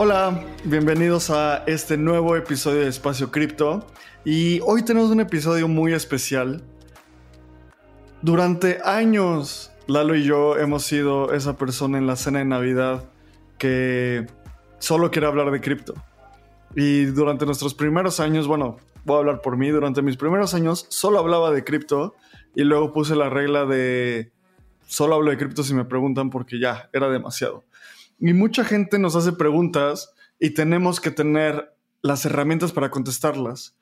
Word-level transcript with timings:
Hola, 0.00 0.44
bienvenidos 0.62 1.28
a 1.28 1.64
este 1.66 1.96
nuevo 1.96 2.36
episodio 2.36 2.82
de 2.82 2.86
Espacio 2.86 3.32
Cripto. 3.32 3.84
Y 4.24 4.60
hoy 4.60 4.84
tenemos 4.84 5.10
un 5.10 5.18
episodio 5.18 5.66
muy 5.66 5.92
especial. 5.92 6.62
Durante 8.22 8.78
años, 8.84 9.72
Lalo 9.88 10.14
y 10.14 10.22
yo 10.22 10.56
hemos 10.56 10.84
sido 10.84 11.32
esa 11.32 11.56
persona 11.56 11.98
en 11.98 12.06
la 12.06 12.14
cena 12.14 12.38
de 12.38 12.44
Navidad 12.44 13.10
que 13.58 14.28
solo 14.78 15.10
quiere 15.10 15.26
hablar 15.26 15.50
de 15.50 15.60
cripto. 15.60 15.94
Y 16.76 17.06
durante 17.06 17.44
nuestros 17.44 17.74
primeros 17.74 18.20
años, 18.20 18.46
bueno, 18.46 18.76
voy 19.04 19.16
a 19.16 19.18
hablar 19.18 19.40
por 19.40 19.56
mí, 19.56 19.68
durante 19.70 20.00
mis 20.00 20.16
primeros 20.16 20.54
años 20.54 20.86
solo 20.90 21.18
hablaba 21.18 21.50
de 21.50 21.64
cripto 21.64 22.14
y 22.54 22.62
luego 22.62 22.92
puse 22.92 23.16
la 23.16 23.30
regla 23.30 23.66
de 23.66 24.30
solo 24.86 25.16
hablo 25.16 25.32
de 25.32 25.38
cripto 25.38 25.64
si 25.64 25.74
me 25.74 25.84
preguntan 25.84 26.30
porque 26.30 26.60
ya 26.60 26.88
era 26.92 27.08
demasiado. 27.10 27.64
Y 28.18 28.32
mucha 28.32 28.64
gente 28.64 28.98
nos 28.98 29.16
hace 29.16 29.32
preguntas 29.32 30.12
y 30.38 30.50
tenemos 30.50 31.00
que 31.00 31.10
tener 31.10 31.74
las 32.02 32.24
herramientas 32.24 32.72
para 32.72 32.90
contestarlas. 32.90 33.76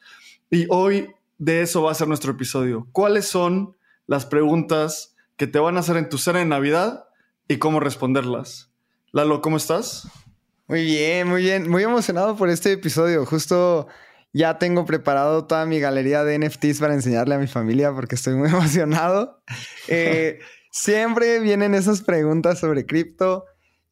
Y 0.51 0.67
hoy 0.71 1.11
de 1.39 1.63
eso 1.63 1.83
va 1.83 1.93
a 1.93 1.95
ser 1.95 2.09
nuestro 2.09 2.33
episodio. 2.33 2.87
¿Cuáles 2.93 3.27
son 3.27 3.77
las 4.07 4.27
preguntas 4.27 5.15
que 5.37 5.47
te 5.47 5.59
van 5.59 5.77
a 5.77 5.81
hacer 5.81 5.97
en 5.97 6.09
tu 6.09 6.19
cena 6.19 6.39
de 6.39 6.47
Navidad 6.47 7.09
y 7.49 7.59
cómo 7.59 7.81
responderlas? 7.81 8.71
Lalo, 9.13 9.41
¿cómo 9.41 9.57
estás? 9.57 10.09
Muy 10.69 10.85
bien, 10.85 11.29
muy 11.29 11.43
bien. 11.43 11.71
Muy 11.71 11.83
emocionado 11.83 12.37
por 12.37 12.49
este 12.49 12.73
episodio. 12.73 13.25
Justo 13.25 13.87
ya 14.33 14.59
tengo 14.59 14.85
preparado 14.85 15.47
toda 15.47 15.65
mi 15.65 15.81
galería 15.81 16.25
de 16.25 16.39
NFTs 16.39 16.81
para 16.81 16.95
enseñarle 16.95 17.35
a 17.35 17.39
mi 17.39 17.47
familia 17.47 17.93
porque 17.93 18.17
estoy 18.17 18.35
muy 18.35 18.49
emocionado. 18.51 19.43
Eh, 19.89 20.41
siempre 20.71 21.41
vienen 21.41 21.75
esas 21.75 22.03
preguntas 22.03 22.59
sobre 22.59 22.85
cripto. 22.85 23.45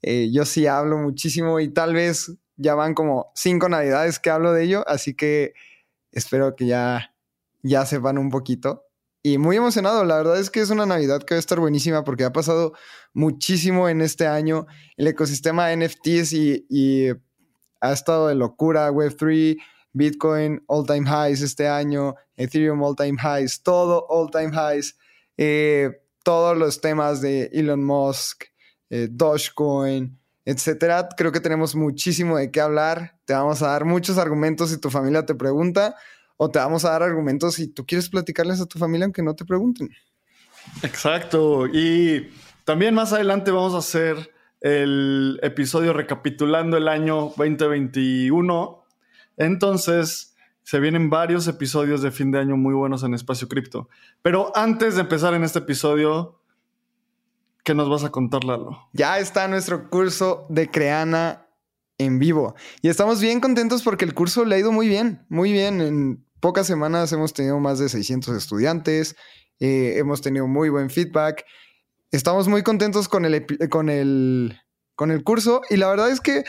Eh, 0.06 0.30
yo 0.30 0.44
sí 0.44 0.66
hablo 0.66 0.98
muchísimo 0.98 1.60
y 1.60 1.68
tal 1.68 1.94
vez 1.94 2.30
ya 2.56 2.74
van 2.74 2.92
como 2.92 3.32
cinco 3.34 3.70
navidades 3.70 4.18
que 4.18 4.28
hablo 4.28 4.52
de 4.52 4.64
ello, 4.64 4.84
así 4.86 5.14
que 5.14 5.54
espero 6.12 6.54
que 6.56 6.66
ya, 6.66 7.14
ya 7.62 7.86
sepan 7.86 8.18
un 8.18 8.28
poquito. 8.28 8.84
Y 9.22 9.38
muy 9.38 9.56
emocionado, 9.56 10.04
la 10.04 10.18
verdad 10.18 10.38
es 10.38 10.50
que 10.50 10.60
es 10.60 10.68
una 10.68 10.84
Navidad 10.84 11.22
que 11.22 11.32
va 11.32 11.36
a 11.36 11.40
estar 11.40 11.58
buenísima 11.58 12.04
porque 12.04 12.24
ha 12.24 12.32
pasado 12.34 12.74
muchísimo 13.14 13.88
en 13.88 14.02
este 14.02 14.26
año. 14.26 14.66
El 14.98 15.06
ecosistema 15.06 15.68
de 15.68 15.78
NFTs 15.78 16.34
y, 16.34 17.08
ha 17.80 17.92
estado 17.92 18.28
de 18.28 18.34
locura, 18.34 18.90
Web3, 18.90 19.56
Bitcoin 19.94 20.62
all 20.66 20.84
time 20.86 21.08
highs 21.08 21.40
este 21.40 21.66
año, 21.66 22.14
Ethereum 22.36 22.82
all 22.82 22.94
time 22.94 23.16
highs, 23.18 23.62
todo 23.62 24.06
all 24.10 24.30
time 24.30 24.52
highs, 24.52 24.98
eh, 25.38 26.02
todos 26.22 26.58
los 26.58 26.82
temas 26.82 27.22
de 27.22 27.50
Elon 27.54 27.82
Musk, 27.82 28.44
eh, 28.94 29.08
Dogecoin, 29.10 30.16
etcétera. 30.44 31.08
Creo 31.16 31.32
que 31.32 31.40
tenemos 31.40 31.74
muchísimo 31.74 32.36
de 32.38 32.52
qué 32.52 32.60
hablar. 32.60 33.18
Te 33.24 33.32
vamos 33.32 33.60
a 33.60 33.66
dar 33.70 33.84
muchos 33.84 34.18
argumentos 34.18 34.70
si 34.70 34.78
tu 34.78 34.88
familia 34.88 35.26
te 35.26 35.34
pregunta, 35.34 35.96
o 36.36 36.48
te 36.48 36.60
vamos 36.60 36.84
a 36.84 36.90
dar 36.90 37.02
argumentos 37.02 37.54
si 37.54 37.66
tú 37.66 37.84
quieres 37.84 38.08
platicarles 38.08 38.60
a 38.60 38.66
tu 38.66 38.78
familia 38.78 39.06
aunque 39.06 39.24
no 39.24 39.34
te 39.34 39.44
pregunten. 39.44 39.90
Exacto. 40.84 41.66
Y 41.66 42.30
también 42.64 42.94
más 42.94 43.12
adelante 43.12 43.50
vamos 43.50 43.74
a 43.74 43.78
hacer 43.78 44.30
el 44.60 45.40
episodio 45.42 45.92
recapitulando 45.92 46.76
el 46.76 46.86
año 46.86 47.32
2021. 47.36 48.84
Entonces, 49.38 50.36
se 50.62 50.78
vienen 50.78 51.10
varios 51.10 51.48
episodios 51.48 52.00
de 52.00 52.12
fin 52.12 52.30
de 52.30 52.38
año 52.38 52.56
muy 52.56 52.74
buenos 52.74 53.02
en 53.02 53.12
Espacio 53.12 53.48
Cripto. 53.48 53.88
Pero 54.22 54.56
antes 54.56 54.94
de 54.94 55.00
empezar 55.00 55.34
en 55.34 55.42
este 55.42 55.58
episodio, 55.58 56.38
¿qué 57.64 57.74
nos 57.74 57.88
vas 57.88 58.04
a 58.04 58.10
contar, 58.10 58.44
Lalo? 58.44 58.88
Ya 58.92 59.18
está 59.18 59.48
nuestro 59.48 59.88
curso 59.90 60.46
de 60.50 60.70
Creana 60.70 61.48
en 61.98 62.18
vivo. 62.18 62.54
Y 62.82 62.88
estamos 62.88 63.20
bien 63.20 63.40
contentos 63.40 63.82
porque 63.82 64.04
el 64.04 64.14
curso 64.14 64.44
le 64.44 64.56
ha 64.56 64.58
ido 64.58 64.70
muy 64.70 64.86
bien, 64.86 65.24
muy 65.28 65.52
bien. 65.52 65.80
En 65.80 66.26
pocas 66.40 66.66
semanas 66.66 67.12
hemos 67.12 67.32
tenido 67.32 67.58
más 67.58 67.78
de 67.78 67.88
600 67.88 68.36
estudiantes, 68.36 69.16
eh, 69.60 69.94
hemos 69.96 70.20
tenido 70.20 70.46
muy 70.46 70.68
buen 70.68 70.90
feedback. 70.90 71.44
Estamos 72.10 72.48
muy 72.48 72.62
contentos 72.62 73.08
con 73.08 73.24
el, 73.24 73.46
con, 73.70 73.88
el, 73.88 74.60
con 74.94 75.10
el 75.10 75.24
curso 75.24 75.62
y 75.70 75.76
la 75.76 75.88
verdad 75.88 76.10
es 76.10 76.20
que 76.20 76.44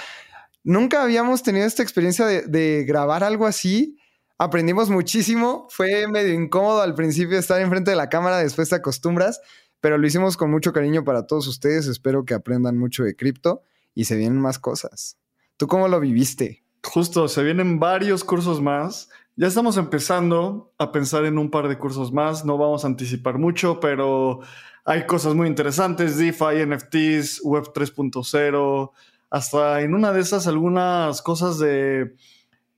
nunca 0.64 1.02
habíamos 1.02 1.44
tenido 1.44 1.66
esta 1.66 1.82
experiencia 1.82 2.26
de, 2.26 2.42
de 2.42 2.84
grabar 2.86 3.24
algo 3.24 3.46
así. 3.46 3.98
Aprendimos 4.38 4.90
muchísimo, 4.90 5.66
fue 5.70 6.08
medio 6.10 6.34
incómodo 6.34 6.82
al 6.82 6.94
principio 6.94 7.40
estar 7.40 7.62
enfrente 7.62 7.92
de 7.92 7.98
la 7.98 8.10
cámara, 8.10 8.40
después 8.40 8.68
te 8.68 8.76
acostumbras, 8.76 9.40
pero 9.86 10.00
lo 10.00 10.08
hicimos 10.08 10.36
con 10.36 10.50
mucho 10.50 10.74
cariño 10.74 11.04
para 11.04 11.28
todos 11.28 11.46
ustedes. 11.46 11.86
Espero 11.86 12.26
que 12.26 12.34
aprendan 12.34 12.76
mucho 12.76 13.04
de 13.04 13.16
cripto 13.16 13.62
y 13.94 14.06
se 14.06 14.16
vienen 14.16 14.42
más 14.42 14.58
cosas. 14.58 15.20
¿Tú 15.58 15.68
cómo 15.68 15.88
lo 15.88 16.00
viviste? 16.00 16.64
Justo, 16.84 17.28
se 17.28 17.44
vienen 17.44 17.80
varios 17.80 18.24
cursos 18.24 18.64
más. 18.64 19.10
Ya 19.36 19.46
estamos 19.46 19.78
empezando 19.78 20.74
a 20.80 20.92
pensar 20.92 21.24
en 21.26 21.38
un 21.38 21.52
par 21.52 21.68
de 21.68 21.78
cursos 21.78 22.12
más. 22.12 22.46
No 22.46 22.58
vamos 22.58 22.84
a 22.84 22.88
anticipar 22.88 23.38
mucho, 23.38 23.80
pero 23.80 24.40
hay 24.86 25.06
cosas 25.06 25.36
muy 25.36 25.48
interesantes, 25.48 26.18
DeFi, 26.18 26.66
NFTs, 26.66 27.42
Web 27.44 27.66
3.0, 27.72 28.92
hasta 29.30 29.82
en 29.82 29.94
una 29.94 30.12
de 30.12 30.22
esas 30.22 30.48
algunas 30.48 31.22
cosas 31.22 31.60
de 31.60 32.16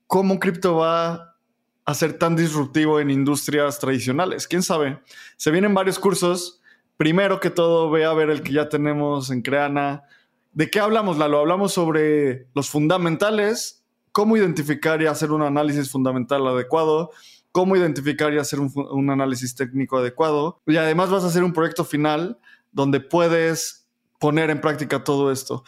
cómo 0.07 0.39
cripto 0.41 0.75
va 0.75 1.37
a 1.85 1.93
ser 1.93 2.19
tan 2.19 2.35
disruptivo 2.35 2.99
en 2.99 3.11
industrias 3.11 3.79
tradicionales. 3.79 4.45
¿Quién 4.45 4.61
sabe? 4.61 4.99
Se 5.37 5.51
vienen 5.51 5.73
varios 5.73 5.99
cursos. 5.99 6.56
Primero 6.97 7.39
que 7.39 7.51
todo, 7.51 7.89
ve 7.91 8.05
a 8.05 8.13
ver 8.13 8.29
el 8.29 8.41
que 8.41 8.53
ya 8.53 8.69
tenemos 8.69 9.29
en 9.29 9.43
Creana. 9.43 10.03
¿De 10.51 10.69
qué 10.69 10.79
hablamos, 10.79 11.17
Lalo? 11.17 11.39
Hablamos 11.39 11.71
sobre 11.71 12.47
los 12.55 12.69
fundamentales, 12.69 13.85
cómo 14.11 14.35
identificar 14.35 14.99
y 15.01 15.05
hacer 15.05 15.31
un 15.31 15.43
análisis 15.43 15.91
fundamental 15.91 16.47
adecuado, 16.47 17.11
cómo 17.51 17.75
identificar 17.75 18.33
y 18.33 18.39
hacer 18.39 18.59
un, 18.59 18.71
un, 18.75 19.09
análisis 19.11 19.55
técnico 19.55 19.97
adecuado. 19.97 20.59
Y 20.65 20.77
además 20.77 21.11
vas 21.11 21.23
a 21.23 21.27
hacer 21.27 21.43
un 21.43 21.53
proyecto 21.53 21.85
final 21.85 22.39
donde 22.71 22.99
puedes 22.99 23.87
poner 24.19 24.49
en 24.49 24.59
práctica 24.59 25.03
todo 25.03 25.31
esto. 25.31 25.63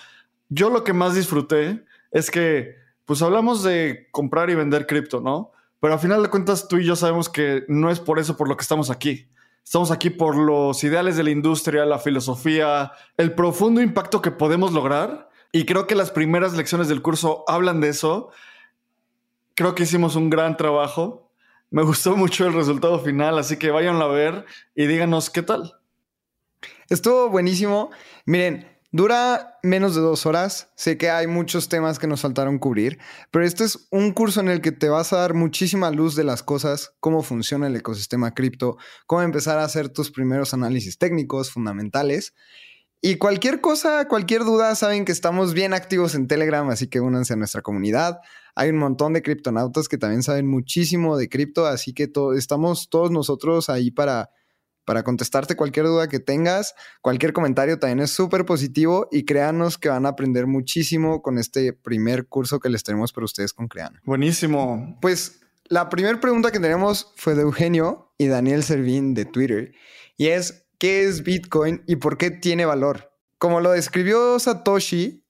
Yo 0.49 0.71
lo 0.71 0.83
que 0.83 0.93
más 0.93 1.13
disfruté 1.13 1.85
es 2.11 2.31
que, 2.31 2.75
pues 3.05 3.21
hablamos 3.21 3.63
de 3.63 4.07
comprar 4.11 4.49
y 4.49 4.55
vender 4.55 4.87
cripto, 4.87 5.21
¿no? 5.21 5.51
Pero 5.79 5.93
al 5.93 5.99
final 5.99 6.23
de 6.23 6.29
cuentas 6.29 6.67
tú 6.67 6.77
y 6.77 6.85
yo 6.85 6.95
sabemos 6.95 7.29
que 7.29 7.63
no 7.67 7.91
es 7.91 7.99
por 7.99 8.19
eso 8.19 8.35
por 8.35 8.49
lo 8.49 8.57
que 8.57 8.63
estamos 8.63 8.89
aquí. 8.89 9.27
Estamos 9.63 9.91
aquí 9.91 10.09
por 10.09 10.35
los 10.35 10.83
ideales 10.83 11.15
de 11.15 11.23
la 11.23 11.31
industria, 11.31 11.85
la 11.85 11.99
filosofía, 11.99 12.91
el 13.17 13.33
profundo 13.33 13.81
impacto 13.81 14.21
que 14.21 14.31
podemos 14.31 14.73
lograr. 14.73 15.29
Y 15.51 15.65
creo 15.65 15.87
que 15.87 15.95
las 15.95 16.11
primeras 16.11 16.53
lecciones 16.53 16.87
del 16.87 17.01
curso 17.01 17.43
hablan 17.47 17.81
de 17.81 17.89
eso. 17.89 18.31
Creo 19.55 19.75
que 19.75 19.83
hicimos 19.83 20.15
un 20.15 20.29
gran 20.29 20.57
trabajo. 20.57 21.31
Me 21.71 21.83
gustó 21.83 22.15
mucho 22.15 22.47
el 22.47 22.53
resultado 22.53 22.99
final, 22.99 23.37
así 23.37 23.57
que 23.57 23.69
váyanlo 23.69 24.05
a 24.05 24.11
ver 24.11 24.45
y 24.73 24.87
díganos 24.87 25.29
qué 25.29 25.43
tal. 25.43 25.75
Estuvo 26.89 27.29
buenísimo. 27.29 27.91
Miren, 28.25 28.67
Dura 28.91 29.59
menos 29.61 29.93
de 29.93 30.01
dos 30.01 30.25
horas. 30.25 30.71
Sé 30.75 30.97
que 30.97 31.11
hay 31.11 31.27
muchos 31.27 31.69
temas 31.69 31.99
que 31.99 32.07
nos 32.07 32.21
faltaron 32.21 32.57
cubrir, 32.57 32.97
pero 33.29 33.45
este 33.45 33.63
es 33.63 33.87
un 33.91 34.13
curso 34.13 34.39
en 34.39 34.49
el 34.49 34.61
que 34.61 34.71
te 34.71 34.89
vas 34.89 35.13
a 35.13 35.17
dar 35.17 35.35
muchísima 35.35 35.91
luz 35.91 36.15
de 36.15 36.23
las 36.23 36.41
cosas, 36.41 36.95
cómo 36.99 37.21
funciona 37.21 37.67
el 37.67 37.75
ecosistema 37.75 38.33
cripto, 38.33 38.77
cómo 39.05 39.21
empezar 39.21 39.59
a 39.59 39.63
hacer 39.63 39.89
tus 39.89 40.09
primeros 40.09 40.55
análisis 40.55 40.97
técnicos 40.97 41.51
fundamentales. 41.51 42.33
Y 42.99 43.17
cualquier 43.17 43.61
cosa, 43.61 44.07
cualquier 44.07 44.43
duda, 44.43 44.73
saben 44.73 45.05
que 45.05 45.11
estamos 45.11 45.53
bien 45.53 45.75
activos 45.75 46.15
en 46.15 46.27
Telegram, 46.27 46.67
así 46.69 46.87
que 46.87 46.99
únanse 46.99 47.33
a 47.33 47.37
nuestra 47.37 47.61
comunidad. 47.61 48.19
Hay 48.55 48.71
un 48.71 48.77
montón 48.77 49.13
de 49.13 49.21
criptonautas 49.21 49.87
que 49.87 49.99
también 49.99 50.23
saben 50.23 50.47
muchísimo 50.47 51.15
de 51.15 51.29
cripto, 51.29 51.67
así 51.67 51.93
que 51.93 52.11
estamos 52.35 52.89
todos 52.89 53.11
nosotros 53.11 53.69
ahí 53.69 53.91
para 53.91 54.31
para 54.89 55.03
contestarte 55.03 55.55
cualquier 55.55 55.85
duda 55.85 56.09
que 56.09 56.19
tengas. 56.19 56.73
Cualquier 57.03 57.31
comentario 57.31 57.77
también 57.77 57.99
es 57.99 58.09
súper 58.09 58.43
positivo 58.43 59.07
y 59.11 59.23
créanos 59.23 59.77
que 59.77 59.87
van 59.87 60.07
a 60.07 60.09
aprender 60.09 60.47
muchísimo 60.47 61.21
con 61.21 61.37
este 61.37 61.73
primer 61.73 62.25
curso 62.27 62.59
que 62.59 62.69
les 62.69 62.83
tenemos 62.83 63.13
para 63.13 63.25
ustedes 63.25 63.53
con 63.53 63.67
Creana. 63.67 64.01
Buenísimo. 64.03 64.97
Pues 64.99 65.41
la 65.65 65.89
primera 65.89 66.19
pregunta 66.19 66.49
que 66.49 66.59
tenemos 66.59 67.13
fue 67.17 67.35
de 67.35 67.43
Eugenio 67.43 68.15
y 68.17 68.29
Daniel 68.29 68.63
Servín 68.63 69.13
de 69.13 69.25
Twitter. 69.25 69.73
y 70.17 70.29
es 70.29 70.65
¿qué 70.79 71.03
es 71.03 71.21
Bitcoin 71.21 71.83
y 71.85 71.97
por 71.97 72.17
qué 72.17 72.31
tiene 72.31 72.65
valor? 72.65 73.11
Como 73.37 73.61
lo 73.61 73.73
describió 73.73 74.39
Satoshi, 74.39 75.23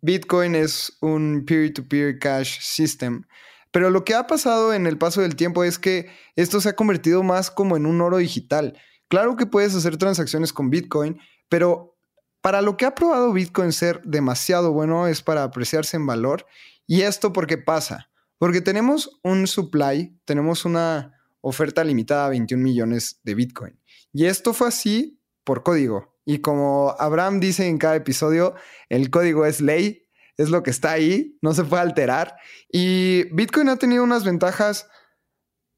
Bitcoin 0.00 0.54
es 0.54 0.96
un 1.00 1.44
peer-to-peer 1.44 2.20
cash 2.20 2.60
system, 2.60 3.24
pero 3.72 3.90
lo 3.90 4.04
que 4.04 4.14
ha 4.14 4.28
pasado 4.28 4.74
en 4.74 4.86
el 4.86 4.98
paso 4.98 5.22
del 5.22 5.34
tiempo 5.34 5.64
es 5.64 5.78
que 5.78 6.10
esto 6.36 6.60
se 6.60 6.68
ha 6.68 6.76
convertido 6.76 7.24
más 7.24 7.50
como 7.50 7.76
en 7.76 7.86
un 7.86 8.00
oro 8.00 8.18
digital. 8.18 8.78
Claro 9.12 9.36
que 9.36 9.44
puedes 9.44 9.74
hacer 9.74 9.98
transacciones 9.98 10.54
con 10.54 10.70
Bitcoin, 10.70 11.20
pero 11.50 11.98
para 12.40 12.62
lo 12.62 12.78
que 12.78 12.86
ha 12.86 12.94
probado 12.94 13.30
Bitcoin 13.30 13.70
ser 13.70 14.00
demasiado 14.04 14.72
bueno 14.72 15.06
es 15.06 15.20
para 15.20 15.42
apreciarse 15.42 15.98
en 15.98 16.06
valor. 16.06 16.46
¿Y 16.86 17.02
esto 17.02 17.30
por 17.30 17.46
qué 17.46 17.58
pasa? 17.58 18.08
Porque 18.38 18.62
tenemos 18.62 19.20
un 19.22 19.46
supply, 19.46 20.18
tenemos 20.24 20.64
una 20.64 21.12
oferta 21.42 21.84
limitada 21.84 22.24
a 22.24 22.30
21 22.30 22.64
millones 22.64 23.20
de 23.22 23.34
Bitcoin. 23.34 23.78
Y 24.14 24.24
esto 24.24 24.54
fue 24.54 24.68
así 24.68 25.20
por 25.44 25.62
código. 25.62 26.16
Y 26.24 26.38
como 26.38 26.96
Abraham 26.98 27.38
dice 27.38 27.68
en 27.68 27.76
cada 27.76 27.96
episodio, 27.96 28.54
el 28.88 29.10
código 29.10 29.44
es 29.44 29.60
ley, 29.60 30.08
es 30.38 30.48
lo 30.48 30.62
que 30.62 30.70
está 30.70 30.92
ahí, 30.92 31.36
no 31.42 31.52
se 31.52 31.64
puede 31.64 31.82
alterar. 31.82 32.36
Y 32.72 33.24
Bitcoin 33.34 33.68
ha 33.68 33.76
tenido 33.76 34.04
unas 34.04 34.24
ventajas 34.24 34.88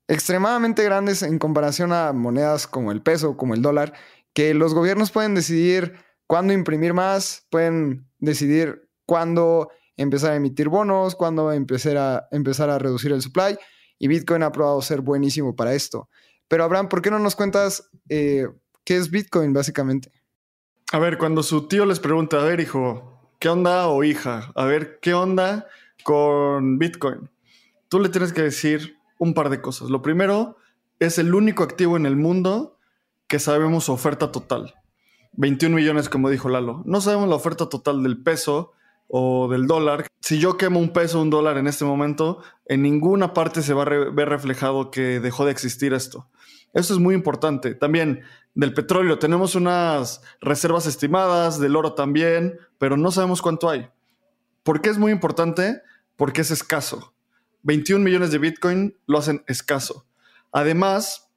extremadamente 0.08 0.84
grandes 0.84 1.22
en 1.22 1.38
comparación 1.38 1.92
a 1.92 2.12
monedas 2.12 2.66
como 2.66 2.92
el 2.92 3.02
peso, 3.02 3.36
como 3.36 3.54
el 3.54 3.62
dólar, 3.62 3.94
que 4.32 4.54
los 4.54 4.74
gobiernos 4.74 5.10
pueden 5.10 5.34
decidir 5.34 5.94
cuándo 6.26 6.52
imprimir 6.52 6.94
más, 6.94 7.46
pueden 7.50 8.06
decidir 8.18 8.88
cuándo 9.06 9.70
empezar 9.96 10.32
a 10.32 10.36
emitir 10.36 10.68
bonos, 10.68 11.14
cuándo 11.14 11.52
empezar 11.52 11.96
a, 11.96 12.28
empezar 12.32 12.70
a 12.70 12.78
reducir 12.78 13.12
el 13.12 13.22
supply. 13.22 13.56
Y 13.98 14.08
Bitcoin 14.08 14.42
ha 14.42 14.52
probado 14.52 14.82
ser 14.82 15.00
buenísimo 15.00 15.54
para 15.54 15.74
esto. 15.74 16.08
Pero 16.48 16.64
Abraham, 16.64 16.88
¿por 16.88 17.00
qué 17.00 17.10
no 17.10 17.18
nos 17.18 17.36
cuentas 17.36 17.90
eh, 18.08 18.46
qué 18.84 18.96
es 18.96 19.10
Bitcoin 19.10 19.52
básicamente? 19.52 20.10
A 20.92 20.98
ver, 20.98 21.16
cuando 21.16 21.42
su 21.42 21.68
tío 21.68 21.86
les 21.86 22.00
pregunta, 22.00 22.40
a 22.40 22.44
ver, 22.44 22.60
hijo, 22.60 23.32
¿qué 23.38 23.48
onda 23.48 23.88
o 23.88 24.04
hija? 24.04 24.52
A 24.54 24.64
ver, 24.64 24.98
¿qué 25.00 25.14
onda 25.14 25.66
con 26.02 26.78
Bitcoin? 26.78 27.30
Tú 27.88 28.00
le 28.00 28.08
tienes 28.08 28.32
que 28.32 28.42
decir 28.42 28.93
un 29.18 29.34
par 29.34 29.50
de 29.50 29.60
cosas. 29.60 29.90
Lo 29.90 30.02
primero, 30.02 30.56
es 30.98 31.18
el 31.18 31.34
único 31.34 31.62
activo 31.62 31.96
en 31.96 32.06
el 32.06 32.16
mundo 32.16 32.78
que 33.26 33.38
sabemos 33.38 33.84
su 33.84 33.92
oferta 33.92 34.32
total. 34.32 34.74
21 35.32 35.74
millones, 35.74 36.08
como 36.08 36.30
dijo 36.30 36.48
Lalo. 36.48 36.82
No 36.86 37.00
sabemos 37.00 37.28
la 37.28 37.34
oferta 37.34 37.68
total 37.68 38.02
del 38.02 38.22
peso 38.22 38.72
o 39.08 39.48
del 39.48 39.66
dólar. 39.66 40.06
Si 40.20 40.38
yo 40.38 40.56
quemo 40.56 40.78
un 40.80 40.90
peso 40.90 41.20
un 41.20 41.30
dólar 41.30 41.58
en 41.58 41.66
este 41.66 41.84
momento, 41.84 42.42
en 42.66 42.82
ninguna 42.82 43.34
parte 43.34 43.62
se 43.62 43.74
va 43.74 43.82
a 43.82 43.88
ver 43.88 44.28
reflejado 44.28 44.90
que 44.90 45.20
dejó 45.20 45.44
de 45.44 45.52
existir 45.52 45.92
esto. 45.92 46.28
Esto 46.72 46.94
es 46.94 47.00
muy 47.00 47.14
importante. 47.14 47.74
También 47.74 48.22
del 48.54 48.74
petróleo 48.74 49.18
tenemos 49.18 49.54
unas 49.54 50.22
reservas 50.40 50.86
estimadas, 50.86 51.60
del 51.60 51.76
oro 51.76 51.94
también, 51.94 52.58
pero 52.78 52.96
no 52.96 53.10
sabemos 53.10 53.42
cuánto 53.42 53.68
hay. 53.68 53.88
¿Por 54.62 54.80
qué 54.80 54.90
es 54.90 54.98
muy 54.98 55.12
importante? 55.12 55.82
Porque 56.16 56.40
es 56.40 56.50
escaso. 56.50 57.13
21 57.64 58.04
millones 58.04 58.30
de 58.30 58.38
Bitcoin 58.38 58.96
lo 59.06 59.18
hacen 59.18 59.42
escaso. 59.46 60.06
Además, 60.52 61.30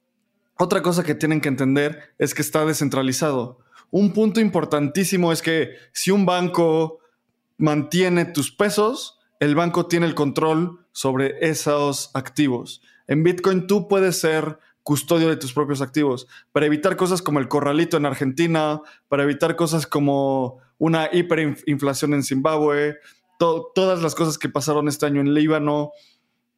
otra 0.56 0.82
cosa 0.82 1.02
que 1.02 1.14
tienen 1.14 1.40
que 1.40 1.48
entender 1.48 2.14
es 2.18 2.34
que 2.34 2.42
está 2.42 2.64
descentralizado. 2.64 3.58
Un 3.90 4.12
punto 4.12 4.40
importantísimo 4.40 5.32
es 5.32 5.42
que 5.42 5.72
si 5.92 6.10
un 6.10 6.26
banco 6.26 7.00
mantiene 7.56 8.26
tus 8.26 8.52
pesos, 8.52 9.18
el 9.40 9.54
banco 9.54 9.86
tiene 9.86 10.06
el 10.06 10.14
control 10.14 10.84
sobre 10.92 11.36
esos 11.40 12.10
activos. 12.14 12.82
En 13.06 13.22
Bitcoin 13.22 13.66
tú 13.66 13.88
puedes 13.88 14.20
ser 14.20 14.58
custodio 14.82 15.28
de 15.28 15.36
tus 15.36 15.52
propios 15.52 15.80
activos 15.80 16.26
para 16.52 16.66
evitar 16.66 16.96
cosas 16.96 17.22
como 17.22 17.40
el 17.40 17.48
corralito 17.48 17.96
en 17.96 18.06
Argentina, 18.06 18.80
para 19.08 19.22
evitar 19.22 19.56
cosas 19.56 19.86
como 19.86 20.60
una 20.78 21.08
hiperinflación 21.12 22.14
en 22.14 22.22
Zimbabue, 22.22 22.98
todas 23.38 24.02
las 24.02 24.14
cosas 24.14 24.38
que 24.38 24.48
pasaron 24.48 24.88
este 24.88 25.06
año 25.06 25.20
en 25.20 25.34
Líbano. 25.34 25.92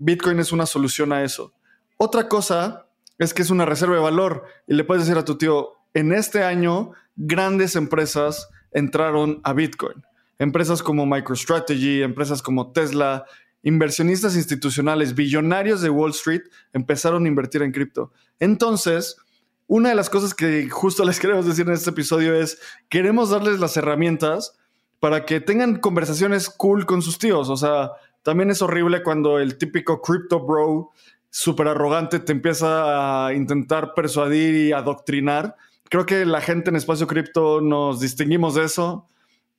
Bitcoin 0.00 0.40
es 0.40 0.50
una 0.50 0.66
solución 0.66 1.12
a 1.12 1.22
eso. 1.22 1.54
Otra 1.96 2.28
cosa 2.28 2.88
es 3.18 3.32
que 3.32 3.42
es 3.42 3.50
una 3.50 3.64
reserva 3.64 3.94
de 3.94 4.02
valor 4.02 4.44
y 4.66 4.74
le 4.74 4.82
puedes 4.82 5.04
decir 5.04 5.16
a 5.16 5.24
tu 5.24 5.38
tío, 5.38 5.74
en 5.94 6.12
este 6.12 6.42
año 6.42 6.90
grandes 7.14 7.76
empresas 7.76 8.48
entraron 8.72 9.40
a 9.44 9.52
Bitcoin 9.52 10.02
empresas 10.40 10.82
como 10.82 11.06
MicroStrategy, 11.06 12.02
empresas 12.02 12.42
como 12.42 12.72
Tesla, 12.72 13.26
inversionistas 13.62 14.34
institucionales, 14.36 15.14
billonarios 15.14 15.82
de 15.82 15.90
Wall 15.90 16.12
Street 16.12 16.42
empezaron 16.72 17.26
a 17.26 17.28
invertir 17.28 17.62
en 17.62 17.72
cripto. 17.72 18.10
Entonces, 18.40 19.18
una 19.66 19.90
de 19.90 19.94
las 19.94 20.08
cosas 20.08 20.34
que 20.34 20.68
justo 20.70 21.04
les 21.04 21.20
queremos 21.20 21.46
decir 21.46 21.68
en 21.68 21.74
este 21.74 21.90
episodio 21.90 22.34
es, 22.34 22.58
queremos 22.88 23.30
darles 23.30 23.60
las 23.60 23.76
herramientas 23.76 24.56
para 24.98 25.26
que 25.26 25.40
tengan 25.40 25.76
conversaciones 25.76 26.48
cool 26.48 26.86
con 26.86 27.02
sus 27.02 27.18
tíos. 27.18 27.50
O 27.50 27.56
sea, 27.58 27.90
también 28.22 28.50
es 28.50 28.62
horrible 28.62 29.02
cuando 29.02 29.38
el 29.38 29.58
típico 29.58 30.00
crypto 30.00 30.40
bro 30.40 30.90
súper 31.30 31.68
arrogante 31.68 32.18
te 32.18 32.32
empieza 32.32 33.26
a 33.26 33.34
intentar 33.34 33.94
persuadir 33.94 34.54
y 34.54 34.72
adoctrinar. 34.72 35.56
Creo 35.88 36.06
que 36.06 36.24
la 36.24 36.40
gente 36.40 36.70
en 36.70 36.76
espacio 36.76 37.06
cripto 37.06 37.60
nos 37.60 38.00
distinguimos 38.00 38.54
de 38.54 38.64
eso 38.64 39.06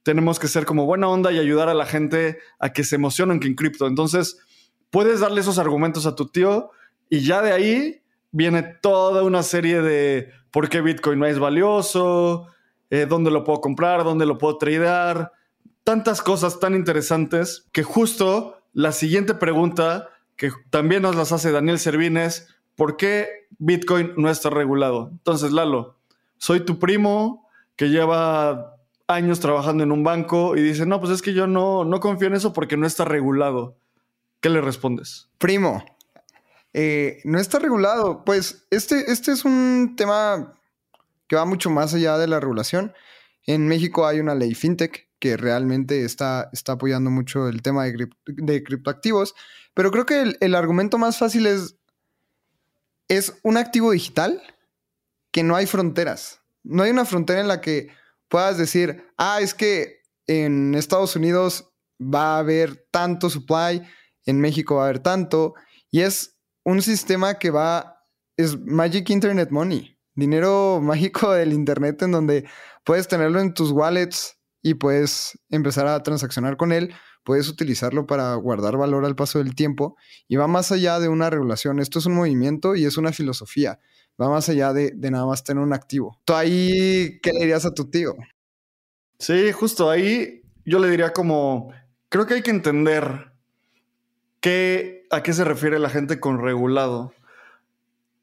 tenemos 0.03 0.39
que 0.39 0.47
ser 0.47 0.65
como 0.65 0.85
buena 0.85 1.07
onda 1.07 1.31
y 1.31 1.39
ayudar 1.39 1.69
a 1.69 1.73
la 1.73 1.85
gente 1.85 2.39
a 2.59 2.73
que 2.73 2.83
se 2.83 2.95
emocionen 2.95 3.39
en 3.43 3.55
cripto. 3.55 3.87
Entonces, 3.87 4.39
puedes 4.89 5.19
darle 5.19 5.41
esos 5.41 5.59
argumentos 5.59 6.05
a 6.05 6.15
tu 6.15 6.27
tío 6.27 6.71
y 7.09 7.21
ya 7.21 7.41
de 7.41 7.51
ahí 7.51 8.01
viene 8.31 8.63
toda 8.63 9.23
una 9.23 9.43
serie 9.43 9.81
de 9.81 10.31
por 10.51 10.69
qué 10.69 10.81
Bitcoin 10.81 11.19
no 11.19 11.25
es 11.25 11.39
valioso, 11.39 12.47
eh, 12.89 13.05
dónde 13.07 13.31
lo 13.31 13.43
puedo 13.43 13.61
comprar, 13.61 14.03
dónde 14.03 14.25
lo 14.25 14.37
puedo 14.37 14.57
tradear, 14.57 15.31
tantas 15.83 16.21
cosas 16.21 16.59
tan 16.59 16.75
interesantes 16.75 17.67
que 17.71 17.83
justo 17.83 18.61
la 18.73 18.91
siguiente 18.91 19.33
pregunta 19.33 20.09
que 20.37 20.51
también 20.69 21.03
nos 21.03 21.15
las 21.15 21.31
hace 21.31 21.51
Daniel 21.51 21.77
Servines, 21.77 22.47
¿por 22.75 22.97
qué 22.97 23.47
Bitcoin 23.59 24.13
no 24.17 24.29
está 24.29 24.49
regulado? 24.49 25.09
Entonces, 25.11 25.51
Lalo, 25.51 25.99
soy 26.37 26.61
tu 26.61 26.79
primo 26.79 27.47
que 27.75 27.89
lleva 27.89 28.75
años 29.07 29.39
trabajando 29.39 29.83
en 29.83 29.91
un 29.91 30.03
banco 30.03 30.55
y 30.55 30.61
dice, 30.61 30.85
no, 30.85 30.99
pues 30.99 31.11
es 31.11 31.21
que 31.21 31.33
yo 31.33 31.45
no, 31.45 31.83
no 31.85 31.99
confío 31.99 32.27
en 32.27 32.33
eso 32.33 32.53
porque 32.53 32.77
no 32.77 32.87
está 32.87 33.05
regulado. 33.05 33.77
¿Qué 34.39 34.49
le 34.49 34.61
respondes? 34.61 35.29
Primo, 35.37 35.83
eh, 36.73 37.21
no 37.23 37.39
está 37.39 37.59
regulado. 37.59 38.23
Pues 38.25 38.65
este, 38.71 39.11
este 39.11 39.31
es 39.31 39.45
un 39.45 39.93
tema 39.95 40.55
que 41.27 41.35
va 41.35 41.45
mucho 41.45 41.69
más 41.69 41.93
allá 41.93 42.17
de 42.17 42.27
la 42.27 42.39
regulación. 42.39 42.93
En 43.45 43.67
México 43.67 44.07
hay 44.07 44.19
una 44.19 44.33
ley 44.33 44.55
fintech 44.55 45.07
que 45.21 45.37
realmente 45.37 46.03
está, 46.03 46.49
está 46.51 46.73
apoyando 46.73 47.11
mucho 47.11 47.47
el 47.47 47.61
tema 47.61 47.85
de, 47.85 48.63
criptoactivos, 48.63 49.35
pero 49.75 49.91
creo 49.91 50.07
que 50.07 50.19
el, 50.19 50.37
el 50.41 50.55
argumento 50.55 50.97
más 50.97 51.19
fácil 51.19 51.45
es, 51.45 51.77
es 53.07 53.39
un 53.43 53.55
activo 53.55 53.91
digital 53.91 54.41
que 55.31 55.43
no 55.43 55.55
hay 55.55 55.67
fronteras. 55.67 56.41
No 56.63 56.81
hay 56.81 56.89
una 56.89 57.05
frontera 57.05 57.39
en 57.39 57.47
la 57.47 57.61
que 57.61 57.89
puedas 58.29 58.57
decir, 58.57 59.05
ah, 59.17 59.39
es 59.41 59.53
que 59.53 60.01
en 60.25 60.73
Estados 60.73 61.15
Unidos 61.15 61.71
va 62.01 62.35
a 62.35 62.39
haber 62.39 62.87
tanto 62.89 63.29
supply, 63.29 63.83
en 64.25 64.39
México 64.41 64.77
va 64.77 64.83
a 64.83 64.85
haber 64.85 64.99
tanto, 64.99 65.53
y 65.91 66.01
es 66.01 66.35
un 66.63 66.81
sistema 66.81 67.37
que 67.37 67.51
va, 67.51 68.03
es 68.37 68.59
Magic 68.59 69.07
Internet 69.11 69.51
Money, 69.51 69.99
dinero 70.15 70.79
mágico 70.81 71.31
del 71.31 71.53
Internet 71.53 72.01
en 72.01 72.11
donde 72.11 72.49
puedes 72.83 73.07
tenerlo 73.07 73.39
en 73.39 73.53
tus 73.53 73.69
wallets 73.69 74.40
y 74.61 74.75
puedes 74.75 75.39
empezar 75.49 75.87
a 75.87 76.01
transaccionar 76.03 76.57
con 76.57 76.71
él, 76.71 76.93
puedes 77.23 77.49
utilizarlo 77.49 78.05
para 78.05 78.33
guardar 78.35 78.77
valor 78.77 79.05
al 79.05 79.15
paso 79.15 79.39
del 79.39 79.55
tiempo 79.55 79.95
y 80.27 80.35
va 80.35 80.47
más 80.47 80.71
allá 80.71 80.99
de 80.99 81.09
una 81.09 81.29
regulación, 81.29 81.79
esto 81.79 81.99
es 81.99 82.05
un 82.05 82.15
movimiento 82.15 82.75
y 82.75 82.85
es 82.85 82.97
una 82.97 83.11
filosofía 83.11 83.79
va 84.21 84.29
más 84.29 84.49
allá 84.49 84.73
de, 84.73 84.93
nada 85.09 85.25
más 85.25 85.43
tener 85.43 85.63
un 85.63 85.73
activo. 85.73 86.19
¿Tú 86.25 86.33
ahí 86.33 87.19
qué 87.21 87.31
le 87.33 87.39
dirías 87.39 87.65
a 87.65 87.73
tu 87.73 87.89
tío? 87.89 88.15
Sí, 89.19 89.51
justo 89.51 89.89
ahí 89.89 90.43
yo 90.65 90.79
le 90.79 90.89
diría 90.89 91.13
como, 91.13 91.71
creo 92.09 92.25
que 92.25 92.35
hay 92.35 92.41
que 92.41 92.51
entender 92.51 93.33
qué, 94.39 95.07
a 95.11 95.23
qué 95.23 95.33
se 95.33 95.43
refiere 95.43 95.79
la 95.79 95.89
gente 95.89 96.19
con 96.19 96.39
regulado. 96.39 97.13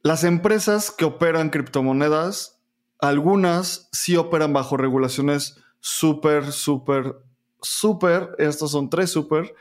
Las 0.02 0.25
empresas 0.25 0.90
que 0.90 1.04
operan 1.04 1.50
criptomonedas, 1.50 2.61
algunas 3.00 3.88
sí 3.92 4.16
operan 4.16 4.52
bajo 4.52 4.76
regulaciones 4.76 5.61
súper, 5.80 6.52
súper, 6.52 7.16
súper, 7.61 8.30
estos 8.38 8.70
son 8.70 8.90
tres 8.90 9.11
súper 9.11 9.54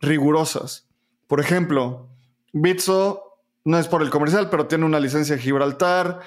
rigurosas. 0.00 0.86
Por 1.26 1.40
ejemplo, 1.40 2.08
Bitso 2.52 3.22
no 3.64 3.78
es 3.78 3.88
por 3.88 4.02
el 4.02 4.10
comercial, 4.10 4.50
pero 4.50 4.66
tiene 4.66 4.84
una 4.84 5.00
licencia 5.00 5.36
de 5.36 5.42
Gibraltar, 5.42 6.20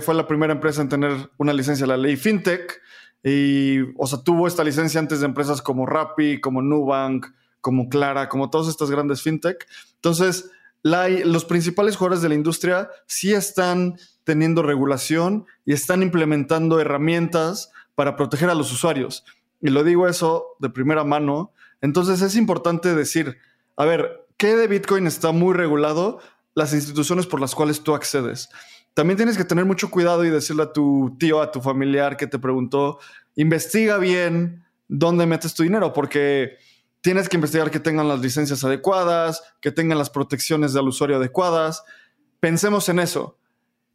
fue 0.00 0.14
la 0.14 0.26
primera 0.26 0.52
empresa 0.52 0.82
en 0.82 0.88
tener 0.88 1.30
una 1.38 1.52
licencia 1.52 1.84
de 1.84 1.88
la 1.88 1.96
ley 1.96 2.16
FinTech, 2.16 2.80
y, 3.24 3.80
o 3.96 4.06
sea, 4.06 4.18
tuvo 4.18 4.48
esta 4.48 4.64
licencia 4.64 4.98
antes 4.98 5.20
de 5.20 5.26
empresas 5.26 5.62
como 5.62 5.86
Rappi, 5.86 6.40
como 6.40 6.60
Nubank, 6.60 7.26
como 7.60 7.88
Clara, 7.88 8.28
como 8.28 8.50
todas 8.50 8.68
estas 8.68 8.90
grandes 8.90 9.22
FinTech. 9.22 9.64
Entonces, 9.94 10.50
los 10.82 11.44
principales 11.44 11.96
jugadores 11.96 12.22
de 12.22 12.28
la 12.28 12.34
industria 12.34 12.90
sí 13.06 13.32
están 13.32 13.96
teniendo 14.24 14.62
regulación 14.62 15.46
y 15.64 15.72
están 15.72 16.02
implementando 16.02 16.80
herramientas 16.80 17.70
para 17.94 18.16
proteger 18.16 18.50
a 18.50 18.54
los 18.54 18.72
usuarios. 18.72 19.24
Y 19.60 19.70
lo 19.70 19.84
digo 19.84 20.08
eso 20.08 20.56
de 20.58 20.70
primera 20.70 21.04
mano. 21.04 21.52
Entonces 21.80 22.20
es 22.22 22.36
importante 22.36 22.94
decir, 22.94 23.38
a 23.76 23.84
ver, 23.84 24.26
¿qué 24.36 24.56
de 24.56 24.66
Bitcoin 24.66 25.06
está 25.06 25.32
muy 25.32 25.54
regulado? 25.54 26.20
Las 26.54 26.74
instituciones 26.74 27.26
por 27.26 27.40
las 27.40 27.54
cuales 27.54 27.82
tú 27.82 27.94
accedes. 27.94 28.48
También 28.94 29.16
tienes 29.16 29.38
que 29.38 29.44
tener 29.44 29.64
mucho 29.64 29.90
cuidado 29.90 30.24
y 30.24 30.30
decirle 30.30 30.64
a 30.64 30.72
tu 30.72 31.16
tío, 31.18 31.40
a 31.40 31.50
tu 31.50 31.60
familiar 31.62 32.16
que 32.16 32.26
te 32.26 32.38
preguntó, 32.38 32.98
investiga 33.36 33.96
bien 33.98 34.64
dónde 34.88 35.24
metes 35.24 35.54
tu 35.54 35.62
dinero, 35.62 35.94
porque 35.94 36.58
tienes 37.00 37.28
que 37.28 37.36
investigar 37.36 37.70
que 37.70 37.80
tengan 37.80 38.08
las 38.08 38.20
licencias 38.20 38.62
adecuadas, 38.64 39.42
que 39.60 39.72
tengan 39.72 39.96
las 39.96 40.10
protecciones 40.10 40.74
del 40.74 40.88
usuario 40.88 41.16
adecuadas. 41.16 41.84
Pensemos 42.40 42.88
en 42.90 42.98
eso. 42.98 43.38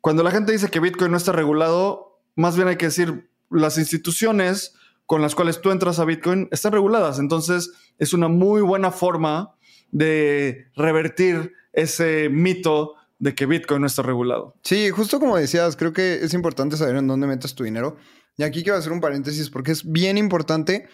Cuando 0.01 0.23
la 0.23 0.31
gente 0.31 0.51
dice 0.51 0.69
que 0.69 0.79
Bitcoin 0.79 1.11
no 1.11 1.17
está 1.17 1.31
regulado, 1.31 2.19
más 2.35 2.55
bien 2.55 2.67
hay 2.67 2.77
que 2.77 2.87
decir, 2.87 3.29
las 3.49 3.77
instituciones 3.77 4.73
con 5.05 5.21
las 5.21 5.35
cuales 5.35 5.61
tú 5.61 5.71
entras 5.71 5.99
a 5.99 6.05
Bitcoin 6.05 6.49
están 6.51 6.73
reguladas. 6.73 7.19
Entonces, 7.19 7.71
es 7.97 8.13
una 8.13 8.27
muy 8.27 8.61
buena 8.61 8.91
forma 8.91 9.55
de 9.91 10.67
revertir 10.75 11.53
ese 11.73 12.29
mito 12.29 12.95
de 13.19 13.33
que 13.33 13.45
Bitcoin 13.45 13.81
no 13.81 13.87
está 13.87 14.01
regulado. 14.01 14.55
Sí, 14.63 14.89
justo 14.89 15.19
como 15.19 15.37
decías, 15.37 15.75
creo 15.75 15.93
que 15.93 16.15
es 16.15 16.33
importante 16.33 16.77
saber 16.77 16.97
en 16.97 17.07
dónde 17.07 17.27
metes 17.27 17.55
tu 17.55 17.63
dinero. 17.63 17.97
Y 18.37 18.43
aquí 18.43 18.63
quiero 18.63 18.77
hacer 18.77 18.91
un 18.91 19.01
paréntesis 19.01 19.49
porque 19.49 19.71
es 19.71 19.89
bien 19.89 20.17
importante 20.17 20.87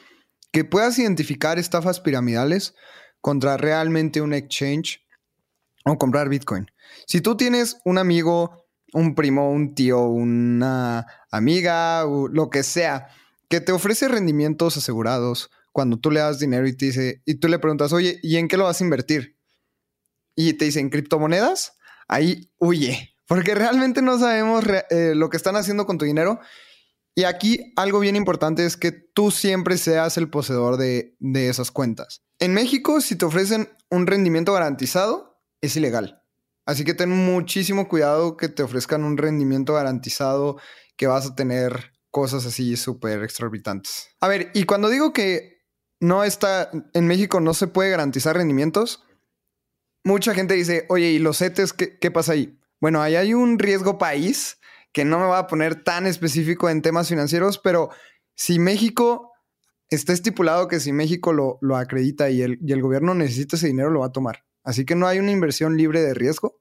que 0.51 0.63
puedas 0.63 0.97
identificar 0.99 1.59
estafas 1.59 1.99
piramidales 1.99 2.75
contra 3.19 3.57
realmente 3.57 4.21
un 4.21 4.33
exchange 4.33 5.01
o 5.85 5.97
comprar 5.97 6.29
Bitcoin. 6.29 6.67
Si 7.07 7.21
tú 7.21 7.35
tienes 7.35 7.77
un 7.83 7.97
amigo, 7.97 8.62
un 8.93 9.15
primo, 9.15 9.51
un 9.51 9.75
tío, 9.75 10.01
una 10.01 11.05
amiga, 11.31 12.05
o 12.05 12.27
lo 12.27 12.49
que 12.49 12.63
sea, 12.63 13.07
que 13.49 13.61
te 13.61 13.71
ofrece 13.71 14.07
rendimientos 14.07 14.77
asegurados 14.77 15.51
cuando 15.71 15.97
tú 15.97 16.11
le 16.11 16.19
das 16.19 16.39
dinero 16.39 16.67
y 16.67 16.77
te 16.77 16.85
dice, 16.85 17.21
y 17.25 17.35
tú 17.35 17.47
le 17.47 17.59
preguntas, 17.59 17.93
oye, 17.93 18.19
¿y 18.21 18.37
en 18.37 18.47
qué 18.47 18.57
lo 18.57 18.65
vas 18.65 18.79
a 18.79 18.83
invertir? 18.83 19.37
Y 20.35 20.53
te 20.53 20.65
dicen 20.65 20.89
criptomonedas, 20.89 21.77
ahí 22.07 22.51
huye, 22.57 23.15
porque 23.27 23.55
realmente 23.55 24.01
no 24.01 24.19
sabemos 24.19 24.63
eh, 24.89 25.13
lo 25.15 25.29
que 25.29 25.37
están 25.37 25.55
haciendo 25.55 25.85
con 25.85 25.97
tu 25.97 26.05
dinero 26.05 26.39
y 27.15 27.25
aquí 27.25 27.73
algo 27.75 27.99
bien 27.99 28.15
importante 28.15 28.65
es 28.65 28.75
que 28.75 28.91
tú 28.91 29.29
siempre 29.29 29.77
seas 29.77 30.17
el 30.17 30.29
poseedor 30.29 30.77
de, 30.77 31.15
esas 31.33 31.69
cuentas. 31.69 32.23
En 32.39 32.53
México, 32.53 33.01
si 33.01 33.15
te 33.15 33.25
ofrecen 33.25 33.69
un 33.89 34.07
rendimiento 34.07 34.53
garantizado, 34.53 35.39
es 35.61 35.75
ilegal. 35.75 36.22
Así 36.65 36.85
que 36.85 36.93
ten 36.93 37.09
muchísimo 37.09 37.87
cuidado 37.87 38.37
que 38.37 38.49
te 38.49 38.63
ofrezcan 38.63 39.03
un 39.03 39.17
rendimiento 39.17 39.73
garantizado, 39.73 40.57
que 40.95 41.07
vas 41.07 41.25
a 41.25 41.35
tener 41.35 41.93
cosas 42.09 42.45
así 42.45 42.77
súper 42.77 43.23
exorbitantes. 43.23 44.09
A 44.21 44.27
ver, 44.27 44.51
y 44.53 44.63
cuando 44.63 44.89
digo 44.89 45.13
que 45.13 45.63
no 45.99 46.23
está, 46.23 46.69
en 46.93 47.07
México 47.07 47.39
no 47.39 47.53
se 47.53 47.67
puede 47.67 47.89
garantizar 47.89 48.35
rendimientos, 48.35 49.03
mucha 50.03 50.33
gente 50.33 50.53
dice, 50.53 50.85
oye, 50.89 51.11
¿y 51.11 51.19
los 51.19 51.39
CETES 51.39 51.73
qué, 51.73 51.97
qué 51.97 52.11
pasa 52.11 52.33
ahí? 52.33 52.59
Bueno, 52.79 53.01
ahí 53.01 53.15
hay 53.15 53.33
un 53.33 53.59
riesgo 53.59 53.97
país 53.97 54.57
que 54.91 55.05
no 55.05 55.19
me 55.19 55.25
voy 55.25 55.37
a 55.37 55.47
poner 55.47 55.83
tan 55.83 56.05
específico 56.05 56.69
en 56.69 56.81
temas 56.81 57.09
financieros, 57.09 57.57
pero 57.57 57.89
si 58.35 58.59
México 58.59 59.31
está 59.89 60.13
estipulado 60.13 60.67
que 60.67 60.79
si 60.79 60.93
México 60.93 61.33
lo, 61.33 61.57
lo 61.61 61.77
acredita 61.77 62.29
y 62.29 62.41
el, 62.41 62.59
y 62.61 62.73
el 62.73 62.81
gobierno 62.81 63.15
necesita 63.15 63.55
ese 63.55 63.67
dinero, 63.67 63.89
lo 63.89 64.01
va 64.01 64.07
a 64.07 64.11
tomar. 64.11 64.43
Así 64.63 64.85
que 64.85 64.95
no 64.95 65.07
hay 65.07 65.19
una 65.19 65.31
inversión 65.31 65.77
libre 65.77 66.01
de 66.01 66.13
riesgo. 66.13 66.59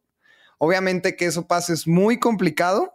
Obviamente 0.59 1.17
que 1.17 1.27
eso 1.27 1.47
pase 1.47 1.73
es 1.73 1.87
muy 1.87 2.19
complicado, 2.19 2.93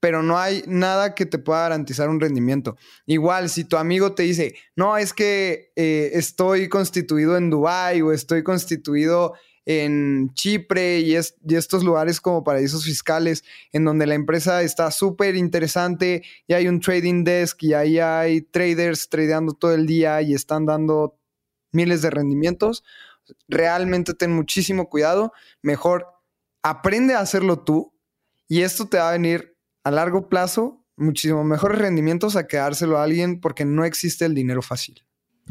pero 0.00 0.22
no 0.22 0.38
hay 0.38 0.64
nada 0.66 1.14
que 1.14 1.26
te 1.26 1.38
pueda 1.38 1.62
garantizar 1.62 2.08
un 2.08 2.20
rendimiento. 2.20 2.76
Igual, 3.06 3.50
si 3.50 3.64
tu 3.64 3.76
amigo 3.76 4.14
te 4.14 4.22
dice, 4.22 4.54
no, 4.74 4.96
es 4.96 5.12
que 5.12 5.72
eh, 5.76 6.10
estoy 6.14 6.68
constituido 6.68 7.36
en 7.36 7.50
Dubái 7.50 8.00
o 8.02 8.12
estoy 8.12 8.42
constituido 8.42 9.34
en 9.66 10.32
Chipre 10.34 11.00
y, 11.00 11.14
estos 11.14 11.84
lugares 11.84 12.20
como 12.20 12.42
paraísos 12.42 12.84
fiscales, 12.84 13.44
en 13.72 13.84
donde 13.84 14.06
la 14.06 14.14
empresa 14.14 14.62
está 14.62 14.90
súper 14.90 15.36
interesante 15.36 16.22
y 16.46 16.54
hay 16.54 16.66
un 16.66 16.80
trading 16.80 17.24
desk 17.24 17.62
y 17.62 17.74
ahí 17.74 17.98
hay 17.98 18.40
traders 18.40 19.08
tradeando 19.08 19.52
todo 19.52 19.74
el 19.74 19.86
día 19.86 20.22
y 20.22 20.34
están 20.34 20.66
dando 20.66 21.18
miles 21.72 22.02
de 22.02 22.10
rendimientos. 22.10 22.82
Realmente 23.48 24.14
ten 24.14 24.32
muchísimo 24.32 24.88
cuidado. 24.88 25.32
Mejor 25.62 26.06
aprende 26.62 27.14
a 27.14 27.20
hacerlo 27.20 27.60
tú 27.60 27.92
y 28.48 28.62
esto 28.62 28.88
te 28.88 28.98
va 28.98 29.10
a 29.10 29.12
venir 29.12 29.56
a 29.84 29.90
largo 29.90 30.28
plazo 30.28 30.80
muchísimo 31.00 31.42
mejores 31.42 31.78
rendimientos 31.78 32.36
a 32.36 32.46
quedárselo 32.46 32.98
a 32.98 33.04
alguien 33.04 33.40
porque 33.40 33.64
no 33.64 33.84
existe 33.84 34.26
el 34.26 34.34
dinero 34.34 34.62
fácil. 34.62 35.02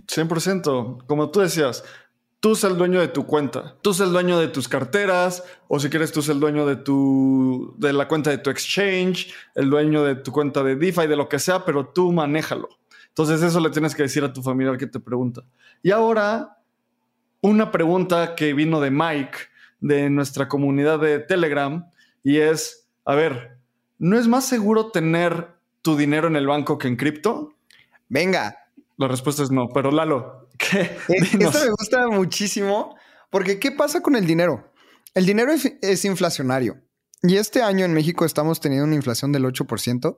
100%, 0.07 1.05
como 1.07 1.29
tú 1.31 1.41
decías, 1.41 1.83
tú 2.39 2.49
eres 2.49 2.63
el 2.63 2.77
dueño 2.77 3.01
de 3.01 3.09
tu 3.09 3.25
cuenta, 3.25 3.75
tú 3.81 3.89
eres 3.89 3.99
el 4.01 4.11
dueño 4.13 4.39
de 4.39 4.47
tus 4.47 4.67
carteras, 4.67 5.43
o 5.67 5.79
si 5.79 5.89
quieres, 5.89 6.11
tú 6.11 6.19
eres 6.19 6.29
el 6.29 6.39
dueño 6.39 6.65
de 6.65 6.77
tu, 6.77 7.75
de 7.77 7.91
la 7.91 8.07
cuenta 8.07 8.29
de 8.29 8.37
tu 8.37 8.49
exchange, 8.49 9.33
el 9.55 9.69
dueño 9.69 10.03
de 10.03 10.15
tu 10.15 10.31
cuenta 10.31 10.63
de 10.63 10.75
DeFi, 10.75 11.07
de 11.07 11.17
lo 11.17 11.27
que 11.27 11.39
sea, 11.39 11.65
pero 11.65 11.87
tú 11.87 12.11
manéjalo. 12.11 12.69
Entonces 13.09 13.41
eso 13.41 13.59
le 13.59 13.71
tienes 13.71 13.95
que 13.95 14.03
decir 14.03 14.23
a 14.23 14.31
tu 14.31 14.41
familiar 14.41 14.77
que 14.77 14.87
te 14.87 14.99
pregunta. 14.99 15.41
Y 15.81 15.91
ahora, 15.91 16.58
una 17.41 17.71
pregunta 17.71 18.35
que 18.35 18.53
vino 18.53 18.79
de 18.81 18.91
Mike, 18.91 19.37
de 19.79 20.09
nuestra 20.09 20.47
comunidad 20.47 20.99
de 20.99 21.19
Telegram, 21.19 21.89
y 22.23 22.37
es, 22.37 22.87
a 23.05 23.15
ver, 23.15 23.57
¿no 23.97 24.19
es 24.19 24.27
más 24.27 24.45
seguro 24.45 24.91
tener 24.91 25.47
tu 25.81 25.95
dinero 25.95 26.27
en 26.27 26.35
el 26.35 26.47
banco 26.47 26.77
que 26.77 26.87
en 26.87 26.97
cripto? 26.97 27.53
Venga. 28.07 28.57
La 28.97 29.07
respuesta 29.07 29.43
es 29.43 29.51
no, 29.51 29.69
pero 29.69 29.91
Lalo, 29.91 30.49
eh, 30.73 30.97
esto 31.07 31.59
me 31.59 31.69
gusta 31.69 32.07
muchísimo 32.09 32.97
porque 33.29 33.59
¿qué 33.59 33.71
pasa 33.71 34.01
con 34.01 34.15
el 34.15 34.25
dinero? 34.25 34.71
El 35.13 35.25
dinero 35.25 35.51
es, 35.53 36.05
inflacionario 36.05 36.81
y 37.21 37.37
este 37.37 37.61
año 37.61 37.85
en 37.85 37.93
México 37.93 38.25
estamos 38.25 38.59
teniendo 38.59 38.85
una 38.85 38.95
inflación 38.95 39.31
del 39.31 39.45
8%, 39.45 40.17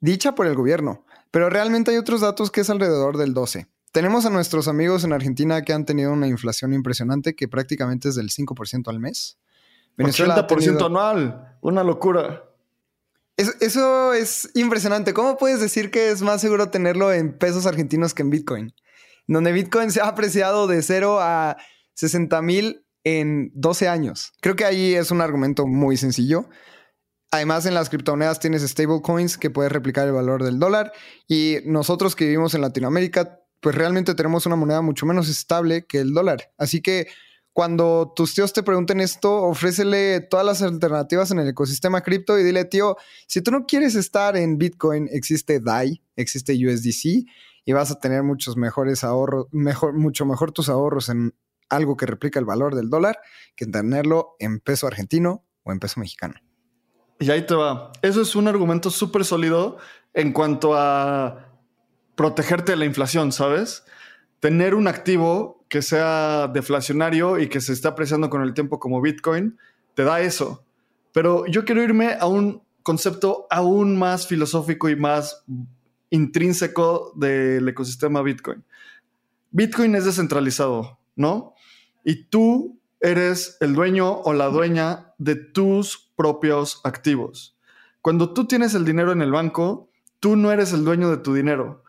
dicha 0.00 0.34
por 0.34 0.46
el 0.46 0.54
gobierno, 0.54 1.04
pero 1.30 1.50
realmente 1.50 1.90
hay 1.90 1.98
otros 1.98 2.22
datos 2.22 2.50
que 2.50 2.62
es 2.62 2.70
alrededor 2.70 3.18
del 3.18 3.34
12%. 3.34 3.68
Tenemos 3.92 4.26
a 4.26 4.30
nuestros 4.30 4.68
amigos 4.68 5.04
en 5.04 5.12
Argentina 5.12 5.62
que 5.62 5.72
han 5.72 5.84
tenido 5.84 6.12
una 6.12 6.26
inflación 6.26 6.72
impresionante 6.72 7.34
que 7.34 7.48
prácticamente 7.48 8.08
es 8.08 8.14
del 8.14 8.30
5% 8.30 8.88
al 8.88 9.00
mes. 9.00 9.38
Venezuela 9.96 10.46
80% 10.46 10.86
anual, 10.86 11.56
una 11.60 11.82
locura. 11.82 12.44
eso 13.36 14.14
es 14.14 14.50
impresionante. 14.54 15.12
¿Cómo 15.14 15.36
puedes 15.36 15.60
decir 15.60 15.90
que 15.90 16.10
es 16.10 16.22
más 16.22 16.40
seguro 16.40 16.70
tenerlo 16.70 17.12
en 17.12 17.36
pesos 17.36 17.66
argentinos 17.66 18.14
que 18.14 18.22
en 18.22 18.30
Bitcoin? 18.30 18.74
donde 19.28 19.52
Bitcoin 19.52 19.92
se 19.92 20.00
ha 20.00 20.08
apreciado 20.08 20.66
de 20.66 20.82
0 20.82 21.18
a 21.20 21.56
60 21.94 22.42
mil 22.42 22.84
en 23.04 23.52
12 23.54 23.88
años. 23.88 24.32
Creo 24.40 24.56
que 24.56 24.64
ahí 24.64 24.94
es 24.94 25.10
un 25.10 25.20
argumento 25.20 25.66
muy 25.66 25.96
sencillo. 25.96 26.48
Además, 27.30 27.66
en 27.66 27.74
las 27.74 27.90
criptomonedas 27.90 28.40
tienes 28.40 28.62
stablecoins 28.62 29.36
que 29.36 29.50
puedes 29.50 29.70
replicar 29.70 30.06
el 30.06 30.14
valor 30.14 30.42
del 30.42 30.58
dólar 30.58 30.92
y 31.28 31.58
nosotros 31.66 32.16
que 32.16 32.24
vivimos 32.24 32.54
en 32.54 32.62
Latinoamérica, 32.62 33.40
pues 33.60 33.74
realmente 33.74 34.14
tenemos 34.14 34.46
una 34.46 34.56
moneda 34.56 34.82
mucho 34.82 35.06
menos 35.06 35.28
estable 35.28 35.86
que 35.86 35.98
el 35.98 36.14
dólar. 36.14 36.50
Así 36.58 36.80
que 36.80 37.08
cuando 37.52 38.12
tus 38.14 38.34
tíos 38.34 38.52
te 38.52 38.62
pregunten 38.62 39.00
esto, 39.00 39.42
ofrécele 39.42 40.20
todas 40.20 40.46
las 40.46 40.62
alternativas 40.62 41.32
en 41.32 41.40
el 41.40 41.48
ecosistema 41.48 42.02
cripto 42.02 42.38
y 42.38 42.44
dile, 42.44 42.64
tío, 42.64 42.96
si 43.26 43.42
tú 43.42 43.50
no 43.50 43.66
quieres 43.66 43.96
estar 43.96 44.36
en 44.36 44.58
Bitcoin, 44.58 45.08
existe 45.10 45.58
DAI, 45.58 46.00
existe 46.14 46.52
USDC 46.52 47.26
y 47.64 47.72
vas 47.72 47.90
a 47.90 47.98
tener 47.98 48.22
muchos 48.22 48.56
mejores 48.56 49.02
ahorros, 49.02 49.46
mejor, 49.50 49.92
mucho 49.92 50.24
mejor 50.24 50.52
tus 50.52 50.68
ahorros 50.68 51.08
en 51.08 51.34
algo 51.68 51.96
que 51.96 52.06
replica 52.06 52.38
el 52.38 52.44
valor 52.44 52.76
del 52.76 52.90
dólar 52.90 53.18
que 53.56 53.66
tenerlo 53.66 54.36
en 54.38 54.60
peso 54.60 54.86
argentino 54.86 55.44
o 55.64 55.72
en 55.72 55.80
peso 55.80 55.98
mexicano. 56.00 56.34
Y 57.18 57.30
ahí 57.30 57.44
te 57.44 57.54
va. 57.54 57.90
Eso 58.02 58.22
es 58.22 58.36
un 58.36 58.46
argumento 58.46 58.90
súper 58.90 59.24
sólido 59.24 59.78
en 60.14 60.32
cuanto 60.32 60.74
a 60.76 61.47
protegerte 62.18 62.72
de 62.72 62.76
la 62.76 62.84
inflación, 62.84 63.30
¿sabes? 63.30 63.84
Tener 64.40 64.74
un 64.74 64.88
activo 64.88 65.64
que 65.68 65.82
sea 65.82 66.48
deflacionario 66.48 67.38
y 67.38 67.48
que 67.48 67.60
se 67.60 67.72
esté 67.72 67.86
apreciando 67.86 68.28
con 68.28 68.42
el 68.42 68.54
tiempo 68.54 68.80
como 68.80 69.00
Bitcoin, 69.00 69.56
te 69.94 70.02
da 70.02 70.20
eso. 70.20 70.64
Pero 71.12 71.46
yo 71.46 71.64
quiero 71.64 71.80
irme 71.80 72.16
a 72.18 72.26
un 72.26 72.60
concepto 72.82 73.46
aún 73.50 73.96
más 73.96 74.26
filosófico 74.26 74.88
y 74.88 74.96
más 74.96 75.44
intrínseco 76.10 77.12
del 77.14 77.68
ecosistema 77.68 78.20
Bitcoin. 78.20 78.64
Bitcoin 79.52 79.94
es 79.94 80.04
descentralizado, 80.04 80.98
¿no? 81.14 81.54
Y 82.02 82.24
tú 82.24 82.80
eres 82.98 83.58
el 83.60 83.74
dueño 83.74 84.22
o 84.22 84.32
la 84.32 84.46
dueña 84.46 85.14
de 85.18 85.36
tus 85.36 86.10
propios 86.16 86.80
activos. 86.82 87.56
Cuando 88.02 88.34
tú 88.34 88.48
tienes 88.48 88.74
el 88.74 88.84
dinero 88.84 89.12
en 89.12 89.22
el 89.22 89.30
banco, 89.30 89.88
tú 90.18 90.34
no 90.34 90.50
eres 90.50 90.72
el 90.72 90.84
dueño 90.84 91.10
de 91.10 91.18
tu 91.18 91.32
dinero. 91.32 91.84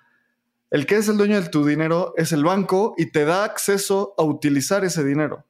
El 0.72 0.86
que 0.86 0.98
es 0.98 1.10
el 1.10 1.18
dueño 1.18 1.42
de 1.42 1.50
tu 1.50 1.66
dinero 1.66 2.14
es 2.16 2.32
el 2.32 2.44
banco 2.44 2.94
y 2.98 3.12
te 3.12 3.26
da 3.26 3.44
acceso 3.44 4.14
a 4.18 4.24
utilizar 4.24 4.86
ese 4.86 5.04
dinero. 5.04 5.46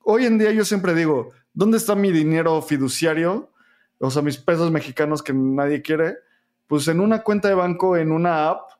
hoy 0.00 0.26
en 0.26 0.38
día 0.38 0.50
yo 0.52 0.64
siempre 0.64 0.94
digo, 0.94 1.30
¿dónde 1.54 1.78
está 1.78 1.94
mi 1.94 2.10
dinero 2.10 2.60
fiduciario? 2.60 3.50
O 3.98 4.10
sea, 4.10 4.22
mis 4.22 4.36
pesos 4.36 4.70
mexicanos 4.70 5.22
que 5.22 5.32
nadie 5.32 5.80
quiere. 5.80 6.18
Pues 6.66 6.88
en 6.88 7.00
una 7.00 7.22
cuenta 7.22 7.48
de 7.48 7.54
banco, 7.54 7.96
en 7.96 8.12
una 8.12 8.48
app, 8.48 8.70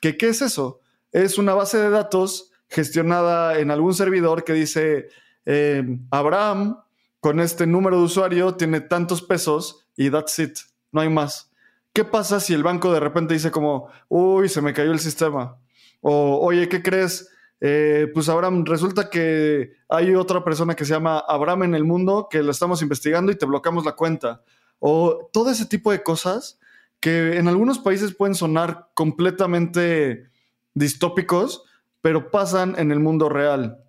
que 0.00 0.16
¿qué 0.16 0.28
es 0.28 0.42
eso? 0.42 0.80
Es 1.12 1.38
una 1.38 1.54
base 1.54 1.78
de 1.78 1.90
datos 1.90 2.50
gestionada 2.68 3.58
en 3.58 3.70
algún 3.70 3.94
servidor 3.94 4.44
que 4.44 4.52
dice, 4.52 5.08
eh, 5.46 5.98
Abraham, 6.10 6.80
con 7.20 7.40
este 7.40 7.66
número 7.66 7.98
de 7.98 8.04
usuario, 8.04 8.56
tiene 8.56 8.80
tantos 8.80 9.22
pesos 9.22 9.86
y 9.96 10.10
that's 10.10 10.38
it, 10.38 10.58
no 10.92 11.00
hay 11.00 11.08
más. 11.08 11.50
¿Qué 11.94 12.02
pasa 12.02 12.40
si 12.40 12.52
el 12.52 12.64
banco 12.64 12.92
de 12.92 12.98
repente 12.98 13.34
dice 13.34 13.52
como, 13.52 13.88
uy, 14.08 14.48
se 14.48 14.60
me 14.60 14.72
cayó 14.72 14.90
el 14.90 14.98
sistema? 14.98 15.60
O, 16.00 16.40
oye, 16.44 16.68
¿qué 16.68 16.82
crees? 16.82 17.30
Eh, 17.60 18.08
pues 18.12 18.28
Abraham, 18.28 18.64
resulta 18.66 19.08
que 19.08 19.74
hay 19.88 20.12
otra 20.16 20.42
persona 20.42 20.74
que 20.74 20.84
se 20.84 20.92
llama 20.92 21.20
Abraham 21.20 21.62
en 21.62 21.74
el 21.76 21.84
mundo 21.84 22.26
que 22.28 22.42
lo 22.42 22.50
estamos 22.50 22.82
investigando 22.82 23.30
y 23.30 23.36
te 23.36 23.46
bloqueamos 23.46 23.84
la 23.84 23.92
cuenta. 23.92 24.42
O 24.80 25.30
todo 25.32 25.50
ese 25.52 25.66
tipo 25.66 25.92
de 25.92 26.02
cosas 26.02 26.58
que 26.98 27.36
en 27.38 27.46
algunos 27.46 27.78
países 27.78 28.12
pueden 28.12 28.34
sonar 28.34 28.88
completamente 28.94 30.30
distópicos, 30.74 31.62
pero 32.00 32.32
pasan 32.32 32.74
en 32.76 32.90
el 32.90 32.98
mundo 32.98 33.28
real. 33.28 33.83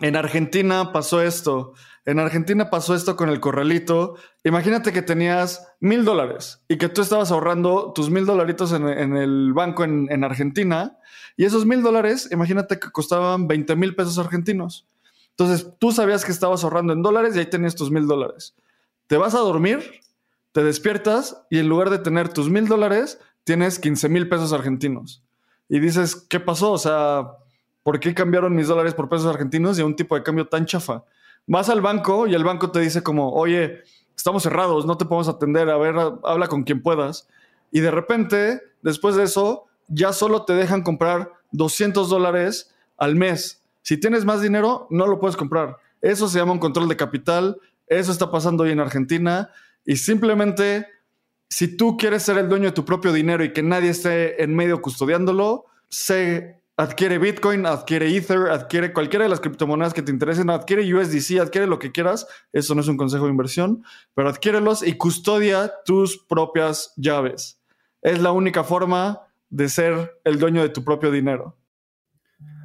En 0.00 0.16
Argentina 0.16 0.92
pasó 0.92 1.22
esto. 1.22 1.72
En 2.04 2.18
Argentina 2.18 2.70
pasó 2.70 2.94
esto 2.94 3.16
con 3.16 3.30
el 3.30 3.40
corralito. 3.40 4.16
Imagínate 4.44 4.92
que 4.92 5.02
tenías 5.02 5.66
mil 5.80 6.04
dólares 6.04 6.62
y 6.68 6.76
que 6.76 6.88
tú 6.88 7.00
estabas 7.00 7.32
ahorrando 7.32 7.92
tus 7.94 8.10
mil 8.10 8.26
dolaritos 8.26 8.72
en, 8.72 9.16
el 9.16 9.52
banco 9.54 9.84
en, 9.84 10.24
Argentina 10.24 10.98
y 11.36 11.44
esos 11.44 11.66
mil 11.66 11.82
dólares, 11.82 12.28
imagínate 12.30 12.78
que 12.78 12.90
costaban 12.90 13.48
20 13.48 13.74
mil 13.76 13.96
pesos 13.96 14.18
argentinos. 14.18 14.86
Entonces 15.30 15.66
tú 15.78 15.92
sabías 15.92 16.24
que 16.24 16.32
estabas 16.32 16.62
ahorrando 16.62 16.92
en 16.92 17.02
dólares 17.02 17.34
y 17.34 17.40
ahí 17.40 17.46
tenías 17.46 17.74
tus 17.74 17.90
mil 17.90 18.06
dólares. 18.06 18.54
Te 19.06 19.16
vas 19.16 19.34
a 19.34 19.38
dormir, 19.38 20.00
te 20.52 20.62
despiertas 20.62 21.42
y 21.50 21.58
en 21.58 21.68
lugar 21.68 21.90
de 21.90 21.98
tener 21.98 22.28
tus 22.28 22.50
mil 22.50 22.68
dólares, 22.68 23.18
tienes 23.44 23.78
15 23.78 24.08
mil 24.10 24.28
pesos 24.28 24.52
argentinos. 24.52 25.22
Y 25.68 25.80
dices, 25.80 26.14
¿qué 26.14 26.38
pasó? 26.38 26.72
O 26.72 26.78
sea, 26.78 27.32
¿por 27.86 28.00
qué 28.00 28.12
cambiaron 28.12 28.52
mis 28.52 28.66
dólares 28.66 28.94
por 28.94 29.08
pesos 29.08 29.28
argentinos 29.28 29.78
y 29.78 29.82
a 29.82 29.86
un 29.86 29.94
tipo 29.94 30.16
de 30.16 30.24
cambio 30.24 30.48
tan 30.48 30.66
chafa? 30.66 31.04
vas 31.46 31.68
al 31.68 31.80
banco 31.80 32.26
y 32.26 32.34
el 32.34 32.42
banco 32.42 32.72
te 32.72 32.80
dice 32.80 33.04
como, 33.04 33.32
oye, 33.32 33.84
estamos 34.16 34.42
cerrados, 34.42 34.86
no 34.86 34.98
te 34.98 35.04
podemos 35.04 35.28
atender, 35.28 35.70
a 35.70 35.76
ver, 35.76 35.94
habla 36.24 36.48
con 36.48 36.64
quien 36.64 36.82
puedas. 36.82 37.28
Y 37.70 37.78
de 37.78 37.92
repente, 37.92 38.60
después 38.82 39.14
de 39.14 39.22
eso, 39.22 39.66
ya 39.86 40.12
solo 40.12 40.44
te 40.44 40.54
dejan 40.54 40.82
comprar 40.82 41.30
200 41.52 42.08
dólares 42.08 42.74
al 42.96 43.14
mes. 43.14 43.62
Si 43.82 44.00
tienes 44.00 44.24
más 44.24 44.40
dinero, 44.40 44.88
no 44.90 45.06
lo 45.06 45.20
puedes 45.20 45.36
comprar. 45.36 45.76
Eso 46.00 46.26
se 46.26 46.40
llama 46.40 46.54
un 46.54 46.58
control 46.58 46.88
de 46.88 46.96
capital, 46.96 47.56
eso 47.86 48.10
está 48.10 48.32
pasando 48.32 48.64
hoy 48.64 48.72
en 48.72 48.80
Argentina 48.80 49.50
y 49.84 49.94
simplemente 49.94 50.88
si 51.48 51.76
tú 51.76 51.96
quieres 51.96 52.24
ser 52.24 52.36
el 52.38 52.48
dueño 52.48 52.64
de 52.64 52.72
tu 52.72 52.84
propio 52.84 53.12
dinero 53.12 53.44
y 53.44 53.52
que 53.52 53.62
nadie 53.62 53.90
esté 53.90 54.42
en 54.42 54.56
medio 54.56 54.82
custodiándolo, 54.82 55.66
sé 55.88 56.60
adquiere 56.76 57.18
Bitcoin, 57.18 57.66
adquiere 57.66 58.14
Ether, 58.14 58.50
adquiere 58.50 58.92
cualquiera 58.92 59.24
de 59.24 59.28
las 59.28 59.40
criptomonedas 59.40 59.94
que 59.94 60.02
te 60.02 60.12
interesen, 60.12 60.50
adquiere 60.50 60.94
USDC, 60.94 61.40
adquiere 61.40 61.66
lo 61.66 61.78
que 61.78 61.92
quieras. 61.92 62.26
Eso 62.52 62.74
no 62.74 62.82
es 62.82 62.88
un 62.88 62.96
consejo 62.96 63.24
de 63.24 63.30
inversión, 63.30 63.82
pero 64.14 64.28
adquiérelos 64.28 64.86
y 64.86 64.94
custodia 64.94 65.72
tus 65.84 66.24
propias 66.28 66.92
llaves. 66.96 67.60
Es 68.02 68.20
la 68.20 68.32
única 68.32 68.62
forma 68.62 69.22
de 69.48 69.68
ser 69.68 70.20
el 70.24 70.38
dueño 70.38 70.62
de 70.62 70.68
tu 70.68 70.84
propio 70.84 71.10
dinero. 71.10 71.56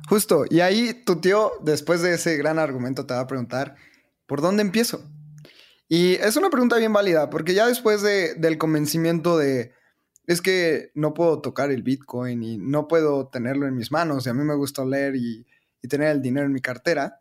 Justo, 0.09 0.43
y 0.49 0.59
ahí 0.59 1.03
tu 1.05 1.21
tío, 1.21 1.53
después 1.61 2.01
de 2.01 2.15
ese 2.15 2.35
gran 2.35 2.59
argumento, 2.59 3.05
te 3.05 3.13
va 3.13 3.21
a 3.21 3.27
preguntar, 3.27 3.75
¿por 4.25 4.41
dónde 4.41 4.61
empiezo? 4.61 5.01
Y 5.87 6.15
es 6.15 6.35
una 6.35 6.49
pregunta 6.49 6.77
bien 6.77 6.91
válida, 6.91 7.29
porque 7.29 7.53
ya 7.53 7.67
después 7.67 8.01
del 8.01 8.57
convencimiento 8.57 9.37
de, 9.37 9.73
es 10.27 10.41
que 10.41 10.91
no 10.93 11.13
puedo 11.13 11.41
tocar 11.41 11.71
el 11.71 11.83
Bitcoin 11.83 12.43
y 12.43 12.57
no 12.57 12.87
puedo 12.87 13.27
tenerlo 13.27 13.67
en 13.67 13.75
mis 13.75 13.91
manos 13.91 14.25
y 14.25 14.29
a 14.29 14.33
mí 14.33 14.43
me 14.43 14.55
gusta 14.55 14.85
leer 14.85 15.15
y, 15.15 15.45
tener 15.89 16.09
el 16.09 16.21
dinero 16.21 16.45
en 16.45 16.53
mi 16.53 16.61
cartera. 16.61 17.17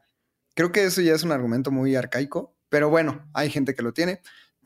Creo 0.55 0.71
que 0.71 0.85
eso 0.85 1.01
ya 1.01 1.15
es 1.15 1.23
un 1.23 1.33
argumento 1.33 1.71
muy 1.71 1.97
arcaico, 1.97 2.55
pero 2.69 2.91
bueno, 2.91 3.27
hay 3.33 3.49
gente 3.49 3.75
que 3.75 3.83
lo 3.83 3.95
tiene. 3.95 4.21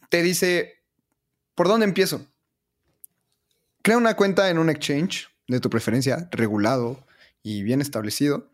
Te 0.08 0.20
dice, 0.20 0.82
¿por 1.54 1.68
dónde 1.68 1.86
empiezo? 1.86 2.26
Crea 3.82 3.96
una 3.96 4.16
cuenta 4.16 4.50
en 4.50 4.58
un 4.58 4.68
exchange 4.68 5.28
de 5.46 5.60
tu 5.60 5.70
preferencia, 5.70 6.28
regulado 6.32 7.06
y 7.42 7.62
bien 7.62 7.80
establecido, 7.80 8.50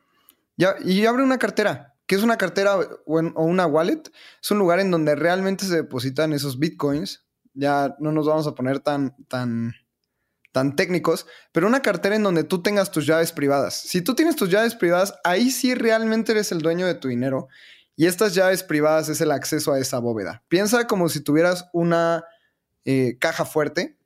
y 0.84 1.06
abre 1.06 1.22
una 1.22 1.38
cartera. 1.38 1.96
¿Qué 2.06 2.16
es 2.16 2.22
una 2.22 2.36
cartera 2.36 2.76
o 2.76 3.44
una 3.44 3.66
wallet? 3.66 4.02
Es 4.42 4.50
un 4.50 4.58
lugar 4.58 4.80
en 4.80 4.90
donde 4.90 5.14
realmente 5.14 5.64
se 5.64 5.76
depositan 5.76 6.34
esos 6.34 6.58
bitcoins 6.58 7.24
ya 7.60 7.94
no 7.98 8.10
nos 8.10 8.26
vamos 8.26 8.46
a 8.46 8.54
poner 8.54 8.80
tan, 8.80 9.14
tan, 9.26 9.74
tan 10.50 10.74
técnicos, 10.76 11.26
pero 11.52 11.66
una 11.66 11.82
cartera 11.82 12.16
en 12.16 12.22
donde 12.22 12.42
tú 12.42 12.62
tengas 12.62 12.90
tus 12.90 13.06
llaves 13.06 13.32
privadas. 13.32 13.74
Si 13.74 14.00
tú 14.00 14.14
tienes 14.14 14.34
tus 14.34 14.48
llaves 14.48 14.74
privadas, 14.74 15.14
ahí 15.24 15.50
sí 15.50 15.74
realmente 15.74 16.32
eres 16.32 16.52
el 16.52 16.60
dueño 16.60 16.86
de 16.86 16.94
tu 16.94 17.08
dinero. 17.08 17.48
Y 17.96 18.06
estas 18.06 18.34
llaves 18.34 18.62
privadas 18.62 19.10
es 19.10 19.20
el 19.20 19.30
acceso 19.30 19.74
a 19.74 19.78
esa 19.78 19.98
bóveda. 19.98 20.42
Piensa 20.48 20.86
como 20.86 21.10
si 21.10 21.20
tuvieras 21.20 21.68
una 21.74 22.24
eh, 22.86 23.18
caja 23.20 23.44
fuerte 23.44 23.98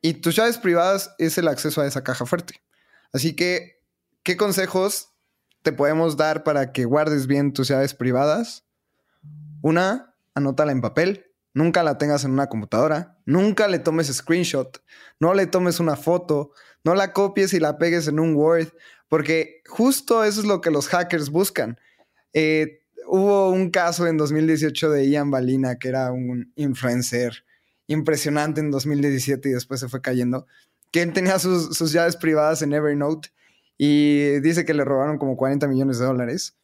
y 0.00 0.14
tus 0.14 0.34
llaves 0.34 0.56
privadas 0.56 1.14
es 1.18 1.36
el 1.36 1.46
acceso 1.46 1.82
a 1.82 1.86
esa 1.86 2.02
caja 2.02 2.24
fuerte. 2.24 2.62
Así 3.12 3.36
que, 3.36 3.82
¿qué 4.22 4.38
consejos 4.38 5.10
te 5.62 5.72
podemos 5.72 6.16
dar 6.16 6.42
para 6.42 6.72
que 6.72 6.86
guardes 6.86 7.26
bien 7.26 7.52
tus 7.52 7.68
llaves 7.68 7.92
privadas? 7.92 8.64
Una, 9.60 10.14
anótala 10.34 10.72
en 10.72 10.80
papel. 10.80 11.27
Nunca 11.58 11.82
la 11.82 11.98
tengas 11.98 12.22
en 12.22 12.30
una 12.30 12.46
computadora. 12.46 13.18
Nunca 13.26 13.66
le 13.66 13.80
tomes 13.80 14.06
screenshot. 14.06 14.80
No 15.18 15.34
le 15.34 15.48
tomes 15.48 15.80
una 15.80 15.96
foto. 15.96 16.52
No 16.84 16.94
la 16.94 17.12
copies 17.12 17.52
y 17.52 17.58
la 17.58 17.78
pegues 17.78 18.06
en 18.06 18.20
un 18.20 18.36
Word. 18.36 18.68
Porque 19.08 19.64
justo 19.66 20.22
eso 20.22 20.40
es 20.40 20.46
lo 20.46 20.60
que 20.60 20.70
los 20.70 20.86
hackers 20.86 21.30
buscan. 21.30 21.76
Eh, 22.32 22.82
hubo 23.08 23.50
un 23.50 23.70
caso 23.70 24.06
en 24.06 24.16
2018 24.18 24.88
de 24.88 25.10
Ian 25.10 25.32
Balina, 25.32 25.80
que 25.80 25.88
era 25.88 26.12
un 26.12 26.52
influencer 26.54 27.44
impresionante 27.88 28.60
en 28.60 28.70
2017 28.70 29.48
y 29.48 29.52
después 29.52 29.80
se 29.80 29.88
fue 29.88 30.00
cayendo, 30.00 30.46
que 30.92 31.02
él 31.02 31.12
tenía 31.12 31.40
sus, 31.40 31.76
sus 31.76 31.90
llaves 31.90 32.14
privadas 32.14 32.62
en 32.62 32.72
Evernote 32.72 33.30
y 33.76 34.38
dice 34.42 34.64
que 34.64 34.74
le 34.74 34.84
robaron 34.84 35.18
como 35.18 35.36
40 35.36 35.66
millones 35.66 35.98
de 35.98 36.06
dólares. 36.06 36.56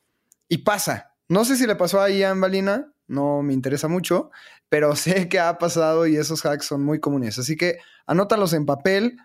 Y 0.49 0.59
pasa. 0.59 1.17
No 1.27 1.45
sé 1.45 1.57
si 1.57 1.67
le 1.67 1.75
pasó 1.75 2.01
a 2.01 2.11
Ian 2.11 2.41
Balina, 2.41 2.95
no 3.07 3.43
me 3.43 3.53
interesa 3.53 3.89
mucho, 3.89 4.31
pero 4.69 4.95
sé 4.97 5.29
que 5.29 5.39
ha 5.39 5.59
pasado 5.59 6.07
y 6.07 6.17
esos 6.17 6.45
hacks 6.45 6.67
son 6.67 6.85
muy 6.85 7.01
comunes. 7.01 7.39
Así 7.39 7.57
que 7.57 7.79
anótalos 8.07 8.53
en 8.53 8.67
papel 8.67 9.19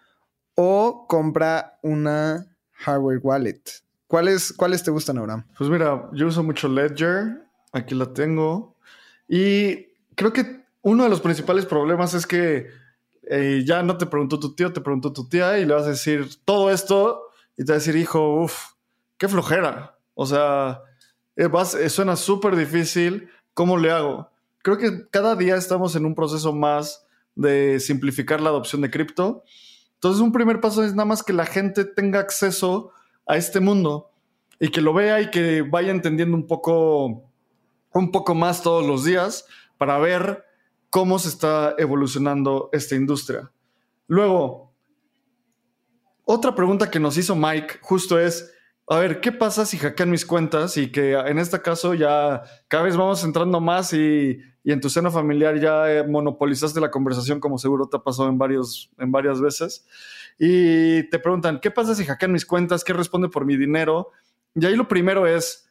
o 0.55 1.05
compra 1.07 1.79
una 1.81 2.47
hardware 2.73 3.19
wallet. 3.23 3.61
¿Cuáles, 4.07 4.53
¿Cuáles 4.53 4.83
te 4.83 4.91
gustan, 4.91 5.17
Abraham? 5.17 5.45
Pues 5.57 5.69
mira, 5.69 6.09
yo 6.13 6.27
uso 6.27 6.43
mucho 6.43 6.67
Ledger, 6.67 7.43
aquí 7.71 7.93
la 7.93 8.11
tengo. 8.13 8.75
Y 9.27 9.87
creo 10.15 10.33
que 10.33 10.65
uno 10.81 11.03
de 11.03 11.09
los 11.09 11.21
principales 11.21 11.65
problemas 11.65 12.13
es 12.15 12.25
que 12.25 12.67
eh, 13.29 13.63
ya 13.65 13.83
no 13.83 13.97
te 13.97 14.07
preguntó 14.07 14.39
tu 14.39 14.55
tío, 14.55 14.73
te 14.73 14.81
preguntó 14.81 15.13
tu 15.13 15.29
tía 15.29 15.59
y 15.59 15.65
le 15.65 15.75
vas 15.75 15.83
a 15.85 15.89
decir 15.89 16.27
todo 16.43 16.71
esto 16.71 17.29
y 17.55 17.63
te 17.63 17.71
va 17.71 17.75
a 17.75 17.79
decir, 17.79 17.95
hijo, 17.95 18.41
uff, 18.41 18.71
qué 19.17 19.27
flojera. 19.27 19.95
O 20.15 20.25
sea, 20.25 20.81
eh, 21.35 21.47
eh, 21.79 21.89
suena 21.89 22.15
súper 22.15 22.55
difícil 22.55 23.29
¿Cómo 23.59 23.75
le 23.75 23.91
hago? 23.91 24.31
Creo 24.61 24.77
que 24.77 25.09
cada 25.09 25.35
día 25.35 25.55
estamos 25.55 25.95
en 25.95 26.05
un 26.05 26.15
proceso 26.15 26.53
más 26.53 27.05
de 27.35 27.79
simplificar 27.79 28.41
la 28.41 28.49
adopción 28.49 28.81
de 28.81 28.91
cripto. 28.91 29.43
Entonces, 29.95 30.21
un 30.21 30.31
primer 30.31 30.59
paso 30.59 30.83
es 30.83 30.93
nada 30.93 31.05
más 31.05 31.23
que 31.23 31.33
la 31.33 31.45
gente 31.45 31.85
tenga 31.85 32.19
acceso 32.19 32.91
a 33.25 33.37
este 33.37 33.59
mundo 33.59 34.11
y 34.59 34.69
que 34.69 34.81
lo 34.81 34.93
vea 34.93 35.21
y 35.21 35.29
que 35.31 35.61
vaya 35.61 35.91
entendiendo 35.91 36.35
un 36.35 36.47
poco, 36.47 37.23
un 37.93 38.11
poco 38.11 38.35
más 38.35 38.61
todos 38.61 38.85
los 38.85 39.05
días 39.05 39.45
para 39.77 39.97
ver 39.97 40.43
cómo 40.89 41.19
se 41.19 41.29
está 41.29 41.75
evolucionando 41.77 42.69
esta 42.73 42.95
industria. 42.95 43.51
Luego, 44.07 44.73
otra 46.25 46.53
pregunta 46.53 46.91
que 46.91 46.99
nos 46.99 47.17
hizo 47.17 47.35
Mike 47.35 47.79
justo 47.81 48.19
es, 48.19 48.53
a 48.91 48.97
ver, 48.97 49.21
¿qué 49.21 49.31
pasa 49.31 49.67
si 49.67 49.77
hackean 49.77 50.09
mis 50.09 50.25
cuentas 50.25 50.75
y 50.75 50.91
que 50.91 51.13
en 51.13 51.37
este 51.37 51.61
caso 51.61 51.93
ya 51.93 52.41
cada 52.67 52.83
vez 52.83 52.97
vamos 52.97 53.23
entrando 53.23 53.61
más 53.61 53.93
y, 53.93 54.39
en 54.63 54.81
tu 54.81 54.89
seno 54.89 55.11
familiar 55.11 55.59
ya 55.59 55.91
eh, 55.91 56.07
monopolizaste 56.07 56.79
la 56.79 56.91
conversación 56.91 57.39
como 57.39 57.57
seguro 57.57 57.87
te 57.87 57.97
ha 57.97 58.01
pasado 58.01 58.29
en, 58.29 58.37
varios, 58.37 58.91
en 58.97 59.11
varias 59.11 59.41
veces? 59.41 59.85
Y 60.39 61.03
te 61.09 61.19
preguntan, 61.19 61.59
¿qué 61.59 61.69
pasa 61.69 61.93
si 61.93 62.03
hackean 62.03 62.31
mis 62.31 62.47
cuentas? 62.47 62.83
¿Qué 62.83 62.93
responde 62.93 63.29
por 63.29 63.45
mi 63.45 63.57
dinero? 63.57 64.09
Y 64.55 64.65
ahí 64.65 64.75
lo 64.75 64.87
primero 64.87 65.27
es, 65.27 65.69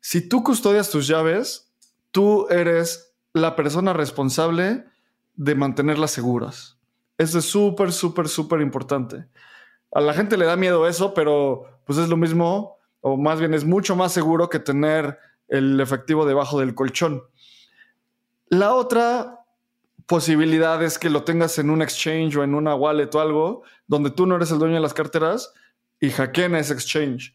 si 0.00 0.28
tú 0.28 0.42
custodias 0.42 0.90
tus 0.90 1.06
llaves, 1.06 1.72
tú 2.10 2.48
eres 2.50 3.14
la 3.32 3.56
persona 3.56 3.94
responsable 3.94 4.84
de 5.36 5.54
mantenerlas 5.54 6.10
seguras. 6.10 6.78
Eso 7.16 7.38
es 7.38 7.46
súper, 7.46 7.92
súper, 7.92 8.28
súper 8.28 8.60
importante. 8.60 9.26
A 9.92 10.00
la 10.00 10.14
gente 10.14 10.36
le 10.36 10.46
da 10.46 10.56
miedo 10.56 10.88
eso, 10.88 11.14
pero 11.14 11.66
pues 11.84 11.98
es 11.98 12.08
lo 12.08 12.16
mismo, 12.16 12.78
o 13.00 13.16
más 13.16 13.38
bien 13.38 13.54
es 13.54 13.64
mucho 13.64 13.94
más 13.96 14.12
seguro 14.12 14.48
que 14.48 14.58
tener 14.58 15.18
el 15.48 15.80
efectivo 15.80 16.24
debajo 16.24 16.58
del 16.58 16.74
colchón. 16.74 17.22
La 18.48 18.74
otra 18.74 19.40
posibilidad 20.06 20.82
es 20.82 20.98
que 20.98 21.10
lo 21.10 21.24
tengas 21.24 21.58
en 21.58 21.70
un 21.70 21.82
exchange 21.82 22.36
o 22.36 22.44
en 22.44 22.54
una 22.54 22.74
wallet 22.74 23.14
o 23.14 23.20
algo 23.20 23.62
donde 23.86 24.10
tú 24.10 24.26
no 24.26 24.36
eres 24.36 24.50
el 24.50 24.58
dueño 24.58 24.74
de 24.74 24.80
las 24.80 24.94
carteras 24.94 25.52
y 26.00 26.10
hackeen 26.10 26.54
ese 26.54 26.72
exchange. 26.72 27.34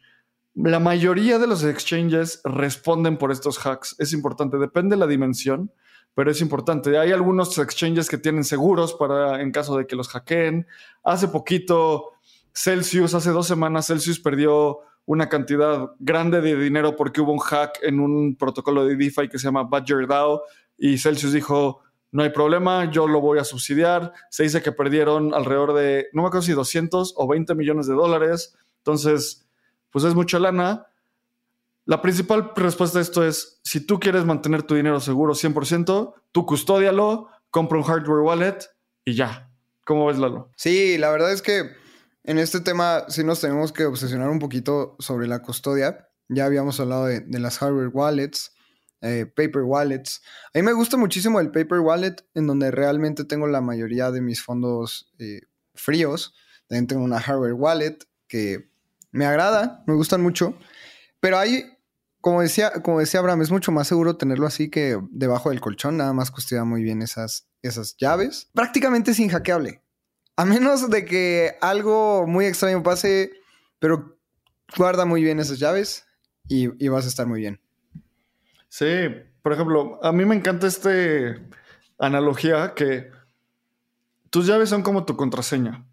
La 0.54 0.80
mayoría 0.80 1.38
de 1.38 1.48
los 1.48 1.64
exchanges 1.64 2.42
responden 2.44 3.18
por 3.18 3.32
estos 3.32 3.64
hacks. 3.66 3.96
Es 4.00 4.12
importante, 4.14 4.58
depende 4.58 4.96
de 4.96 5.00
la 5.00 5.08
dimensión, 5.08 5.72
pero 6.16 6.32
es 6.32 6.42
importante. 6.42 6.98
Hay 6.98 7.12
algunos 7.12 7.58
exchanges 7.60 8.10
que 8.10 8.18
tienen 8.18 8.44
seguros 8.44 8.94
para 8.94 9.42
en 9.42 9.52
caso 9.52 9.78
de 9.78 9.86
que 9.86 9.96
los 9.96 10.10
hackeen. 10.10 10.66
Hace 11.04 11.28
poquito, 11.28 12.14
Celsius, 12.58 13.14
hace 13.14 13.30
dos 13.30 13.46
semanas, 13.46 13.86
Celsius 13.86 14.20
perdió 14.20 14.80
una 15.06 15.30
cantidad 15.30 15.92
grande 16.00 16.42
de 16.42 16.56
dinero 16.56 16.96
porque 16.96 17.22
hubo 17.22 17.32
un 17.32 17.38
hack 17.38 17.78
en 17.84 18.00
un 18.00 18.36
protocolo 18.36 18.84
de 18.84 18.96
DeFi 18.96 19.30
que 19.30 19.38
se 19.38 19.46
llama 19.46 19.64
Badger 19.64 20.08
DAO 20.08 20.42
y 20.76 20.98
Celsius 20.98 21.34
dijo, 21.34 21.82
no 22.12 22.24
hay 22.24 22.32
problema, 22.32 22.90
yo 22.90 23.08
lo 23.08 23.22
voy 23.22 23.38
a 23.38 23.44
subsidiar. 23.44 24.12
Se 24.32 24.42
dice 24.42 24.64
que 24.64 24.72
perdieron 24.72 25.36
alrededor 25.36 25.76
de, 25.76 26.08
no 26.14 26.24
me 26.24 26.30
acuerdo 26.30 26.48
si 26.48 26.54
200 26.54 27.14
o 27.16 27.28
20 27.28 27.54
millones 27.54 27.86
de 27.86 27.94
dólares. 27.94 28.58
Entonces, 28.80 29.48
pues 29.92 30.04
es 30.04 30.16
mucha 30.16 30.40
lana. 30.40 30.88
La 31.86 32.02
principal 32.02 32.54
respuesta 32.56 32.98
a 32.98 33.04
esto 33.04 33.24
es, 33.24 33.60
si 33.64 33.86
tú 33.86 34.00
quieres 34.00 34.26
mantener 34.26 34.64
tu 34.64 34.74
dinero 34.74 35.00
seguro 35.00 35.36
100%, 35.36 36.14
tú 36.32 36.46
custódialo, 36.48 37.28
compra 37.52 37.78
un 37.78 37.84
hardware 37.84 38.22
wallet 38.22 38.58
y 39.06 39.14
ya. 39.14 39.48
¿Cómo 39.86 40.08
ves, 40.08 40.18
Lalo? 40.18 40.50
Sí, 40.56 40.98
la 40.98 41.12
verdad 41.12 41.32
es 41.32 41.44
que 41.44 41.86
en 42.28 42.40
este 42.40 42.60
tema 42.60 43.06
sí 43.08 43.24
nos 43.24 43.40
tenemos 43.40 43.72
que 43.72 43.86
obsesionar 43.86 44.30
un 44.30 44.40
poquito 44.40 44.98
sobre 45.00 45.28
la 45.28 45.42
custodia. 45.42 46.10
Ya 46.28 46.46
habíamos 46.46 46.78
hablado 46.80 47.06
de, 47.06 47.24
las 47.40 47.58
hardware 47.58 47.88
wallets. 47.88 48.52
Eh, 49.02 49.26
paper 49.28 49.62
wallets. 49.62 50.22
A 50.54 50.58
mí 50.58 50.64
me 50.64 50.74
gusta 50.74 50.98
muchísimo 50.98 51.40
el 51.40 51.52
paper 51.52 51.80
wallet, 51.80 52.16
en 52.34 52.48
donde 52.48 52.72
realmente 52.72 53.24
tengo 53.24 53.48
la 53.48 53.62
mayoría 53.62 54.12
de 54.12 54.22
mis 54.22 54.44
fondos 54.44 55.14
eh, 55.20 55.42
fríos. 55.74 56.34
También 56.68 56.88
tengo 56.88 57.04
una 57.04 57.22
hardware 57.22 57.54
wallet 57.54 58.00
que 58.28 58.72
me 59.12 59.26
agrada, 59.26 59.84
me 59.88 59.94
gustan 59.94 60.22
mucho. 60.22 60.58
Pero 61.22 61.38
hay, 61.38 61.64
como 62.20 62.42
decía, 62.42 62.72
como 62.84 63.00
decía 63.00 63.22
Abraham, 63.22 63.44
es 63.44 63.52
mucho 63.52 63.72
más 63.72 63.88
seguro 63.88 64.18
tenerlo 64.18 64.48
así 64.48 64.70
que 64.70 65.00
debajo 65.12 65.50
del 65.50 65.62
colchón. 65.62 65.96
Nada 65.96 66.12
más 66.12 66.30
custodia 66.30 66.66
muy 66.66 66.84
bien 66.84 67.02
esas, 67.02 67.48
esas 67.62 67.96
llaves. 67.98 68.50
Prácticamente 68.54 69.12
es 69.12 69.20
inhackeable. 69.20 69.82
A 70.38 70.46
menos 70.46 70.90
de 70.90 71.04
que 71.04 71.58
algo 71.62 72.26
muy 72.28 72.46
extraño 72.46 72.84
pase, 72.84 73.32
pero 73.80 74.18
guarda 74.78 75.04
muy 75.04 75.24
bien 75.24 75.40
esas 75.40 75.60
llaves 75.60 76.06
y 76.48 76.88
vas 76.88 77.06
a 77.06 77.10
estar 77.10 77.28
muy 77.28 77.42
bien. 77.42 77.60
Sí, 78.70 79.10
por 79.42 79.54
ejemplo, 79.54 80.00
a 80.04 80.12
mí 80.12 80.26
me 80.26 80.36
encanta 80.36 80.68
esta 80.68 80.92
analogía 81.98 82.74
que 82.76 83.10
tus 84.30 84.46
llaves 84.46 84.70
son 84.70 84.84
como 84.84 85.06
tu 85.06 85.16
contraseña 85.16 85.86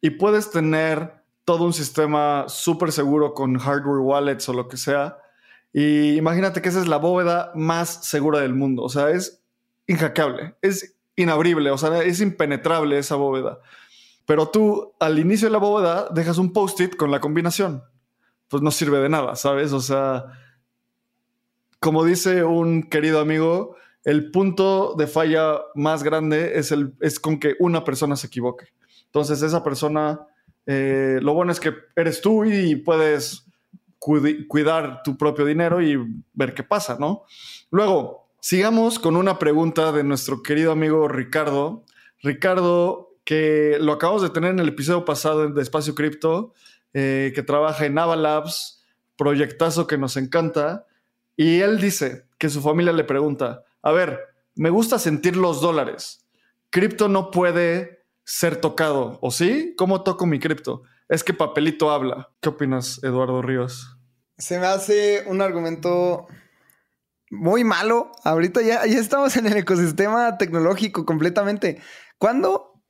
y 0.00 0.10
puedes 0.10 0.50
tener 0.50 1.24
todo 1.44 1.64
un 1.64 1.72
sistema 1.72 2.44
súper 2.48 2.92
seguro 2.92 3.34
con 3.34 3.58
hardware 3.58 3.98
wallets 3.98 4.48
o 4.48 4.52
lo 4.52 4.68
que 4.68 4.76
sea. 4.76 5.18
Y 5.72 6.16
imagínate 6.16 6.62
que 6.62 6.68
esa 6.68 6.80
es 6.80 6.86
la 6.86 6.98
bóveda 6.98 7.50
más 7.54 8.06
segura 8.06 8.40
del 8.40 8.54
mundo. 8.54 8.82
O 8.82 8.88
sea, 8.88 9.10
es 9.10 9.42
inhackeable, 9.86 10.54
es 10.62 10.96
inabrible, 11.16 11.70
o 11.70 11.78
sea, 11.78 12.02
es 12.02 12.20
impenetrable 12.20 12.98
esa 12.98 13.16
bóveda. 13.16 13.60
Pero 14.26 14.48
tú 14.48 14.94
al 15.00 15.18
inicio 15.18 15.48
de 15.48 15.52
la 15.52 15.58
bóveda 15.58 16.08
dejas 16.10 16.38
un 16.38 16.52
post-it 16.52 16.96
con 16.96 17.10
la 17.10 17.20
combinación. 17.20 17.82
Pues 18.48 18.62
no 18.62 18.70
sirve 18.70 18.98
de 18.98 19.08
nada, 19.08 19.34
¿sabes? 19.36 19.72
O 19.72 19.80
sea, 19.80 20.26
como 21.80 22.04
dice 22.04 22.44
un 22.44 22.84
querido 22.84 23.20
amigo, 23.20 23.76
el 24.04 24.30
punto 24.30 24.94
de 24.96 25.06
falla 25.06 25.60
más 25.74 26.02
grande 26.02 26.58
es, 26.58 26.72
el, 26.72 26.94
es 27.00 27.18
con 27.18 27.38
que 27.38 27.54
una 27.58 27.84
persona 27.84 28.16
se 28.16 28.26
equivoque. 28.26 28.66
Entonces, 29.06 29.42
esa 29.42 29.62
persona, 29.62 30.20
eh, 30.66 31.18
lo 31.20 31.34
bueno 31.34 31.52
es 31.52 31.60
que 31.60 31.74
eres 31.96 32.20
tú 32.20 32.44
y 32.44 32.76
puedes 32.76 33.46
cuidar 33.98 35.02
tu 35.04 35.16
propio 35.16 35.44
dinero 35.44 35.80
y 35.80 35.96
ver 36.32 36.54
qué 36.54 36.64
pasa, 36.64 36.96
¿no? 36.98 37.24
Luego, 37.70 38.21
sigamos 38.42 38.98
con 38.98 39.16
una 39.16 39.38
pregunta 39.38 39.92
de 39.92 40.02
nuestro 40.02 40.42
querido 40.42 40.72
amigo 40.72 41.06
Ricardo. 41.06 41.84
Ricardo, 42.22 43.16
que 43.24 43.78
lo 43.80 43.92
acabamos 43.92 44.20
de 44.20 44.30
tener 44.30 44.50
en 44.50 44.58
el 44.58 44.68
episodio 44.68 45.04
pasado 45.04 45.48
de 45.48 45.62
Espacio 45.62 45.94
Cripto, 45.94 46.52
eh, 46.92 47.32
que 47.34 47.42
trabaja 47.44 47.86
en 47.86 47.96
Avalabs, 47.98 48.84
proyectazo 49.16 49.86
que 49.86 49.96
nos 49.96 50.16
encanta. 50.16 50.86
Y 51.36 51.60
él 51.60 51.80
dice 51.80 52.26
que 52.36 52.48
su 52.48 52.60
familia 52.60 52.92
le 52.92 53.04
pregunta, 53.04 53.62
a 53.80 53.92
ver, 53.92 54.18
me 54.56 54.70
gusta 54.70 54.98
sentir 54.98 55.36
los 55.36 55.60
dólares. 55.60 56.26
Cripto 56.70 57.08
no 57.08 57.30
puede 57.30 58.04
ser 58.24 58.56
tocado, 58.56 59.18
¿o 59.22 59.30
sí? 59.30 59.74
¿Cómo 59.76 60.02
toco 60.02 60.26
mi 60.26 60.40
cripto? 60.40 60.82
Es 61.08 61.22
que 61.22 61.32
papelito 61.32 61.92
habla. 61.92 62.30
¿Qué 62.40 62.48
opinas, 62.48 63.02
Eduardo 63.04 63.40
Ríos? 63.40 63.96
Se 64.36 64.58
me 64.58 64.66
hace 64.66 65.22
un 65.28 65.40
argumento 65.42 66.26
muy 67.32 67.64
malo. 67.64 68.12
Ahorita 68.24 68.60
ya, 68.60 68.86
ya 68.86 68.98
estamos 68.98 69.36
en 69.36 69.46
el 69.46 69.56
ecosistema 69.56 70.36
tecnológico 70.36 71.06
completamente. 71.06 71.80
¿Cuándo? 72.18 72.82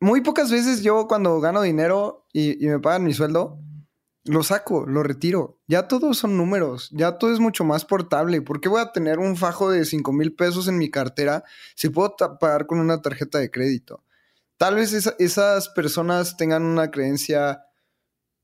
Muy 0.00 0.20
pocas 0.20 0.50
veces 0.50 0.82
yo 0.82 1.06
cuando 1.06 1.40
gano 1.40 1.62
dinero 1.62 2.26
y, 2.32 2.62
y 2.64 2.68
me 2.68 2.80
pagan 2.80 3.04
mi 3.04 3.14
sueldo, 3.14 3.60
lo 4.24 4.42
saco, 4.42 4.84
lo 4.84 5.02
retiro. 5.02 5.60
Ya 5.68 5.86
todos 5.86 6.18
son 6.18 6.36
números, 6.36 6.90
ya 6.92 7.18
todo 7.18 7.32
es 7.32 7.38
mucho 7.38 7.64
más 7.64 7.84
portable. 7.84 8.42
¿Por 8.42 8.60
qué 8.60 8.68
voy 8.68 8.80
a 8.80 8.92
tener 8.92 9.20
un 9.20 9.36
fajo 9.36 9.70
de 9.70 9.84
5 9.84 10.12
mil 10.12 10.34
pesos 10.34 10.66
en 10.66 10.76
mi 10.76 10.90
cartera 10.90 11.44
si 11.76 11.88
puedo 11.88 12.16
pagar 12.16 12.66
con 12.66 12.80
una 12.80 13.00
tarjeta 13.00 13.38
de 13.38 13.50
crédito? 13.50 14.04
Tal 14.56 14.74
vez 14.74 14.92
esas 14.92 15.68
personas 15.68 16.36
tengan 16.36 16.64
una 16.64 16.90
creencia 16.90 17.62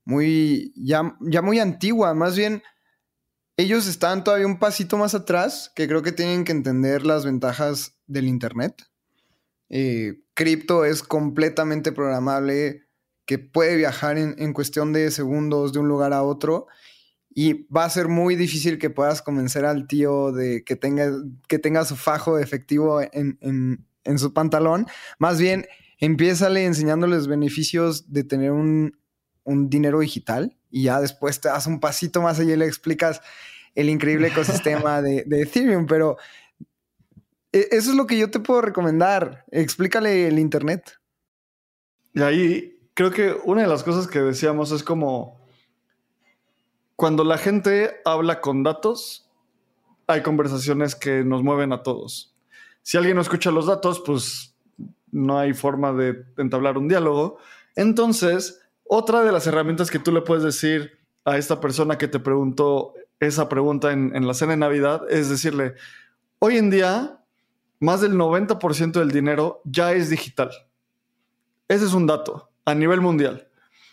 muy, 0.04 0.72
ya, 0.76 1.16
ya 1.20 1.42
muy 1.42 1.58
antigua, 1.58 2.14
más 2.14 2.36
bien 2.36 2.62
ellos 3.56 3.86
están 3.86 4.24
todavía 4.24 4.46
un 4.46 4.58
pasito 4.58 4.96
más 4.96 5.14
atrás, 5.14 5.70
que 5.74 5.86
creo 5.86 6.02
que 6.02 6.12
tienen 6.12 6.44
que 6.44 6.52
entender 6.52 7.06
las 7.06 7.24
ventajas 7.24 7.96
del 8.06 8.26
Internet. 8.26 8.88
Eh, 9.68 10.20
cripto 10.34 10.84
es 10.84 11.02
completamente 11.02 11.92
programable 11.92 12.84
que 13.26 13.38
puede 13.38 13.76
viajar 13.76 14.18
en, 14.18 14.52
cuestión 14.52 14.92
de 14.92 15.10
segundos 15.10 15.72
de 15.72 15.78
un 15.78 15.88
lugar 15.88 16.12
a 16.12 16.22
otro 16.22 16.66
y 17.34 17.66
va 17.68 17.84
a 17.84 17.90
ser 17.90 18.08
muy 18.08 18.36
difícil 18.36 18.78
que 18.78 18.90
puedas 18.90 19.22
convencer 19.22 19.64
al 19.64 19.86
tío 19.86 20.30
de 20.30 20.62
que 20.62 20.76
tenga, 20.76 21.10
que 21.48 21.58
tenga 21.58 21.84
su 21.84 21.96
fajo 21.96 22.38
efectivo 22.38 23.00
en, 23.00 23.86
su 24.18 24.32
pantalón. 24.34 24.86
Más 25.18 25.40
bien, 25.40 25.66
empiézale 25.98 26.66
enseñándole 26.66 27.16
los 27.16 27.28
beneficios 27.28 28.12
de 28.12 28.24
tener 28.24 28.52
un, 28.52 28.98
dinero 29.46 30.00
digital 30.00 30.56
y 30.74 30.82
ya 30.82 31.00
después 31.00 31.40
te 31.40 31.48
das 31.48 31.68
un 31.68 31.78
pasito 31.78 32.20
más 32.20 32.40
allá 32.40 32.54
y 32.54 32.56
le 32.56 32.66
explicas 32.66 33.20
el 33.76 33.88
increíble 33.88 34.26
ecosistema 34.26 35.00
de, 35.02 35.22
de 35.24 35.42
Ethereum, 35.42 35.86
pero 35.86 36.16
e, 37.52 37.68
eso 37.70 37.92
es 37.92 37.96
lo 37.96 38.08
que 38.08 38.18
yo 38.18 38.28
te 38.28 38.40
puedo 38.40 38.60
recomendar. 38.60 39.44
Explícale 39.52 40.26
el 40.26 40.40
Internet. 40.40 40.98
Y 42.12 42.22
ahí 42.22 42.76
creo 42.92 43.12
que 43.12 43.36
una 43.44 43.62
de 43.62 43.68
las 43.68 43.84
cosas 43.84 44.08
que 44.08 44.18
decíamos 44.18 44.72
es 44.72 44.82
como 44.82 45.40
cuando 46.96 47.22
la 47.22 47.38
gente 47.38 48.00
habla 48.04 48.40
con 48.40 48.64
datos, 48.64 49.30
hay 50.08 50.22
conversaciones 50.22 50.96
que 50.96 51.22
nos 51.22 51.44
mueven 51.44 51.72
a 51.72 51.84
todos. 51.84 52.34
Si 52.82 52.96
alguien 52.96 53.14
no 53.14 53.22
escucha 53.22 53.52
los 53.52 53.66
datos, 53.66 54.02
pues 54.04 54.56
no 55.12 55.38
hay 55.38 55.54
forma 55.54 55.92
de 55.92 56.24
entablar 56.36 56.78
un 56.78 56.88
diálogo. 56.88 57.38
Entonces, 57.76 58.63
otra 58.84 59.22
de 59.22 59.32
las 59.32 59.46
herramientas 59.46 59.90
que 59.90 59.98
tú 59.98 60.12
le 60.12 60.20
puedes 60.20 60.44
decir 60.44 60.98
a 61.24 61.38
esta 61.38 61.60
persona 61.60 61.98
que 61.98 62.08
te 62.08 62.20
preguntó 62.20 62.94
esa 63.20 63.48
pregunta 63.48 63.92
en, 63.92 64.26
la 64.26 64.34
cena 64.34 64.52
de 64.52 64.58
Navidad 64.58 65.02
es 65.08 65.28
decirle, 65.28 65.74
hoy 66.38 66.58
en 66.58 66.70
día, 66.70 67.20
más 67.80 68.00
del 68.00 68.14
90% 68.14 68.92
del 68.92 69.10
dinero 69.10 69.62
ya 69.64 69.92
es 69.92 70.10
digital. 70.10 70.50
Ese 71.68 71.86
es 71.86 71.94
un 71.94 72.06
dato 72.06 72.50
a 72.64 72.74
nivel 72.74 73.00
mundial. 73.00 73.48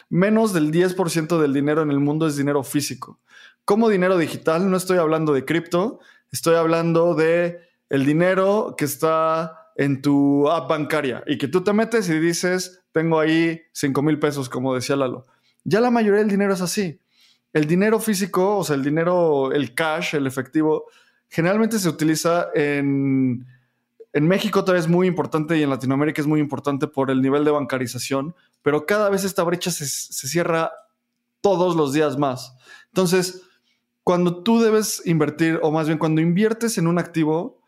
Menos 0.09 0.53
del 0.53 0.71
10% 0.71 1.39
del 1.39 1.53
dinero 1.53 1.81
en 1.81 1.91
el 1.91 1.99
mundo 1.99 2.27
es 2.27 2.35
dinero 2.35 2.63
físico. 2.63 3.19
Como 3.63 3.89
dinero 3.89 4.17
digital, 4.17 4.69
no 4.69 4.75
estoy 4.75 4.97
hablando 4.97 5.33
de 5.33 5.45
cripto, 5.45 5.99
estoy 6.31 6.55
hablando 6.55 7.15
de 7.15 7.59
el 7.89 8.05
dinero 8.05 8.75
que 8.77 8.85
está 8.85 9.71
en 9.75 10.01
tu 10.01 10.49
app 10.49 10.69
bancaria 10.69 11.23
y 11.27 11.37
que 11.37 11.47
tú 11.47 11.63
te 11.63 11.71
metes 11.71 12.09
y 12.09 12.19
dices, 12.19 12.80
tengo 12.91 13.19
ahí 13.19 13.61
5 13.73 14.01
mil 14.01 14.19
pesos, 14.19 14.49
como 14.49 14.75
decía 14.75 14.95
Lalo. 14.95 15.27
Ya 15.63 15.79
la 15.79 15.91
mayoría 15.91 16.19
del 16.19 16.29
dinero 16.29 16.53
es 16.53 16.61
así. 16.61 16.99
El 17.53 17.65
dinero 17.65 17.99
físico, 17.99 18.57
o 18.57 18.63
sea, 18.63 18.75
el 18.75 18.83
dinero, 18.83 19.51
el 19.51 19.73
cash, 19.73 20.15
el 20.15 20.25
efectivo, 20.27 20.85
generalmente 21.29 21.79
se 21.79 21.89
utiliza 21.89 22.47
en 22.55 23.45
en 24.13 24.27
México 24.27 24.63
todavía 24.63 24.81
es 24.81 24.89
muy 24.89 25.07
importante 25.07 25.57
y 25.57 25.63
en 25.63 25.69
Latinoamérica 25.69 26.21
es 26.21 26.27
muy 26.27 26.39
importante 26.39 26.87
por 26.87 27.09
el 27.11 27.21
nivel 27.21 27.45
de 27.45 27.51
bancarización, 27.51 28.35
pero 28.61 28.85
cada 28.85 29.09
vez 29.09 29.23
esta 29.23 29.43
brecha 29.43 29.71
se, 29.71 29.87
cierra 29.87 30.71
todos 31.39 31.75
los 31.75 31.93
días 31.93 32.17
más. 32.17 32.55
Entonces, 32.87 33.43
cuando 34.03 34.43
tú 34.43 34.59
debes 34.59 35.01
invertir, 35.05 35.59
o 35.61 35.71
más 35.71 35.87
bien 35.87 35.97
cuando 35.97 36.19
inviertes 36.19 36.77
en 36.77 36.87
un 36.87 36.99
activo, 36.99 37.61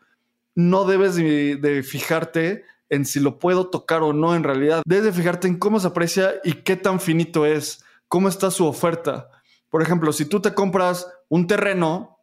no 0.54 0.84
debes 0.84 1.16
de, 1.16 1.82
fijarte 1.82 2.64
en 2.88 3.04
si 3.04 3.20
lo 3.20 3.38
puedo 3.38 3.68
tocar 3.70 4.02
o 4.02 4.12
no 4.12 4.34
en 4.34 4.44
realidad. 4.44 4.82
Debes 4.86 5.04
de 5.04 5.12
fijarte 5.12 5.48
en 5.48 5.58
cómo 5.58 5.80
se 5.80 5.88
aprecia 5.88 6.34
y 6.44 6.52
qué 6.62 6.76
tan 6.76 7.00
finito 7.00 7.46
es, 7.46 7.84
cómo 8.08 8.28
está 8.28 8.50
su 8.50 8.66
oferta. 8.66 9.30
Por 9.68 9.82
ejemplo, 9.82 10.12
si 10.12 10.24
tú 10.26 10.40
te 10.40 10.54
compras 10.54 11.06
un 11.28 11.46
terreno, 11.46 12.20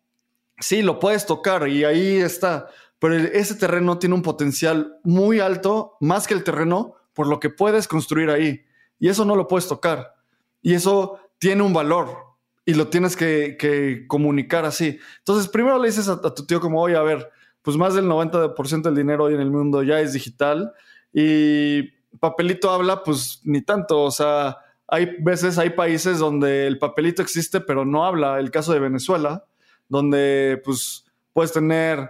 sí, 0.59 0.81
lo 0.81 0.99
puedes 0.99 1.25
tocar 1.25 1.67
y 1.67 1.83
ahí 1.83 2.17
está, 2.17 2.69
pero 2.99 3.15
ese 3.15 3.55
terreno 3.55 3.99
tiene 3.99 4.15
un 4.15 4.21
potencial 4.21 4.99
muy 5.03 5.39
alto, 5.39 5.97
más 5.99 6.27
que 6.27 6.33
el 6.33 6.43
terreno, 6.43 6.95
por 7.13 7.27
lo 7.27 7.39
que 7.39 7.49
puedes 7.49 7.87
construir 7.87 8.29
ahí. 8.29 8.63
Y 8.99 9.09
eso 9.09 9.25
no 9.25 9.35
lo 9.35 9.47
puedes 9.47 9.67
tocar. 9.67 10.13
Y 10.61 10.75
eso 10.75 11.19
tiene 11.39 11.63
un 11.63 11.73
valor 11.73 12.31
y 12.65 12.75
lo 12.75 12.87
tienes 12.87 13.15
que, 13.15 14.05
comunicar 14.07 14.65
así. 14.65 14.99
Entonces, 15.17 15.49
primero 15.49 15.79
le 15.79 15.87
dices 15.87 16.07
a, 16.07 16.21
tu 16.21 16.45
tío 16.45 16.61
como, 16.61 16.81
oye, 16.81 16.95
a 16.95 17.01
ver, 17.01 17.29
pues 17.61 17.77
más 17.77 17.93
del 17.93 18.05
90% 18.05 18.81
del 18.81 18.95
dinero 18.95 19.25
hoy 19.25 19.35
en 19.35 19.41
el 19.41 19.51
mundo 19.51 19.83
ya 19.83 19.99
es 19.99 20.13
digital 20.13 20.73
y 21.13 21.83
papelito 22.19 22.69
habla, 22.69 23.03
pues 23.03 23.41
ni 23.43 23.61
tanto. 23.61 24.03
O 24.03 24.11
sea, 24.11 24.57
hay 24.87 25.17
veces, 25.19 25.57
hay 25.57 25.71
países 25.71 26.19
donde 26.19 26.67
el 26.67 26.79
papelito 26.79 27.21
existe, 27.21 27.61
pero 27.61 27.85
no 27.85 28.05
habla. 28.05 28.39
El 28.39 28.51
caso 28.51 28.73
de 28.73 28.79
Venezuela, 28.79 29.45
donde 29.87 30.61
pues 30.63 31.05
puedes 31.33 31.51
tener 31.51 32.09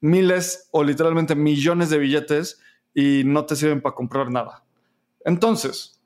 miles 0.00 0.68
o 0.72 0.82
literalmente 0.84 1.34
millones 1.34 1.90
de 1.90 1.98
billetes 1.98 2.60
y 2.94 3.22
no 3.24 3.46
te 3.46 3.56
sirven 3.56 3.80
para 3.80 3.94
comprar 3.94 4.30
nada. 4.30 4.64
Entonces, 5.24 6.00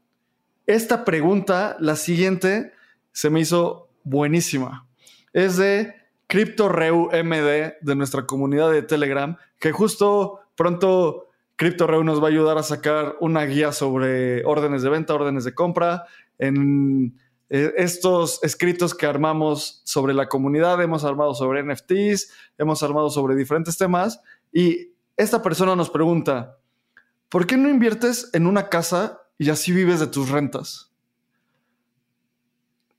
esta 0.67 1.05
pregunta, 1.05 1.77
la 1.81 1.97
siguiente, 1.97 2.73
se 3.13 3.31
me 3.31 3.41
hizo 3.41 3.91
buenísima. 4.05 4.87
Es 5.33 5.57
de 5.57 5.95
CryptoReu 6.29 7.09
MD 7.11 7.75
de 7.81 7.95
nuestra 7.97 8.27
comunidad 8.27 8.71
de 8.71 8.83
Telegram, 8.83 9.37
que 9.59 9.73
justo 9.73 10.41
pronto 10.55 11.29
CryptoReu 11.57 12.05
nos 12.05 12.23
va 12.23 12.27
a 12.27 12.31
ayudar 12.31 12.59
a 12.59 12.63
sacar 12.63 13.17
una 13.21 13.45
guía 13.45 13.73
sobre 13.73 14.45
órdenes 14.45 14.83
de 14.83 14.91
venta, 14.91 15.15
órdenes 15.15 15.45
de 15.45 15.55
compra, 15.55 16.05
en 16.39 17.19
eh, 17.49 17.73
estos 17.77 18.41
escritos 18.45 18.95
que 18.95 19.07
armamos 19.07 19.81
sobre 19.85 20.13
la 20.13 20.29
comunidad, 20.29 20.81
hemos 20.83 21.03
armado 21.03 21.35
sobre 21.35 21.63
NFTs, 21.63 22.31
hemos 22.59 22.83
armado 22.83 23.09
sobre 23.11 23.35
diferentes 23.35 23.79
temas 23.79 24.21
y 24.53 24.93
esta 25.17 25.43
persona 25.43 25.75
nos 25.75 25.91
pregunta, 25.91 26.59
¿por 27.29 27.47
qué 27.47 27.57
no 27.57 27.69
inviertes 27.71 28.31
en 28.35 28.47
una 28.47 28.69
casa 28.69 29.23
y 29.39 29.49
así 29.49 29.73
vives 29.73 29.99
de 29.99 30.09
tus 30.09 30.29
rentas? 30.29 30.93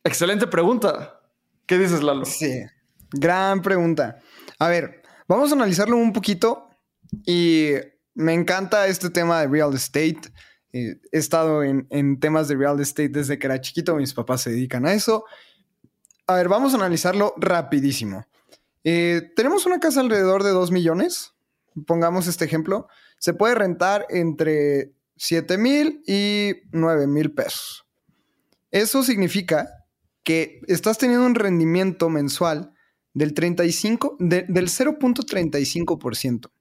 Excelente 0.03 0.47
pregunta. 0.47 1.21
¿Qué 1.65 1.77
dices, 1.77 2.01
Lalo? 2.01 2.25
Sí, 2.25 2.63
gran 3.11 3.61
pregunta. 3.61 4.19
A 4.57 4.67
ver, 4.67 5.01
vamos 5.27 5.51
a 5.51 5.55
analizarlo 5.55 5.97
un 5.97 6.13
poquito 6.13 6.69
y 7.25 7.71
me 8.13 8.33
encanta 8.33 8.87
este 8.87 9.09
tema 9.09 9.41
de 9.41 9.47
real 9.47 9.73
estate. 9.73 10.21
Eh, 10.73 10.99
he 11.11 11.17
estado 11.17 11.63
en, 11.63 12.19
temas 12.19 12.47
de 12.47 12.55
real 12.55 12.79
estate 12.79 13.09
desde 13.09 13.39
que 13.39 13.47
era 13.47 13.61
chiquito, 13.61 13.95
mis 13.95 14.13
papás 14.13 14.41
se 14.41 14.51
dedican 14.51 14.85
a 14.85 14.93
eso. 14.93 15.25
A 16.27 16.35
ver, 16.35 16.47
vamos 16.47 16.73
a 16.73 16.77
analizarlo 16.77 17.33
rapidísimo. 17.37 18.25
Eh, 18.83 19.31
tenemos 19.35 19.65
una 19.65 19.79
casa 19.79 20.01
alrededor 20.01 20.43
de 20.43 20.51
2 20.51 20.71
millones, 20.71 21.33
pongamos 21.87 22.27
este 22.27 22.45
ejemplo. 22.45 22.87
Se 23.17 23.33
puede 23.33 23.55
rentar 23.55 24.05
entre 24.09 24.93
7 25.17 25.57
mil 25.57 26.03
y 26.05 26.53
9 26.71 27.07
mil 27.07 27.33
pesos. 27.33 27.85
Eso 28.71 29.03
significa 29.03 29.69
que 30.23 30.61
estás 30.67 30.97
teniendo 30.97 31.25
un 31.25 31.35
rendimiento 31.35 32.09
mensual 32.09 32.73
del 33.13 33.33
35, 33.33 34.17
del 34.19 34.47
0.35%. 34.47 36.51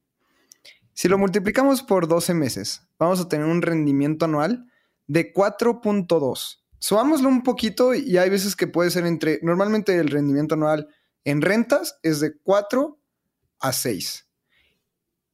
Si 0.92 1.08
lo 1.08 1.18
multiplicamos 1.18 1.82
por 1.82 2.08
12 2.08 2.34
meses, 2.34 2.82
vamos 2.98 3.20
a 3.20 3.28
tener 3.28 3.46
un 3.46 3.62
rendimiento 3.62 4.24
anual 4.24 4.66
de 5.06 5.32
4.2. 5.32 6.58
Subámoslo 6.80 7.28
un 7.28 7.42
poquito 7.42 7.94
y 7.94 8.18
hay 8.18 8.30
veces 8.30 8.56
que 8.56 8.66
puede 8.66 8.90
ser 8.90 9.06
entre, 9.06 9.40
normalmente 9.42 9.96
el 9.96 10.08
rendimiento 10.08 10.54
anual 10.54 10.88
en 11.24 11.42
rentas 11.42 11.98
es 12.02 12.20
de 12.20 12.36
4 12.38 12.98
a 13.60 13.72
6. 13.72 14.26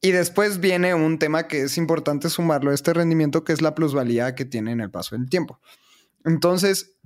Y 0.01 0.11
después 0.11 0.61
viene 0.61 0.95
un 0.95 1.19
tema 1.19 1.49
que 1.49 1.63
es 1.63 1.79
importante 1.79 2.29
sumarlo 2.29 2.71
a 2.71 2.75
este 2.75 2.93
rendimiento, 2.93 3.43
que 3.43 3.55
es 3.55 3.63
la 3.63 3.75
plusvalía 3.75 4.35
que 4.35 4.45
tiene 4.45 4.73
en 4.73 4.81
el 4.81 4.91
paso 4.91 5.17
del 5.17 5.31
tiempo. 5.31 5.61
Entonces, 6.27 6.97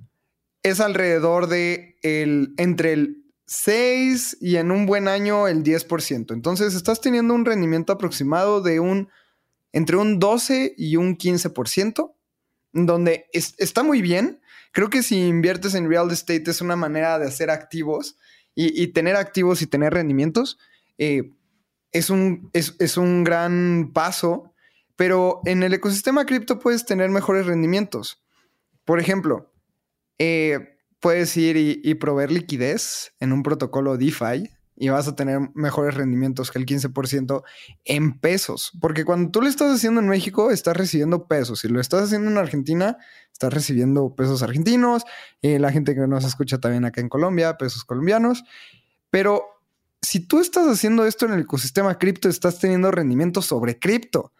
es 0.63 0.81
alrededor 0.81 1.47
de 1.47 1.97
el, 2.01 2.53
entre 2.57 2.91
el 2.91 3.28
6 3.49 4.37
y 4.41 4.57
en 4.57 4.69
un 4.69 4.85
buen 4.85 5.07
año 5.07 5.47
el 5.47 5.63
10%. 5.63 6.33
Entonces 6.33 6.75
estás 6.75 7.01
teniendo 7.01 7.33
un 7.33 7.45
rendimiento 7.45 7.91
aproximado 7.91 8.61
de 8.61 8.79
un 8.79 9.09
entre 9.73 9.97
un 9.97 10.19
12 10.19 10.75
y 10.77 10.97
un 10.97 11.17
15%, 11.17 12.13
donde 12.73 13.25
está 13.33 13.81
muy 13.81 14.03
bien. 14.03 14.39
Creo 14.71 14.91
que 14.91 15.01
si 15.01 15.27
inviertes 15.27 15.73
en 15.73 15.89
real 15.89 16.11
estate 16.11 16.43
es 16.51 16.61
una 16.61 16.75
manera 16.75 17.17
de 17.17 17.25
hacer 17.27 17.49
activos 17.49 18.17
y, 18.53 18.87
tener 18.89 19.15
activos 19.15 19.63
y 19.63 19.67
tener 19.67 19.93
rendimientos. 19.93 20.59
Eh, 20.99 21.31
es, 21.91 22.11
un, 22.11 22.51
es, 22.53 22.97
un 22.97 23.23
gran 23.23 23.91
paso, 23.93 24.53
pero 24.95 25.41
en 25.45 25.63
el 25.63 25.73
ecosistema 25.73 26.25
cripto 26.25 26.59
puedes 26.59 26.85
tener 26.85 27.09
mejores 27.09 27.47
rendimientos. 27.47 28.23
Por 28.85 28.99
ejemplo, 28.99 29.51
eh, 30.19 30.78
puedes 30.99 31.35
ir 31.37 31.57
y, 31.57 31.93
proveer 31.95 32.31
liquidez 32.31 33.13
en 33.19 33.31
un 33.31 33.43
protocolo 33.43 33.97
DeFi 33.97 34.49
y 34.75 34.89
vas 34.89 35.07
a 35.07 35.15
tener 35.15 35.39
mejores 35.55 35.95
rendimientos 35.95 36.51
que 36.51 36.59
el 36.59 36.65
15% 36.65 37.43
en 37.85 38.19
pesos. 38.19 38.71
Porque 38.79 39.03
cuando 39.03 39.31
tú 39.31 39.41
lo 39.41 39.47
estás 39.47 39.75
haciendo 39.75 39.99
en 39.99 40.07
México, 40.07 40.51
estás 40.51 40.77
recibiendo 40.77 41.27
pesos. 41.27 41.59
Si 41.59 41.67
lo 41.67 41.81
estás 41.81 42.03
haciendo 42.03 42.31
en 42.31 42.37
Argentina, 42.37 42.97
estás 43.31 43.53
recibiendo 43.53 44.15
pesos 44.15 44.41
argentinos. 44.41 45.03
Eh, 45.41 45.59
la 45.59 45.71
gente 45.71 45.95
que 45.95 46.07
nos 46.07 46.23
escucha 46.23 46.59
también 46.59 46.85
acá 46.85 47.01
en 47.01 47.09
Colombia, 47.09 47.57
pesos 47.57 47.83
colombianos. 47.83 48.43
Pero 49.09 49.43
si 50.01 50.21
tú 50.21 50.39
estás 50.39 50.67
haciendo 50.67 51.05
esto 51.05 51.25
en 51.25 51.33
el 51.33 51.41
ecosistema 51.41 51.97
cripto, 51.97 52.29
estás 52.29 52.59
teniendo 52.59 52.91
rendimientos 52.91 53.45
sobre 53.45 53.79
cripto, 53.79 54.31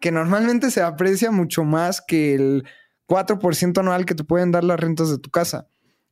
que 0.00 0.12
normalmente 0.12 0.70
se 0.70 0.80
aprecia 0.80 1.30
mucho 1.30 1.64
más 1.64 2.00
que 2.00 2.34
el 2.34 2.64
4% 3.08 3.78
anual 3.78 4.04
que 4.04 4.14
te 4.14 4.22
pueden 4.22 4.52
dar 4.52 4.62
las 4.64 4.78
rentas 4.78 5.10
de 5.10 5.18
tu 5.18 5.30
casa. 5.30 5.66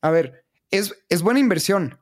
A 0.06 0.10
ver, 0.12 0.44
es, 0.70 0.94
es 1.08 1.22
buena 1.22 1.40
inversión. 1.40 1.98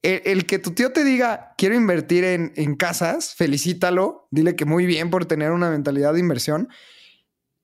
El, 0.00 0.46
que 0.46 0.58
tu 0.58 0.70
tío 0.70 0.92
te 0.92 1.04
diga, 1.04 1.52
quiero 1.58 1.74
invertir 1.74 2.24
en, 2.24 2.74
casas, 2.76 3.34
felicítalo, 3.34 4.28
dile 4.30 4.56
que 4.56 4.64
muy 4.64 4.86
bien 4.86 5.10
por 5.10 5.26
tener 5.26 5.50
una 5.50 5.68
mentalidad 5.68 6.14
de 6.14 6.20
inversión. 6.20 6.70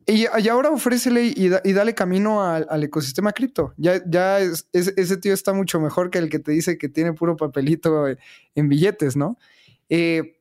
Y, 0.07 0.27
ahora 0.49 0.69
ofrécele 0.69 1.25
y, 1.25 1.51
y, 1.65 1.73
dale 1.73 1.95
camino 1.95 2.43
al, 2.43 2.85
ecosistema 2.85 3.33
cripto. 3.33 3.73
Ya, 3.79 4.03
ya 4.07 4.39
ese 4.41 5.17
tío 5.17 5.33
está 5.33 5.55
mucho 5.55 5.81
mejor 5.81 6.11
que 6.11 6.19
el 6.19 6.29
que 6.29 6.41
te 6.41 6.53
dice 6.53 6.77
que 6.77 6.91
tiene 6.91 7.15
puro 7.15 7.39
papelito 7.39 8.07
en 8.55 8.69
billetes, 8.69 9.17
¿no? 9.17 9.39
Eh, 9.89 10.40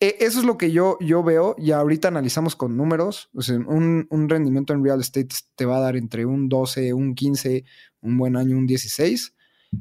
eso 0.00 0.38
es 0.38 0.46
lo 0.46 0.56
que 0.56 0.72
yo, 0.72 0.96
yo 1.00 1.22
veo 1.22 1.54
y 1.58 1.72
ahorita 1.72 2.08
analizamos 2.08 2.56
con 2.56 2.76
números. 2.76 3.28
Sea, 3.38 3.58
un, 3.58 4.28
rendimiento 4.28 4.72
en 4.72 4.82
real 4.82 5.00
estate 5.00 5.28
te 5.54 5.66
va 5.66 5.76
a 5.76 5.80
dar 5.80 5.96
entre 5.96 6.24
un 6.24 6.48
12, 6.48 6.94
un 6.94 7.14
15, 7.14 7.64
un 8.00 8.16
buen 8.16 8.36
año, 8.36 8.56
un 8.56 8.66
16. 8.66 9.34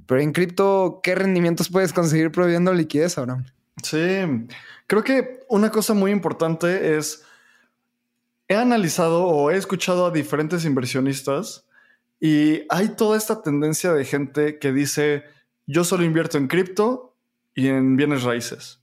Pero 0.06 0.22
en 0.22 0.34
cripto, 0.34 1.00
¿qué 1.02 1.16
rendimientos 1.16 1.70
puedes 1.70 1.94
conseguir 1.94 2.32
proviendo 2.32 2.74
liquidez 2.74 3.18
ahora? 3.18 3.46
Sí, 3.82 4.48
creo 4.88 5.04
que 5.04 5.40
una 5.48 5.72
cosa 5.72 5.94
muy 5.94 6.12
importante 6.12 6.98
es, 6.98 7.24
he 8.50 8.56
analizado 8.56 9.26
o 9.26 9.52
he 9.52 9.56
escuchado 9.56 10.06
a 10.06 10.12
diferentes 10.12 10.66
inversionistas 10.66 11.66
y 12.20 12.64
hay 12.70 12.90
toda 12.90 13.18
esta 13.18 13.42
tendencia 13.42 13.94
de 13.94 14.04
gente 14.04 14.60
que 14.60 14.74
dice, 14.74 15.24
yo 15.66 15.86
solo 15.86 16.04
invierto 16.04 16.38
en 16.38 16.50
cripto 16.50 17.16
y 17.56 17.68
en 17.68 17.96
bienes 17.96 18.24
raíces. 18.24 18.79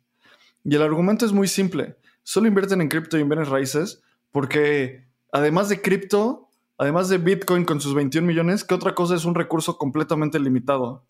Y 0.69 0.75
el 0.75 0.83
argumento 0.83 1.25
es 1.25 1.33
muy 1.33 1.47
simple. 1.47 1.97
Solo 2.25 2.49
invierten 2.49 2.81
en 2.81 2.89
cripto 2.89 3.17
y 3.17 3.21
en 3.21 3.29
bienes 3.29 3.49
raíces 3.49 4.03
porque 4.33 5.07
además 5.31 5.69
de 5.69 5.81
cripto, 5.81 6.49
además 6.77 7.09
de 7.09 7.19
Bitcoin 7.19 7.65
con 7.65 7.81
sus 7.81 7.95
21 7.95 8.27
millones, 8.27 8.65
¿qué 8.65 8.75
otra 8.75 8.93
cosa 8.93 9.15
es 9.15 9.25
un 9.25 9.37
recurso 9.37 9.79
completamente 9.79 10.41
limitado? 10.41 11.05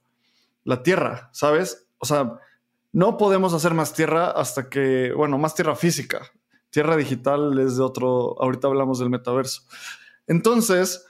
La 0.63 0.83
tierra, 0.83 1.31
¿sabes? 1.33 1.89
O 1.97 2.05
sea, 2.05 2.39
no 2.93 3.17
podemos 3.17 3.55
hacer 3.55 3.73
más 3.73 3.95
tierra 3.95 4.31
hasta 4.31 4.69
que, 4.69 5.13
bueno, 5.17 5.39
más 5.39 5.55
tierra 5.55 5.75
física. 5.75 6.21
Tierra 6.69 6.95
digital 6.95 7.59
es 7.59 7.79
de 7.79 7.83
otro, 7.83 8.41
ahorita 8.43 8.69
hablamos 8.69 8.99
del 8.99 9.09
metaverso. 9.09 9.63
Entonces, 10.27 11.07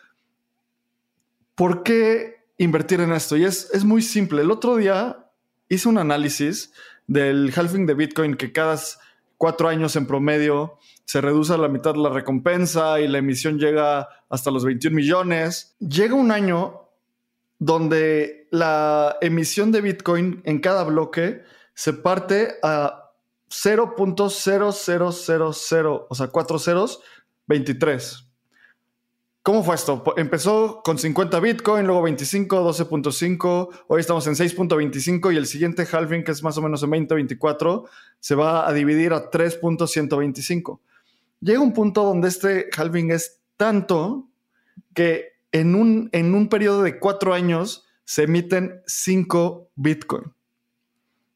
¿por 1.56 1.82
qué 1.82 2.44
invertir 2.58 3.00
en 3.00 3.12
esto? 3.12 3.36
Y 3.36 3.44
es, 3.44 3.70
es 3.72 3.84
muy 3.84 4.02
simple. 4.02 4.42
El 4.42 4.52
otro 4.52 4.76
día 4.76 5.30
hice 5.68 5.88
un 5.88 5.98
análisis 5.98 6.72
del 7.06 7.52
halving 7.54 7.86
de 7.86 7.94
Bitcoin 7.94 8.36
que 8.36 8.52
cada 8.52 8.76
cuatro 9.38 9.68
años 9.68 9.96
en 9.96 10.06
promedio 10.06 10.78
se 11.04 11.20
reduce 11.20 11.52
a 11.52 11.58
la 11.58 11.68
mitad 11.68 11.94
la 11.94 12.10
recompensa 12.10 13.00
y 13.00 13.06
la 13.06 13.18
emisión 13.18 13.58
llega 13.58 14.08
hasta 14.28 14.50
los 14.50 14.64
21 14.64 14.94
millones. 14.94 15.76
Llega 15.78 16.14
un 16.14 16.32
año 16.32 16.90
donde 17.58 18.48
la 18.50 19.16
emisión 19.20 19.72
de 19.72 19.80
Bitcoin 19.80 20.42
en 20.44 20.60
cada 20.60 20.84
bloque 20.84 21.42
se 21.74 21.92
parte 21.92 22.54
a 22.62 23.12
0.0000, 23.50 26.06
o 26.08 26.14
sea, 26.14 26.28
4 26.28 26.58
ceros, 26.58 27.00
23. 27.46 28.25
¿Cómo 29.46 29.62
fue 29.62 29.76
esto? 29.76 30.02
Empezó 30.16 30.82
con 30.82 30.98
50 30.98 31.38
Bitcoin, 31.38 31.86
luego 31.86 32.02
25, 32.02 32.68
12.5, 32.68 33.84
hoy 33.86 34.00
estamos 34.00 34.26
en 34.26 34.34
6.25 34.34 35.32
y 35.32 35.36
el 35.36 35.46
siguiente 35.46 35.86
halving, 35.88 36.24
que 36.24 36.32
es 36.32 36.42
más 36.42 36.58
o 36.58 36.62
menos 36.62 36.82
en 36.82 36.90
2024, 36.90 37.84
se 38.18 38.34
va 38.34 38.68
a 38.68 38.72
dividir 38.72 39.12
a 39.12 39.30
3.125. 39.30 40.80
Llega 41.38 41.60
un 41.60 41.72
punto 41.72 42.02
donde 42.02 42.26
este 42.26 42.70
halving 42.76 43.12
es 43.12 43.38
tanto 43.56 44.28
que 44.94 45.34
en 45.52 45.76
un, 45.76 46.08
en 46.10 46.34
un 46.34 46.48
periodo 46.48 46.82
de 46.82 46.98
cuatro 46.98 47.32
años 47.32 47.86
se 48.04 48.24
emiten 48.24 48.82
5 48.88 49.70
Bitcoin. 49.76 50.34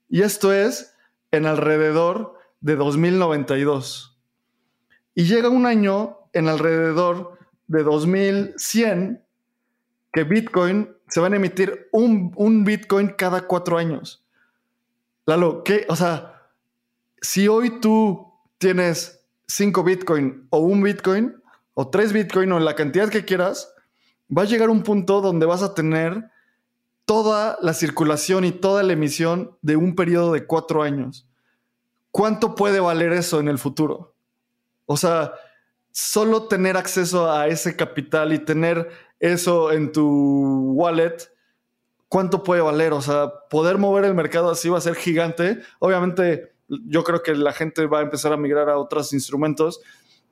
Y 0.09 0.23
esto 0.23 0.53
es 0.53 0.97
en 1.31 1.47
alrededor 1.47 2.35
de 2.61 2.75
2092. 2.75 4.19
Y 5.15 5.27
llega 5.27 5.49
un 5.49 5.65
año 5.65 6.19
en 6.33 6.49
alrededor 6.49 7.39
de 7.71 7.85
2100 7.85 9.23
que 10.13 10.25
Bitcoin 10.25 10.93
se 11.07 11.21
van 11.21 11.35
a 11.35 11.37
emitir 11.37 11.89
un, 11.93 12.65
Bitcoin 12.65 13.15
cada 13.17 13.47
cuatro 13.47 13.79
años. 13.79 14.25
Lalo, 15.25 15.63
¿qué? 15.63 15.87
O 15.89 15.95
sea, 15.95 16.51
si 17.21 17.47
hoy 17.47 17.79
tú 17.81 18.27
tienes 18.59 19.25
cinco 19.47 19.85
Bitcoin 19.85 20.49
o 20.51 20.59
un 20.59 20.83
Bitcoin 20.83 21.41
o 21.75 21.89
tres 21.89 22.13
Bitcoin 22.13 22.51
o 22.51 22.59
la 22.59 22.75
cantidad 22.75 23.09
que 23.09 23.25
quieras, 23.25 23.73
va 24.37 24.43
a 24.43 24.47
llegar 24.47 24.69
un 24.69 24.83
punto 24.83 25.21
donde 25.21 25.47
vas 25.47 25.63
a 25.63 25.73
tener 25.73 26.29
toda 27.05 27.57
la 27.63 27.73
circulación 27.73 28.45
y 28.45 28.51
toda 28.51 28.83
la 28.83 28.95
emisión 28.95 29.57
de 29.63 29.77
un 29.77 29.95
periodo 29.95 30.33
de 30.33 30.45
cuatro 30.45 30.83
años. 30.83 31.29
¿Cuánto 32.11 32.57
puede 32.57 32.81
valer 32.81 33.13
eso 33.13 33.39
en 33.39 33.47
el 33.47 33.59
futuro? 33.59 34.17
O 34.87 34.97
sea, 34.97 35.33
solo 35.93 36.49
tener 36.49 36.77
acceso 36.77 37.31
a 37.31 37.49
ese 37.49 37.77
capital 37.77 38.33
y 38.33 38.39
tener 38.39 38.89
eso 39.19 39.73
en 39.73 39.93
tu 39.93 40.73
wallet, 40.73 41.31
¿cuánto 42.09 42.43
puede 42.43 42.63
valer? 42.63 42.93
O 42.93 43.03
sea, 43.03 43.31
poder 43.49 43.79
mover 43.79 44.05
el 44.05 44.15
mercado 44.15 44.51
así 44.51 44.69
va 44.69 44.79
a 44.79 44.83
ser 44.83 44.95
gigante. 44.95 45.61
Obviamente, 45.79 46.53
yo 46.69 47.05
creo 47.05 47.23
que 47.23 47.35
la 47.35 47.53
gente 47.53 47.87
va 47.87 48.01
a 48.01 48.03
empezar 48.03 48.33
a 48.33 48.37
migrar 48.37 48.69
a 48.69 48.79
otros 48.79 49.13
instrumentos, 49.13 49.81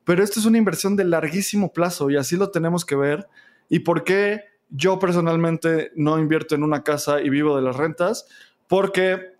pero 0.05 0.23
esto 0.23 0.41
es 0.41 0.47
una 0.47 0.59
inversión 0.59 0.97
de 0.97 1.05
larguísimo 1.05 1.73
plazo 1.73 2.11
y 2.11 2.17
así 2.17 2.37
lo 2.37 2.51
tenemos 2.51 2.85
que 2.85 2.97
ver. 2.97 3.29
¿Y 3.69 3.81
por 3.81 4.05
qué 4.05 4.45
yo 4.71 4.99
personalmente 4.99 5.93
no 5.95 6.19
invierto 6.19 6.55
en 6.55 6.63
una 6.63 6.83
casa 6.83 7.21
y 7.21 7.29
vivo 7.29 7.57
de 7.57 7.63
las 7.63 7.77
rentas? 7.77 8.27
Porque 8.69 9.35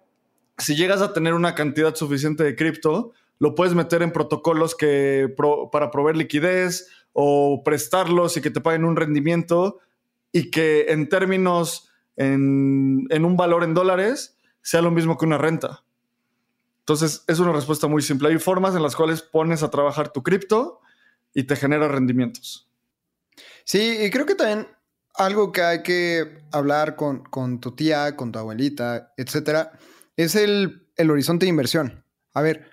si 0.59 0.77
llegas 0.77 1.01
a 1.01 1.13
tener 1.13 1.35
una 1.35 1.55
cantidad 1.55 1.95
suficiente 1.95 2.45
de 2.45 2.57
cripto, 2.57 3.13
lo 3.39 3.55
puedes 3.55 3.75
meter 3.75 4.03
en 4.03 4.13
protocolos 4.13 4.75
que 4.75 5.33
para 5.71 5.91
proveer 5.91 6.17
liquidez 6.17 6.89
o 7.13 7.63
prestarlos 7.65 8.37
y 8.37 8.41
que 8.41 8.51
te 8.51 8.61
paguen 8.61 8.85
un 8.85 8.97
rendimiento 8.97 9.79
y 10.33 10.51
que 10.51 10.87
en 10.89 11.09
términos, 11.09 11.91
en, 12.17 13.07
un 13.11 13.37
valor 13.37 13.65
en 13.65 13.75
dólares, 13.75 14.37
sea 14.63 14.83
lo 14.83 14.91
mismo 14.91 15.17
que 15.17 15.27
una 15.27 15.39
renta. 15.39 15.85
Entonces, 16.81 17.25
es 17.27 17.39
una 17.39 17.53
respuesta 17.53 17.87
muy 17.87 18.03
simple. 18.03 18.29
Hay 18.29 18.39
formas 18.39 18.75
en 18.75 18.83
las 18.83 18.97
cuales 18.97 19.23
pones 19.23 19.63
a 19.63 19.71
trabajar 19.71 20.13
tu 20.13 20.23
cripto 20.23 20.81
y 21.35 21.45
te 21.45 21.57
genera 21.57 21.89
rendimientos. 21.89 22.69
Sí, 23.65 23.99
y 24.01 24.11
creo 24.11 24.27
que 24.27 24.35
también 24.35 24.67
algo 25.15 25.53
que 25.53 25.63
hay 25.63 25.83
que 25.83 26.39
hablar 26.53 26.97
con, 26.97 27.61
tu 27.61 27.75
tía, 27.75 28.17
con 28.17 28.33
tu 28.33 28.39
abuelita, 28.39 29.13
etcétera, 29.17 29.73
es 30.17 30.35
el, 30.35 30.89
el 30.97 31.11
horizonte 31.11 31.47
de 31.47 31.51
inversión. 31.51 32.05
A 32.33 32.41
ver, 32.41 32.71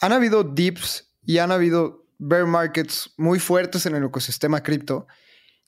han 0.00 0.12
habido 0.12 0.44
dips 0.44 1.12
y 1.24 1.38
han 1.38 1.52
habido 1.52 2.06
bear 2.18 2.46
markets 2.46 3.12
muy 3.16 3.38
fuertes 3.38 3.86
en 3.86 3.94
el 3.94 4.04
ecosistema 4.04 4.62
cripto, 4.62 5.06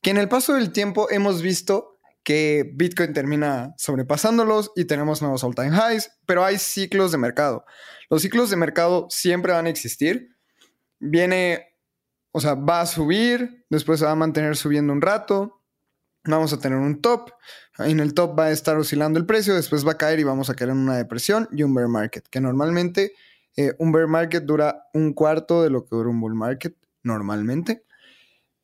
que 0.03 0.11
en 0.11 0.19
el 0.19 0.29
paso 0.29 0.55
del 0.55 0.73
tiempo 0.73 1.11
hemos 1.11 1.43
visto 1.43 1.99
que 2.23 2.71
Bitcoin 2.75 3.14
termina 3.14 3.75
sobrepasándolos 3.79 4.73
y 4.77 4.85
tenemos 4.85 5.23
nuevos 5.23 5.45
all-time 5.45 5.77
highs, 5.77 6.11
pero 6.27 6.45
hay 6.45 6.59
ciclos 6.59 7.11
de 7.11 7.19
mercado. 7.19 7.64
Los 8.11 8.23
ciclos 8.23 8.51
de 8.51 8.57
mercado 8.57 9.07
siempre 9.09 9.53
van 9.53 9.67
a 9.67 9.71
existir. 9.71 10.37
Viene, 10.99 11.75
o 12.33 12.41
sea, 12.41 12.55
va 12.55 12.83
a 12.83 12.87
subir, 12.87 13.64
después 13.71 14.01
se 14.01 14.05
va 14.05 14.12
a 14.12 14.17
mantener 14.17 14.57
subiendo 14.57 14.93
un 14.93 15.01
rato, 15.01 15.62
vamos 16.25 16.53
a 16.53 16.59
tener 16.59 16.79
un 16.79 17.01
top, 17.01 17.31
en 17.79 18.01
el 18.01 18.12
top 18.12 18.38
va 18.38 18.47
a 18.47 18.51
estar 18.51 18.77
oscilando 18.77 19.19
el 19.19 19.27
precio, 19.27 19.55
después 19.55 19.87
va 19.87 19.93
a 19.93 19.99
caer 19.99 20.21
y 20.21 20.25
vamos 20.25 20.51
a 20.51 20.55
caer 20.55 20.71
en 20.71 20.79
una 20.79 20.97
depresión 20.97 21.49
y 21.53 21.62
un 21.62 21.75
bear 21.75 21.88
market, 21.88 22.27
que 22.29 22.41
normalmente 22.41 23.12
eh, 23.56 23.74
un 23.78 23.92
bear 23.92 24.06
market 24.06 24.44
dura 24.44 24.84
un 24.94 25.12
cuarto 25.12 25.62
de 25.62 25.70
lo 25.70 25.84
que 25.84 25.96
dura 25.96 26.11
un 26.11 26.20
bull 26.20 26.34
market 26.34 26.76
normalmente. 27.02 27.84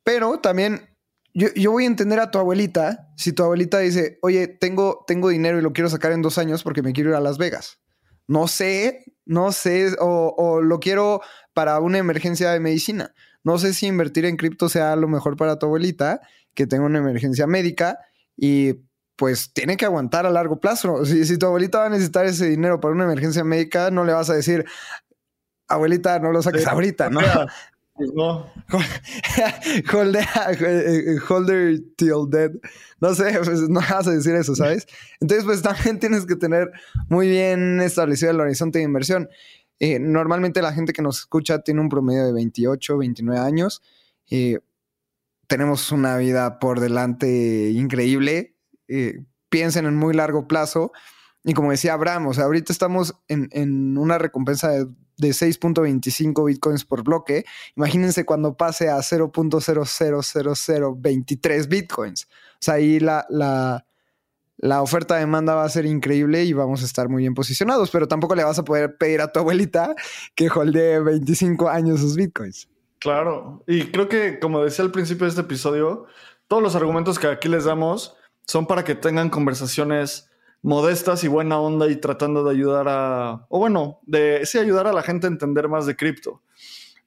Pero 0.03 0.39
también 0.39 0.95
yo, 1.33 1.71
voy 1.71 1.83
a 1.83 1.87
entender 1.87 2.19
a 2.19 2.31
tu 2.31 2.39
abuelita 2.39 3.11
si 3.17 3.33
tu 3.33 3.43
abuelita 3.43 3.79
dice, 3.79 4.19
oye, 4.21 4.47
tengo, 4.47 5.03
tengo 5.05 5.29
dinero 5.29 5.59
y 5.59 5.61
lo 5.61 5.73
quiero 5.73 5.89
sacar 5.89 6.13
en 6.13 6.21
dos 6.21 6.37
años 6.37 6.63
porque 6.63 6.81
me 6.81 6.93
quiero 6.93 7.09
ir 7.09 7.15
a 7.15 7.19
Las 7.19 7.37
Vegas. 7.37 7.79
No 8.27 8.47
sé, 8.47 9.03
no 9.25 9.51
sé, 9.51 9.95
o, 9.99 10.33
o 10.37 10.61
lo 10.61 10.79
quiero 10.79 11.21
para 11.53 11.79
una 11.79 11.97
emergencia 11.97 12.51
de 12.51 12.59
medicina. 12.59 13.13
No 13.43 13.57
sé 13.57 13.73
si 13.73 13.85
invertir 13.85 14.25
en 14.25 14.37
cripto 14.37 14.69
sea 14.69 14.95
lo 14.95 15.07
mejor 15.07 15.35
para 15.35 15.59
tu 15.59 15.65
abuelita, 15.65 16.21
que 16.53 16.67
tenga 16.67 16.85
una 16.85 16.99
emergencia 16.99 17.45
médica 17.47 17.99
y 18.37 18.75
pues 19.15 19.51
tiene 19.53 19.77
que 19.77 19.85
aguantar 19.85 20.25
a 20.25 20.29
largo 20.29 20.59
plazo. 20.59 21.05
Si, 21.05 21.37
tu 21.37 21.45
abuelita 21.45 21.79
va 21.79 21.85
a 21.85 21.89
necesitar 21.89 22.25
ese 22.25 22.49
dinero 22.49 22.79
para 22.79 22.93
una 22.93 23.05
emergencia 23.05 23.43
médica, 23.43 23.91
no 23.91 24.03
le 24.03 24.13
vas 24.13 24.29
a 24.29 24.35
decir, 24.35 24.65
abuelita, 25.67 26.19
no 26.19 26.31
lo 26.31 26.41
saques 26.41 26.67
ahorita, 26.67 27.09
¿no? 27.09 27.21
Pues 27.97 28.11
no. 28.13 28.51
holder, 29.93 30.25
holder 31.29 31.79
till 31.95 32.29
dead. 32.29 32.51
No 32.99 33.15
sé, 33.15 33.39
pues 33.41 33.69
no 33.69 33.79
vas 33.79 34.05
a 34.05 34.11
decir 34.11 34.35
eso, 34.35 34.53
¿sabes? 34.53 34.85
Entonces, 35.21 35.45
pues 35.45 35.61
también 35.61 35.97
tienes 35.97 36.25
que 36.25 36.35
tener 36.35 36.73
muy 37.07 37.29
bien 37.29 37.79
establecido 37.79 38.31
el 38.31 38.41
horizonte 38.41 38.79
de 38.79 38.83
inversión. 38.83 39.29
Eh, 39.79 39.99
normalmente 39.99 40.61
la 40.61 40.73
gente 40.73 40.91
que 40.91 41.01
nos 41.01 41.19
escucha 41.19 41.59
tiene 41.59 41.79
un 41.79 41.87
promedio 41.87 42.25
de 42.25 42.33
28, 42.33 42.97
29 42.97 43.39
años. 43.39 43.81
Eh, 44.29 44.59
tenemos 45.47 45.93
una 45.93 46.17
vida 46.17 46.59
por 46.59 46.81
delante 46.81 47.69
increíble 47.69 48.54
eh, 48.87 49.25
piensen 49.49 49.85
en 49.85 49.95
muy 49.95 50.13
largo 50.13 50.47
plazo. 50.47 50.91
Y 51.43 51.53
como 51.53 51.71
decía 51.71 51.93
Abraham, 51.93 52.27
o 52.27 52.33
sea, 52.33 52.43
ahorita 52.45 52.71
estamos 52.73 53.15
en, 53.27 53.97
una 53.97 54.17
recompensa 54.17 54.71
de, 54.71 54.87
6.25 55.17 56.45
bitcoins 56.45 56.83
por 56.83 57.03
bloque. 57.03 57.45
Imagínense 57.75 58.25
cuando 58.25 58.57
pase 58.57 58.89
a 58.89 58.97
0.000023 58.97 61.67
bitcoins. 61.69 62.25
O 62.25 62.57
sea, 62.59 62.73
ahí 62.73 62.99
la, 62.99 63.25
la, 63.29 63.85
la 64.57 64.81
oferta 64.81 65.15
demanda 65.15 65.55
va 65.55 65.63
a 65.63 65.69
ser 65.69 65.85
increíble 65.85 66.43
y 66.43 66.53
vamos 66.53 66.81
a 66.81 66.85
estar 66.85 67.09
muy 67.09 67.23
bien 67.23 67.33
posicionados, 67.33 67.91
pero 67.91 68.07
tampoco 68.07 68.35
le 68.35 68.43
vas 68.43 68.57
a 68.57 68.65
poder 68.65 68.97
pedir 68.97 69.21
a 69.21 69.31
tu 69.31 69.39
abuelita 69.39 69.95
que 70.33 70.49
holde 70.49 70.99
25 70.99 71.69
años 71.69 71.99
sus 71.99 72.15
bitcoins. 72.15 72.67
Claro, 72.99 73.63
y 73.67 73.91
creo 73.91 74.09
que 74.09 74.39
como 74.39 74.63
decía 74.63 74.83
al 74.83 74.91
principio 74.91 75.25
de 75.25 75.29
este 75.29 75.41
episodio, 75.41 76.05
todos 76.47 76.63
los 76.63 76.75
argumentos 76.75 77.19
que 77.19 77.27
aquí 77.27 77.49
les 77.49 77.65
damos 77.65 78.15
son 78.45 78.67
para 78.67 78.83
que 78.83 78.95
tengan 78.95 79.29
conversaciones 79.29 80.29
modestas 80.61 81.23
y 81.23 81.27
buena 81.27 81.59
onda 81.59 81.87
y 81.87 81.95
tratando 81.97 82.43
de 82.43 82.51
ayudar 82.51 82.87
a, 82.89 83.45
o 83.49 83.59
bueno, 83.59 83.99
de 84.03 84.45
sí 84.45 84.57
ayudar 84.57 84.87
a 84.87 84.93
la 84.93 85.03
gente 85.03 85.27
a 85.27 85.29
entender 85.29 85.67
más 85.69 85.85
de 85.85 85.95
cripto. 85.95 86.41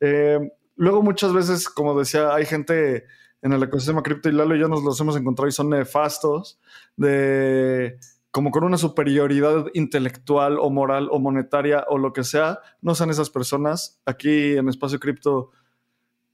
Eh, 0.00 0.38
luego 0.76 1.02
muchas 1.02 1.32
veces, 1.32 1.68
como 1.68 1.98
decía, 1.98 2.34
hay 2.34 2.46
gente 2.46 3.06
en 3.42 3.52
el 3.52 3.62
ecosistema 3.62 4.02
cripto 4.02 4.28
y 4.28 4.32
Lalo 4.32 4.54
y 4.54 4.60
yo 4.60 4.68
nos 4.68 4.82
los 4.82 5.00
hemos 5.00 5.16
encontrado 5.16 5.48
y 5.48 5.52
son 5.52 5.70
nefastos, 5.70 6.60
de 6.96 7.98
como 8.30 8.50
con 8.50 8.62
una 8.62 8.76
superioridad 8.76 9.66
intelectual 9.74 10.58
o 10.60 10.70
moral 10.70 11.08
o 11.10 11.18
monetaria 11.18 11.84
o 11.88 11.98
lo 11.98 12.12
que 12.12 12.24
sea, 12.24 12.60
no 12.82 12.94
sean 12.94 13.10
esas 13.10 13.30
personas. 13.30 14.00
Aquí 14.04 14.56
en 14.56 14.68
Espacio 14.68 15.00
Cripto 15.00 15.50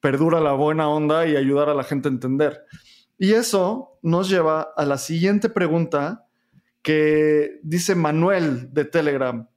perdura 0.00 0.40
la 0.40 0.52
buena 0.52 0.88
onda 0.88 1.26
y 1.26 1.36
ayudar 1.36 1.70
a 1.70 1.74
la 1.74 1.84
gente 1.84 2.08
a 2.08 2.12
entender. 2.12 2.64
Y 3.18 3.32
eso 3.32 3.98
nos 4.02 4.28
lleva 4.28 4.72
a 4.76 4.84
la 4.84 4.98
siguiente 4.98 5.48
pregunta 5.48 6.26
que 6.82 7.60
dice 7.62 7.94
Manuel 7.94 8.72
de 8.72 8.84
Telegram. 8.84 9.48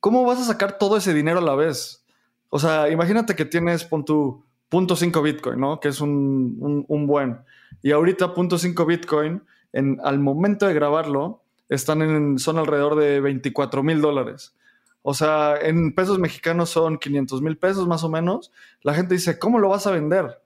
¿Cómo 0.00 0.24
vas 0.24 0.40
a 0.40 0.44
sacar 0.44 0.78
todo 0.78 0.96
ese 0.96 1.12
dinero 1.12 1.38
a 1.38 1.42
la 1.42 1.54
vez? 1.54 2.04
O 2.48 2.58
sea, 2.58 2.88
imagínate 2.90 3.34
que 3.34 3.44
tienes 3.44 3.84
pon 3.84 4.04
tu 4.04 4.44
punto 4.68 4.94
.5 4.94 5.22
Bitcoin, 5.22 5.60
¿no? 5.60 5.80
Que 5.80 5.88
es 5.88 6.00
un, 6.00 6.86
buen. 7.06 7.40
Y 7.82 7.92
ahorita 7.92 8.34
punto 8.34 8.56
.5 8.56 8.86
Bitcoin, 8.86 9.42
en, 9.72 9.98
al 10.04 10.18
momento 10.18 10.66
de 10.66 10.74
grabarlo, 10.74 11.42
están 11.68 12.02
en, 12.02 12.38
son 12.38 12.58
alrededor 12.58 12.96
de 12.96 13.20
24 13.20 13.82
mil 13.82 14.00
dólares. 14.00 14.54
O 15.02 15.14
sea, 15.14 15.56
en 15.60 15.94
pesos 15.94 16.18
mexicanos 16.18 16.70
son 16.70 16.98
500 16.98 17.42
mil 17.42 17.56
pesos 17.58 17.86
más 17.86 18.04
o 18.04 18.08
menos. 18.08 18.52
La 18.82 18.94
gente 18.94 19.14
dice, 19.14 19.38
¿cómo 19.38 19.58
lo 19.58 19.68
vas 19.68 19.86
a 19.86 19.92
vender? 19.92 20.40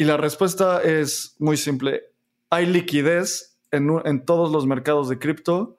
Y 0.00 0.04
la 0.04 0.16
respuesta 0.16 0.80
es 0.82 1.36
muy 1.38 1.58
simple. 1.58 2.04
hay 2.48 2.64
liquidez 2.64 3.58
en, 3.70 3.90
en 4.06 4.24
todos 4.24 4.50
los 4.50 4.66
mercados 4.66 5.10
de 5.10 5.18
cripto, 5.18 5.76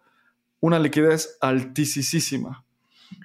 una 0.59 0.77
liquidez 0.77 1.39
altísima. 1.41 2.63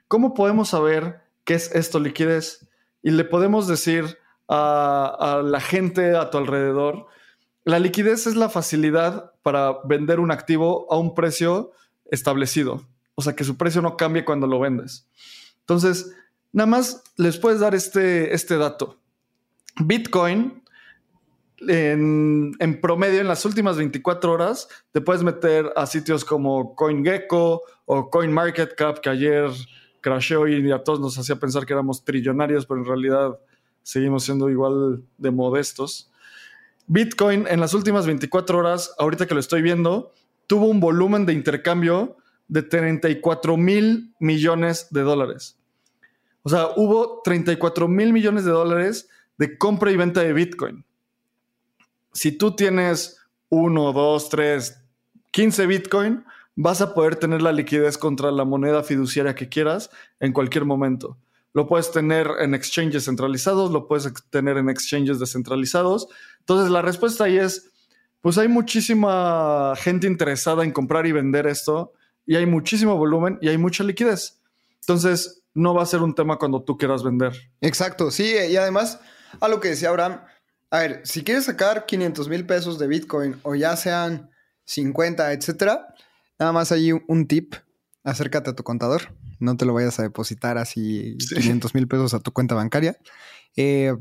¿Cómo 0.08 0.32
podemos 0.32 0.70
saber 0.70 1.20
qué 1.44 1.52
es 1.52 1.70
esto 1.74 2.00
liquidez? 2.00 2.66
Y 3.02 3.10
le 3.10 3.24
podemos 3.24 3.68
decir 3.68 4.16
a, 4.48 5.42
la 5.44 5.60
gente 5.60 6.16
a 6.16 6.30
tu 6.30 6.38
alrededor, 6.38 7.08
la 7.64 7.78
liquidez 7.78 8.26
es 8.26 8.34
la 8.34 8.48
facilidad 8.48 9.34
para 9.42 9.80
vender 9.84 10.18
un 10.18 10.30
activo 10.30 10.90
a 10.90 10.96
un 10.96 11.14
precio 11.14 11.72
establecido. 12.06 12.86
O 13.16 13.20
sea, 13.20 13.36
que 13.36 13.44
su 13.44 13.58
precio 13.58 13.82
no 13.82 13.98
cambie 13.98 14.24
cuando 14.24 14.46
lo 14.46 14.60
vendes. 14.60 15.06
Entonces, 15.60 16.16
nada 16.52 16.68
más 16.68 17.04
les 17.18 17.36
puedes 17.36 17.60
dar 17.60 17.74
este, 17.74 18.34
este 18.34 18.56
dato. 18.56 18.96
Bitcoin, 19.78 20.62
en, 21.60 22.80
promedio, 22.80 23.20
en 23.20 23.28
las 23.28 23.44
últimas 23.44 23.76
24 23.76 24.32
horas, 24.32 24.68
te 24.92 25.00
puedes 25.00 25.22
meter 25.22 25.72
a 25.76 25.86
sitios 25.86 26.24
como 26.24 26.74
CoinGecko 26.74 27.62
o 27.86 28.10
CoinMarketCap, 28.10 29.00
que 29.00 29.10
ayer 29.10 29.50
crasheó 30.00 30.46
y 30.46 30.70
a 30.70 30.82
todos 30.84 31.00
nos 31.00 31.18
hacía 31.18 31.36
pensar 31.36 31.66
que 31.66 31.72
éramos 31.72 32.04
trillonarios, 32.04 32.66
pero 32.66 32.80
en 32.80 32.86
realidad 32.86 33.38
seguimos 33.82 34.24
siendo 34.24 34.50
igual 34.50 35.02
de 35.18 35.30
modestos. 35.30 36.10
Bitcoin 36.86 37.46
en 37.48 37.60
las 37.60 37.74
últimas 37.74 38.06
24 38.06 38.58
horas, 38.58 38.94
ahorita 38.98 39.26
que 39.26 39.34
lo 39.34 39.40
estoy 39.40 39.62
viendo, 39.62 40.12
tuvo 40.46 40.66
un 40.66 40.80
volumen 40.80 41.26
de 41.26 41.32
intercambio 41.32 42.16
de 42.48 42.62
34 42.62 43.56
mil 43.56 44.14
millones 44.20 44.88
de 44.90 45.02
dólares. 45.02 45.58
O 46.42 46.48
sea, 46.48 46.68
hubo 46.76 47.22
34 47.24 47.88
mil 47.88 48.12
millones 48.12 48.44
de 48.44 48.52
dólares 48.52 49.08
de 49.36 49.58
compra 49.58 49.90
y 49.90 49.96
venta 49.96 50.22
de 50.22 50.32
Bitcoin. 50.32 50.85
Si 52.16 52.32
tú 52.32 52.56
tienes 52.56 53.18
1, 53.50 53.92
2, 53.92 54.28
3, 54.30 54.82
15 55.32 55.66
Bitcoin, 55.66 56.24
vas 56.54 56.80
a 56.80 56.94
poder 56.94 57.16
tener 57.16 57.42
la 57.42 57.52
liquidez 57.52 57.98
contra 57.98 58.30
la 58.30 58.46
moneda 58.46 58.82
fiduciaria 58.82 59.34
que 59.34 59.50
quieras 59.50 59.90
en 60.18 60.32
cualquier 60.32 60.64
momento. 60.64 61.18
Lo 61.52 61.66
puedes 61.66 61.92
tener 61.92 62.26
en 62.40 62.54
exchanges 62.54 63.04
centralizados, 63.04 63.70
lo 63.70 63.86
puedes 63.86 64.10
tener 64.30 64.56
en 64.56 64.70
exchanges 64.70 65.18
descentralizados. 65.18 66.08
Entonces, 66.38 66.70
la 66.70 66.80
respuesta 66.80 67.24
ahí 67.24 67.36
es, 67.36 67.70
pues 68.22 68.38
hay 68.38 68.48
muchísima 68.48 69.74
gente 69.76 70.06
interesada 70.06 70.64
en 70.64 70.72
comprar 70.72 71.06
y 71.06 71.12
vender 71.12 71.46
esto 71.46 71.92
y 72.24 72.36
hay 72.36 72.46
muchísimo 72.46 72.96
volumen 72.96 73.38
y 73.42 73.48
hay 73.48 73.58
mucha 73.58 73.84
liquidez. 73.84 74.40
Entonces, 74.80 75.42
no 75.52 75.74
va 75.74 75.82
a 75.82 75.86
ser 75.86 76.00
un 76.00 76.14
tema 76.14 76.38
cuando 76.38 76.62
tú 76.62 76.78
quieras 76.78 77.02
vender. 77.02 77.34
Exacto, 77.60 78.10
sí, 78.10 78.34
y 78.50 78.56
además, 78.56 79.00
a 79.38 79.48
lo 79.48 79.60
que 79.60 79.68
decía 79.68 79.90
Abraham, 79.90 80.22
a 80.70 80.78
ver, 80.78 81.00
si 81.04 81.22
quieres 81.22 81.44
sacar 81.44 81.86
500 81.86 82.28
mil 82.28 82.46
pesos 82.46 82.78
de 82.78 82.86
Bitcoin 82.86 83.38
o 83.42 83.54
ya 83.54 83.76
sean 83.76 84.30
50, 84.64 85.32
etcétera, 85.32 85.94
nada 86.38 86.52
más 86.52 86.72
hay 86.72 86.92
un 86.92 87.26
tip, 87.26 87.54
acércate 88.02 88.50
a 88.50 88.54
tu 88.54 88.62
contador 88.62 89.12
no 89.38 89.56
te 89.56 89.64
lo 89.64 89.74
vayas 89.74 89.98
a 89.98 90.02
depositar 90.02 90.58
así 90.58 91.16
500 91.18 91.74
mil 91.74 91.88
pesos 91.88 92.14
a 92.14 92.20
tu 92.20 92.32
cuenta 92.32 92.54
bancaria. 92.54 92.98
Eh, 93.56 93.94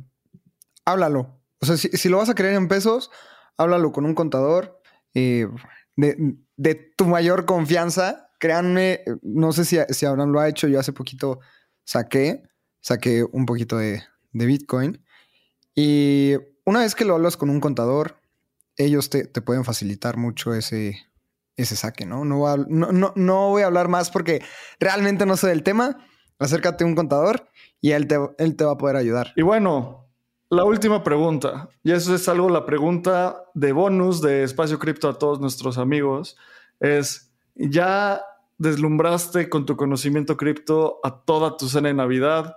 háblalo. 0.86 1.39
O 1.59 1.66
sea, 1.66 1.78
si, 1.78 2.09
lo 2.09 2.18
vas 2.18 2.30
a 2.30 2.36
querer 2.36 2.53
en 2.53 2.68
pesos, 2.68 3.11
háblalo 3.57 3.91
con 3.91 4.05
un 4.05 4.13
contador 4.13 4.82
eh, 5.13 5.47
de, 5.95 6.93
tu 6.95 7.05
mayor 7.05 7.45
confianza. 7.45 8.30
Créanme, 8.39 9.01
no 9.22 9.53
sé 9.53 9.66
si, 9.66 9.78
si 9.89 10.05
Abraham 10.05 10.32
lo 10.32 10.39
ha 10.39 10.49
hecho, 10.49 10.68
yo 10.68 10.80
hace 10.80 10.93
poquito 10.93 11.39
saqué, 11.84 12.43
saqué 12.82 13.24
un 13.24 13.45
poquito 13.45 13.78
de, 13.78 14.03
de 14.32 14.45
Bitcoin. 14.45 15.03
Y 15.74 16.34
una 16.66 16.82
vez 16.82 16.95
que 16.95 17.05
lo 17.05 17.16
hablas 17.16 17.38
con 17.38 17.49
un 17.49 17.59
contador, 17.59 18.18
ellos 18.78 19.09
te, 19.09 19.26
te 19.26 19.41
pueden 19.41 19.63
facilitar 19.63 20.18
mucho 20.18 20.53
ese, 20.53 21.05
ese 21.57 21.76
saque, 21.76 22.05
¿no? 22.05 22.26
No, 22.26 22.38
voy 22.38 23.61
a, 23.61 23.66
hablar 23.66 23.88
más 23.88 24.09
porque 24.09 24.43
realmente 24.80 25.26
no 25.26 25.38
sé 25.38 25.47
del 25.47 25.63
tema. 25.63 26.05
Acércate 26.38 26.84
a 26.84 26.88
un 26.88 26.95
contador 26.95 27.47
y 27.80 27.91
él 27.91 28.07
te, 28.07 28.18
él 28.38 28.55
te 28.55 28.66
va 28.66 28.74
a 28.74 28.78
poder 28.78 28.97
ayudar. 28.97 29.32
Y 29.36 29.41
bueno, 29.41 30.09
la 30.49 30.66
última 30.66 31.03
pregunta, 31.03 31.70
y 31.84 31.91
eso 31.91 32.13
es 32.13 32.28
algo, 32.28 32.49
la 32.49 32.66
pregunta 32.66 33.43
de 33.53 33.72
bonus 33.72 34.22
de 34.22 34.43
Espacio 34.43 34.80
Cripto 34.80 35.07
a 35.07 35.18
todos 35.18 35.39
nuestros 35.39 35.78
amigos, 35.78 36.36
es, 36.80 37.32
¿ya 37.55 38.22
deslumbraste 38.57 39.49
con 39.49 39.66
tu 39.66 39.78
conocimiento 39.78 40.38
cripto 40.38 40.99
a 41.03 41.24
toda 41.24 41.57
tu 41.57 41.68
cena 41.70 41.88
de 41.88 41.93
Navidad? 41.93 42.55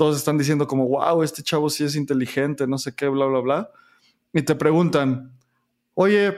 Todos 0.00 0.16
están 0.16 0.38
diciendo 0.38 0.66
como, 0.66 0.88
wow, 0.88 1.22
este 1.22 1.42
chavo 1.42 1.68
sí 1.68 1.84
es 1.84 1.94
inteligente, 1.94 2.66
no 2.66 2.78
sé 2.78 2.94
qué, 2.94 3.06
bla, 3.08 3.26
bla, 3.26 3.40
bla. 3.40 3.70
Y 4.32 4.40
te 4.40 4.54
preguntan, 4.54 5.36
oye, 5.92 6.34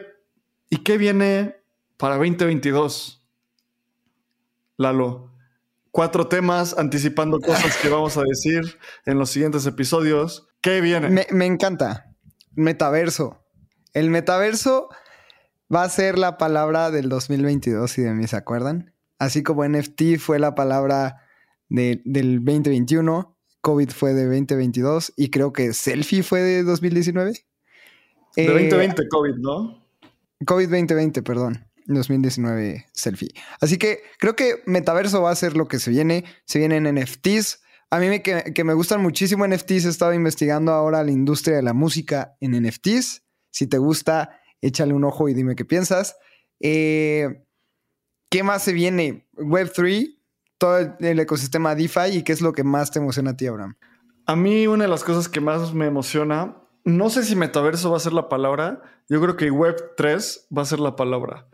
¿y 0.68 0.78
qué 0.78 0.98
viene 0.98 1.62
para 2.02 2.16
2022. 2.16 3.24
Lalo, 4.76 5.30
cuatro 5.92 6.26
temas 6.26 6.76
anticipando 6.76 7.38
cosas 7.38 7.76
que 7.76 7.88
vamos 7.88 8.16
a 8.16 8.22
decir 8.22 8.76
en 9.06 9.20
los 9.20 9.30
siguientes 9.30 9.64
episodios. 9.66 10.48
¿Qué 10.60 10.80
viene? 10.80 11.24
Me, 11.30 11.46
encanta. 11.46 12.12
Metaverso. 12.56 13.46
El 13.92 14.10
metaverso 14.10 14.88
va 15.72 15.84
a 15.84 15.88
ser 15.88 16.18
la 16.18 16.38
palabra 16.38 16.90
del 16.90 17.08
2022, 17.08 17.88
si 17.88 18.02
de 18.02 18.14
mí 18.14 18.26
se 18.26 18.34
acuerdan. 18.34 18.92
Así 19.20 19.44
como 19.44 19.64
NFT 19.64 20.18
fue 20.18 20.40
la 20.40 20.56
palabra 20.56 21.22
del 21.68 22.02
2021, 22.04 23.38
COVID 23.62 23.90
fue 23.90 24.12
de 24.12 24.24
2022 24.26 25.14
y 25.16 25.30
creo 25.30 25.52
que 25.52 25.72
selfie 25.72 26.22
fue 26.22 26.40
de 26.40 26.62
2019. 26.64 27.32
De 28.36 28.46
2020 28.46 29.08
COVID, 29.08 29.34
¿no? 29.36 29.86
COVID 30.44 30.68
2020, 30.68 31.22
perdón. 31.22 31.64
2019 31.86 32.86
selfie. 32.92 33.30
Así 33.60 33.78
que 33.78 34.02
creo 34.18 34.36
que 34.36 34.62
metaverso 34.66 35.22
va 35.22 35.30
a 35.30 35.36
ser 35.36 35.56
lo 35.56 35.68
que 35.68 35.78
se 35.78 35.90
viene. 35.90 36.24
Se 36.44 36.58
vienen 36.58 36.92
NFTs. 36.94 37.60
A 37.90 37.98
mí 37.98 38.08
me, 38.08 38.22
que, 38.22 38.64
me 38.64 38.74
gustan 38.74 39.02
muchísimo 39.02 39.46
NFTs. 39.46 39.84
He 39.84 39.88
estado 39.88 40.14
investigando 40.14 40.72
ahora 40.72 41.04
la 41.04 41.10
industria 41.10 41.56
de 41.56 41.62
la 41.62 41.72
música 41.72 42.36
en 42.40 42.52
NFTs. 42.62 43.22
Si 43.50 43.66
te 43.66 43.78
gusta, 43.78 44.40
échale 44.60 44.94
un 44.94 45.04
ojo 45.04 45.28
y 45.28 45.34
dime 45.34 45.56
qué 45.56 45.64
piensas. 45.64 46.16
Eh, 46.60 47.44
¿Qué 48.30 48.42
más 48.42 48.62
se 48.62 48.72
viene? 48.72 49.28
Web3, 49.34 50.21
todo 50.62 50.78
el 51.00 51.18
ecosistema 51.18 51.74
DeFi 51.74 52.18
y 52.18 52.22
qué 52.22 52.30
es 52.30 52.40
lo 52.40 52.52
que 52.52 52.62
más 52.62 52.92
te 52.92 53.00
emociona 53.00 53.32
a 53.32 53.36
ti, 53.36 53.48
Abraham. 53.48 53.74
A 54.26 54.36
mí 54.36 54.68
una 54.68 54.84
de 54.84 54.90
las 54.90 55.02
cosas 55.02 55.28
que 55.28 55.40
más 55.40 55.74
me 55.74 55.86
emociona, 55.86 56.56
no 56.84 57.10
sé 57.10 57.24
si 57.24 57.34
metaverso 57.34 57.90
va 57.90 57.96
a 57.96 58.00
ser 58.00 58.12
la 58.12 58.28
palabra, 58.28 58.80
yo 59.08 59.20
creo 59.20 59.36
que 59.36 59.50
Web3 59.50 60.46
va 60.56 60.62
a 60.62 60.64
ser 60.64 60.78
la 60.78 60.94
palabra. 60.94 61.48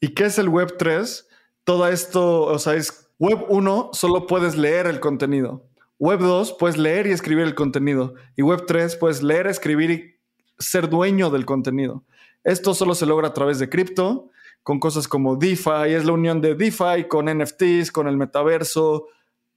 ¿Y 0.00 0.08
qué 0.08 0.26
es 0.26 0.36
el 0.38 0.50
Web 0.50 0.76
3? 0.76 1.26
Todo 1.64 1.88
esto, 1.88 2.42
o 2.42 2.58
sea, 2.58 2.74
es 2.74 3.08
Web 3.18 3.46
1, 3.48 3.88
solo 3.94 4.26
puedes 4.26 4.54
leer 4.54 4.86
el 4.86 5.00
contenido. 5.00 5.64
Web 5.98 6.20
2, 6.20 6.56
puedes 6.58 6.76
leer 6.76 7.06
y 7.06 7.12
escribir 7.12 7.44
el 7.44 7.54
contenido. 7.54 8.16
Y 8.36 8.42
Web 8.42 8.64
3, 8.66 8.96
puedes 8.96 9.22
leer, 9.22 9.46
escribir 9.46 9.90
y 9.90 10.14
ser 10.58 10.90
dueño 10.90 11.30
del 11.30 11.46
contenido. 11.46 12.04
Esto 12.44 12.74
solo 12.74 12.94
se 12.94 13.06
logra 13.06 13.28
a 13.28 13.32
través 13.32 13.58
de 13.58 13.70
cripto, 13.70 14.28
con 14.62 14.78
cosas 14.78 15.08
como 15.08 15.36
DeFi, 15.36 15.94
es 15.94 16.04
la 16.04 16.12
unión 16.12 16.40
de 16.40 16.54
DeFi 16.54 17.08
con 17.08 17.26
NFTs, 17.26 17.90
con 17.90 18.06
el 18.06 18.16
metaverso. 18.16 19.06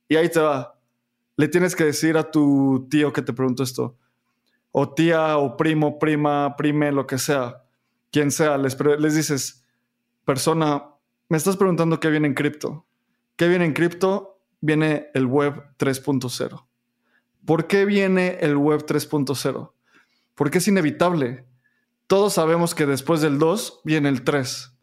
Y 0.08 0.16
ahí 0.16 0.30
te 0.30 0.40
va. 0.40 0.80
Le 1.38 1.48
tienes 1.48 1.76
que 1.76 1.84
decir 1.84 2.18
a 2.18 2.32
tu 2.32 2.88
tío 2.90 3.12
que 3.12 3.22
te 3.22 3.34
preguntó 3.34 3.64
esto, 3.64 3.98
o 4.72 4.94
tía, 4.94 5.38
o 5.38 5.58
primo, 5.58 6.00
prima, 6.00 6.56
prime, 6.56 6.92
lo 6.92 7.06
que 7.08 7.18
sea, 7.18 7.64
quien 8.12 8.32
sea, 8.32 8.58
les, 8.58 8.78
les 9.00 9.16
dices, 9.16 9.66
persona, 10.24 10.86
me 11.28 11.38
estás 11.38 11.58
preguntando 11.58 12.00
qué 12.00 12.10
viene 12.10 12.28
en 12.28 12.34
cripto. 12.34 12.86
¿Qué 13.36 13.48
viene 13.48 13.66
en 13.66 13.74
cripto? 13.74 14.40
Viene 14.62 15.08
el 15.14 15.26
web 15.26 15.64
3.0. 15.78 16.66
¿Por 17.46 17.68
qué 17.68 17.86
viene 17.86 18.38
el 18.42 18.56
web 18.56 18.86
3.0? 18.86 19.72
Porque 20.34 20.58
es 20.58 20.68
inevitable. 20.68 21.46
Todos 22.08 22.34
sabemos 22.34 22.74
que 22.74 22.86
después 22.86 23.22
del 23.22 23.40
2 23.40 23.82
viene 23.84 24.10
el 24.10 24.24
3. 24.24 24.75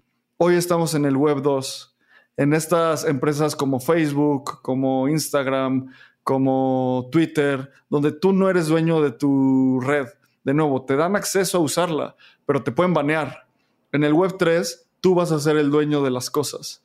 Hoy 0.45 0.57
estamos 0.57 0.97
en 0.97 1.05
el 1.05 1.17
web 1.17 1.41
2. 1.41 1.97
En 2.37 2.53
estas 2.53 3.05
empresas 3.05 3.55
como 3.55 3.79
Facebook, 3.79 4.61
como 4.61 5.07
Instagram, 5.09 5.93
como 6.25 7.09
Twitter, 7.13 7.71
donde 7.89 8.11
tú 8.11 8.33
no 8.33 8.51
eres 8.51 8.67
dueño 8.67 9.01
de 9.01 9.13
tu 9.13 9.79
red. 9.81 10.09
De 10.43 10.53
nuevo, 10.53 10.85
te 10.85 10.97
dan 10.97 11.15
acceso 11.15 11.59
a 11.59 11.61
usarla, 11.61 12.17
pero 12.45 12.65
te 12.65 12.73
pueden 12.73 12.93
banear. 12.93 13.47
En 13.93 14.03
el 14.03 14.15
web 14.15 14.35
3 14.37 14.89
tú 15.01 15.15
vas 15.15 15.31
a 15.31 15.39
ser 15.39 15.57
el 15.59 15.71
dueño 15.71 16.03
de 16.03 16.11
las 16.11 16.29
cosas. 16.29 16.83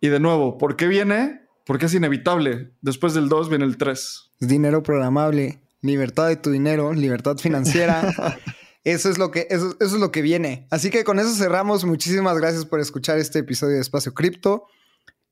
Y 0.00 0.08
de 0.08 0.18
nuevo, 0.18 0.56
¿por 0.56 0.74
qué 0.74 0.86
viene? 0.86 1.42
Porque 1.66 1.84
es 1.84 1.94
inevitable. 1.94 2.70
Después 2.80 3.12
del 3.12 3.28
2 3.28 3.50
viene 3.50 3.66
el 3.66 3.76
3. 3.76 4.30
Dinero 4.40 4.82
programable, 4.82 5.60
libertad 5.82 6.28
de 6.28 6.36
tu 6.36 6.48
dinero, 6.50 6.94
libertad 6.94 7.36
financiera. 7.36 8.14
eso, 8.92 9.10
es 9.10 9.18
lo 9.18 9.30
que, 9.30 9.46
eso, 9.50 9.76
es 9.80 9.92
lo 9.92 10.10
que 10.10 10.22
viene. 10.22 10.66
Así 10.70 10.90
que 10.90 11.04
con 11.04 11.18
eso 11.18 11.34
cerramos. 11.34 11.84
Muchísimas 11.84 12.38
gracias 12.38 12.64
por 12.64 12.80
escuchar 12.80 13.18
este 13.18 13.40
episodio 13.40 13.74
de 13.74 13.80
Espacio 13.80 14.14
Cripto. 14.14 14.66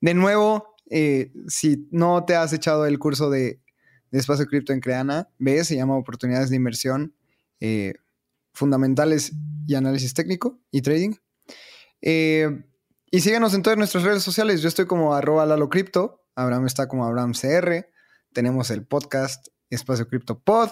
De 0.01 0.15
nuevo, 0.15 0.75
eh, 0.91 1.33
si 1.49 1.89
no 1.91 2.25
te 2.25 2.35
has 2.35 2.53
echado 2.53 2.87
el 2.87 2.99
curso 2.99 3.31
de, 3.31 3.61
Espacio 4.13 4.47
Cripto 4.47 4.73
en 4.73 4.81
Creana, 4.81 5.29
ve, 5.39 5.63
se 5.65 5.77
llama 5.77 5.97
Oportunidades 5.97 6.49
de 6.49 6.57
Inversión. 6.57 7.15
Eh, 7.61 7.95
fundamentales 8.53 9.33
y 9.67 9.75
análisis 9.75 10.15
técnico 10.15 10.59
y 10.71 10.81
trading. 10.81 11.15
Eh, 12.01 12.65
y 13.11 13.21
síguenos 13.21 13.55
en 13.55 13.63
todas 13.63 13.79
nuestras 13.79 14.05
redes 14.05 14.23
sociales. 14.23 14.63
Yo 14.63 14.69
estoy 14.69 14.87
como 14.87 15.15
arroba 15.15 15.45
Lalo 15.47 15.69
Crypto. 15.69 16.25
Abraham 16.35 16.67
está 16.67 16.89
como 16.89 17.05
Abraham 17.05 17.33
CR. 17.33 17.87
Tenemos 18.33 18.71
el 18.71 18.87
podcast 18.87 19.49
Espacio 19.71 20.09
Cripto 20.09 20.39
Pod. 20.39 20.71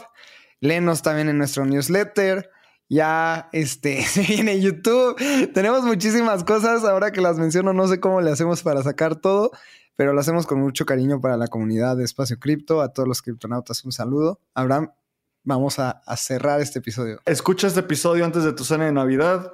Léenos 0.61 1.03
también 1.03 1.28
en 1.28 1.39
nuestro 1.39 1.66
newsletter. 1.66 2.51
Ya 2.89 3.49
este, 3.53 4.03
se 4.07 4.22
viene 4.22 4.61
YouTube. 4.61 5.16
Tenemos 5.53 5.85
muchísimas 5.85 6.45
cosas. 6.45 6.85
Ahora 6.85 7.12
que 7.12 7.20
las 7.20 7.39
menciono, 7.39 7.72
no 7.72 7.89
sé 7.89 8.01
cómo 8.01 8.20
le 8.20 8.30
hacemos 8.30 8.62
para 8.62 8.82
sacar 8.82 9.16
todo, 9.16 9.51
pero 9.97 10.12
lo 10.12 10.20
hacemos 10.20 10.47
con 10.47 10.61
mucho 10.61 10.87
cariño 10.87 11.20
para 11.20 11.37
la 11.37 11.49
comunidad 11.49 11.97
de 11.97 12.05
Espacio 12.05 12.39
Cripto. 12.39 12.80
A 12.80 12.93
todos 12.93 13.09
los 13.09 13.22
criptonautas, 13.22 13.85
un 13.85 13.93
saludo. 13.93 14.41
Abraham, 14.55 14.91
vamos 15.43 15.78
a, 15.78 15.91
a 15.91 16.16
cerrar 16.16 16.61
este 16.61 16.80
episodio. 16.80 17.20
Escucha 17.24 17.66
este 17.66 17.80
episodio 17.80 18.24
antes 18.24 18.45
de 18.45 18.53
tu 18.53 18.64
cena 18.64 18.87
de 18.87 18.93
Navidad. 18.93 19.53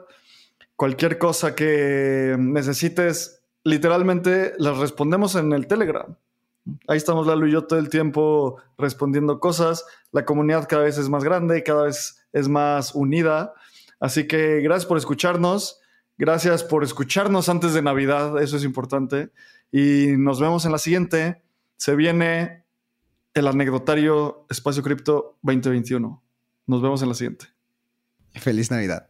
Cualquier 0.76 1.18
cosa 1.18 1.54
que 1.54 2.36
necesites, 2.38 3.42
literalmente 3.64 4.54
las 4.58 4.78
respondemos 4.78 5.34
en 5.34 5.52
el 5.52 5.66
Telegram. 5.66 6.16
Ahí 6.86 6.98
estamos 6.98 7.26
Lalo 7.26 7.46
y 7.46 7.52
yo 7.52 7.64
todo 7.64 7.78
el 7.78 7.88
tiempo 7.88 8.60
respondiendo 8.78 9.40
cosas. 9.40 9.84
La 10.12 10.24
comunidad 10.24 10.68
cada 10.68 10.82
vez 10.82 10.98
es 10.98 11.08
más 11.08 11.24
grande, 11.24 11.62
cada 11.62 11.84
vez 11.84 12.26
es 12.32 12.48
más 12.48 12.94
unida. 12.94 13.54
Así 13.98 14.26
que 14.26 14.60
gracias 14.60 14.86
por 14.86 14.98
escucharnos. 14.98 15.80
Gracias 16.18 16.62
por 16.62 16.84
escucharnos 16.84 17.48
antes 17.48 17.72
de 17.72 17.80
Navidad, 17.80 18.42
eso 18.42 18.58
es 18.58 18.64
importante. 18.64 19.30
Y 19.72 20.08
nos 20.18 20.38
vemos 20.38 20.66
en 20.66 20.72
la 20.72 20.78
siguiente. 20.78 21.42
Se 21.78 21.96
viene 21.96 22.66
el 23.32 23.46
anecdotario 23.46 24.46
Espacio 24.50 24.82
Cripto 24.82 25.38
2021. 25.42 26.22
Nos 26.66 26.82
vemos 26.82 27.00
en 27.00 27.08
la 27.08 27.14
siguiente. 27.14 27.46
Feliz 28.34 28.70
Navidad. 28.70 29.09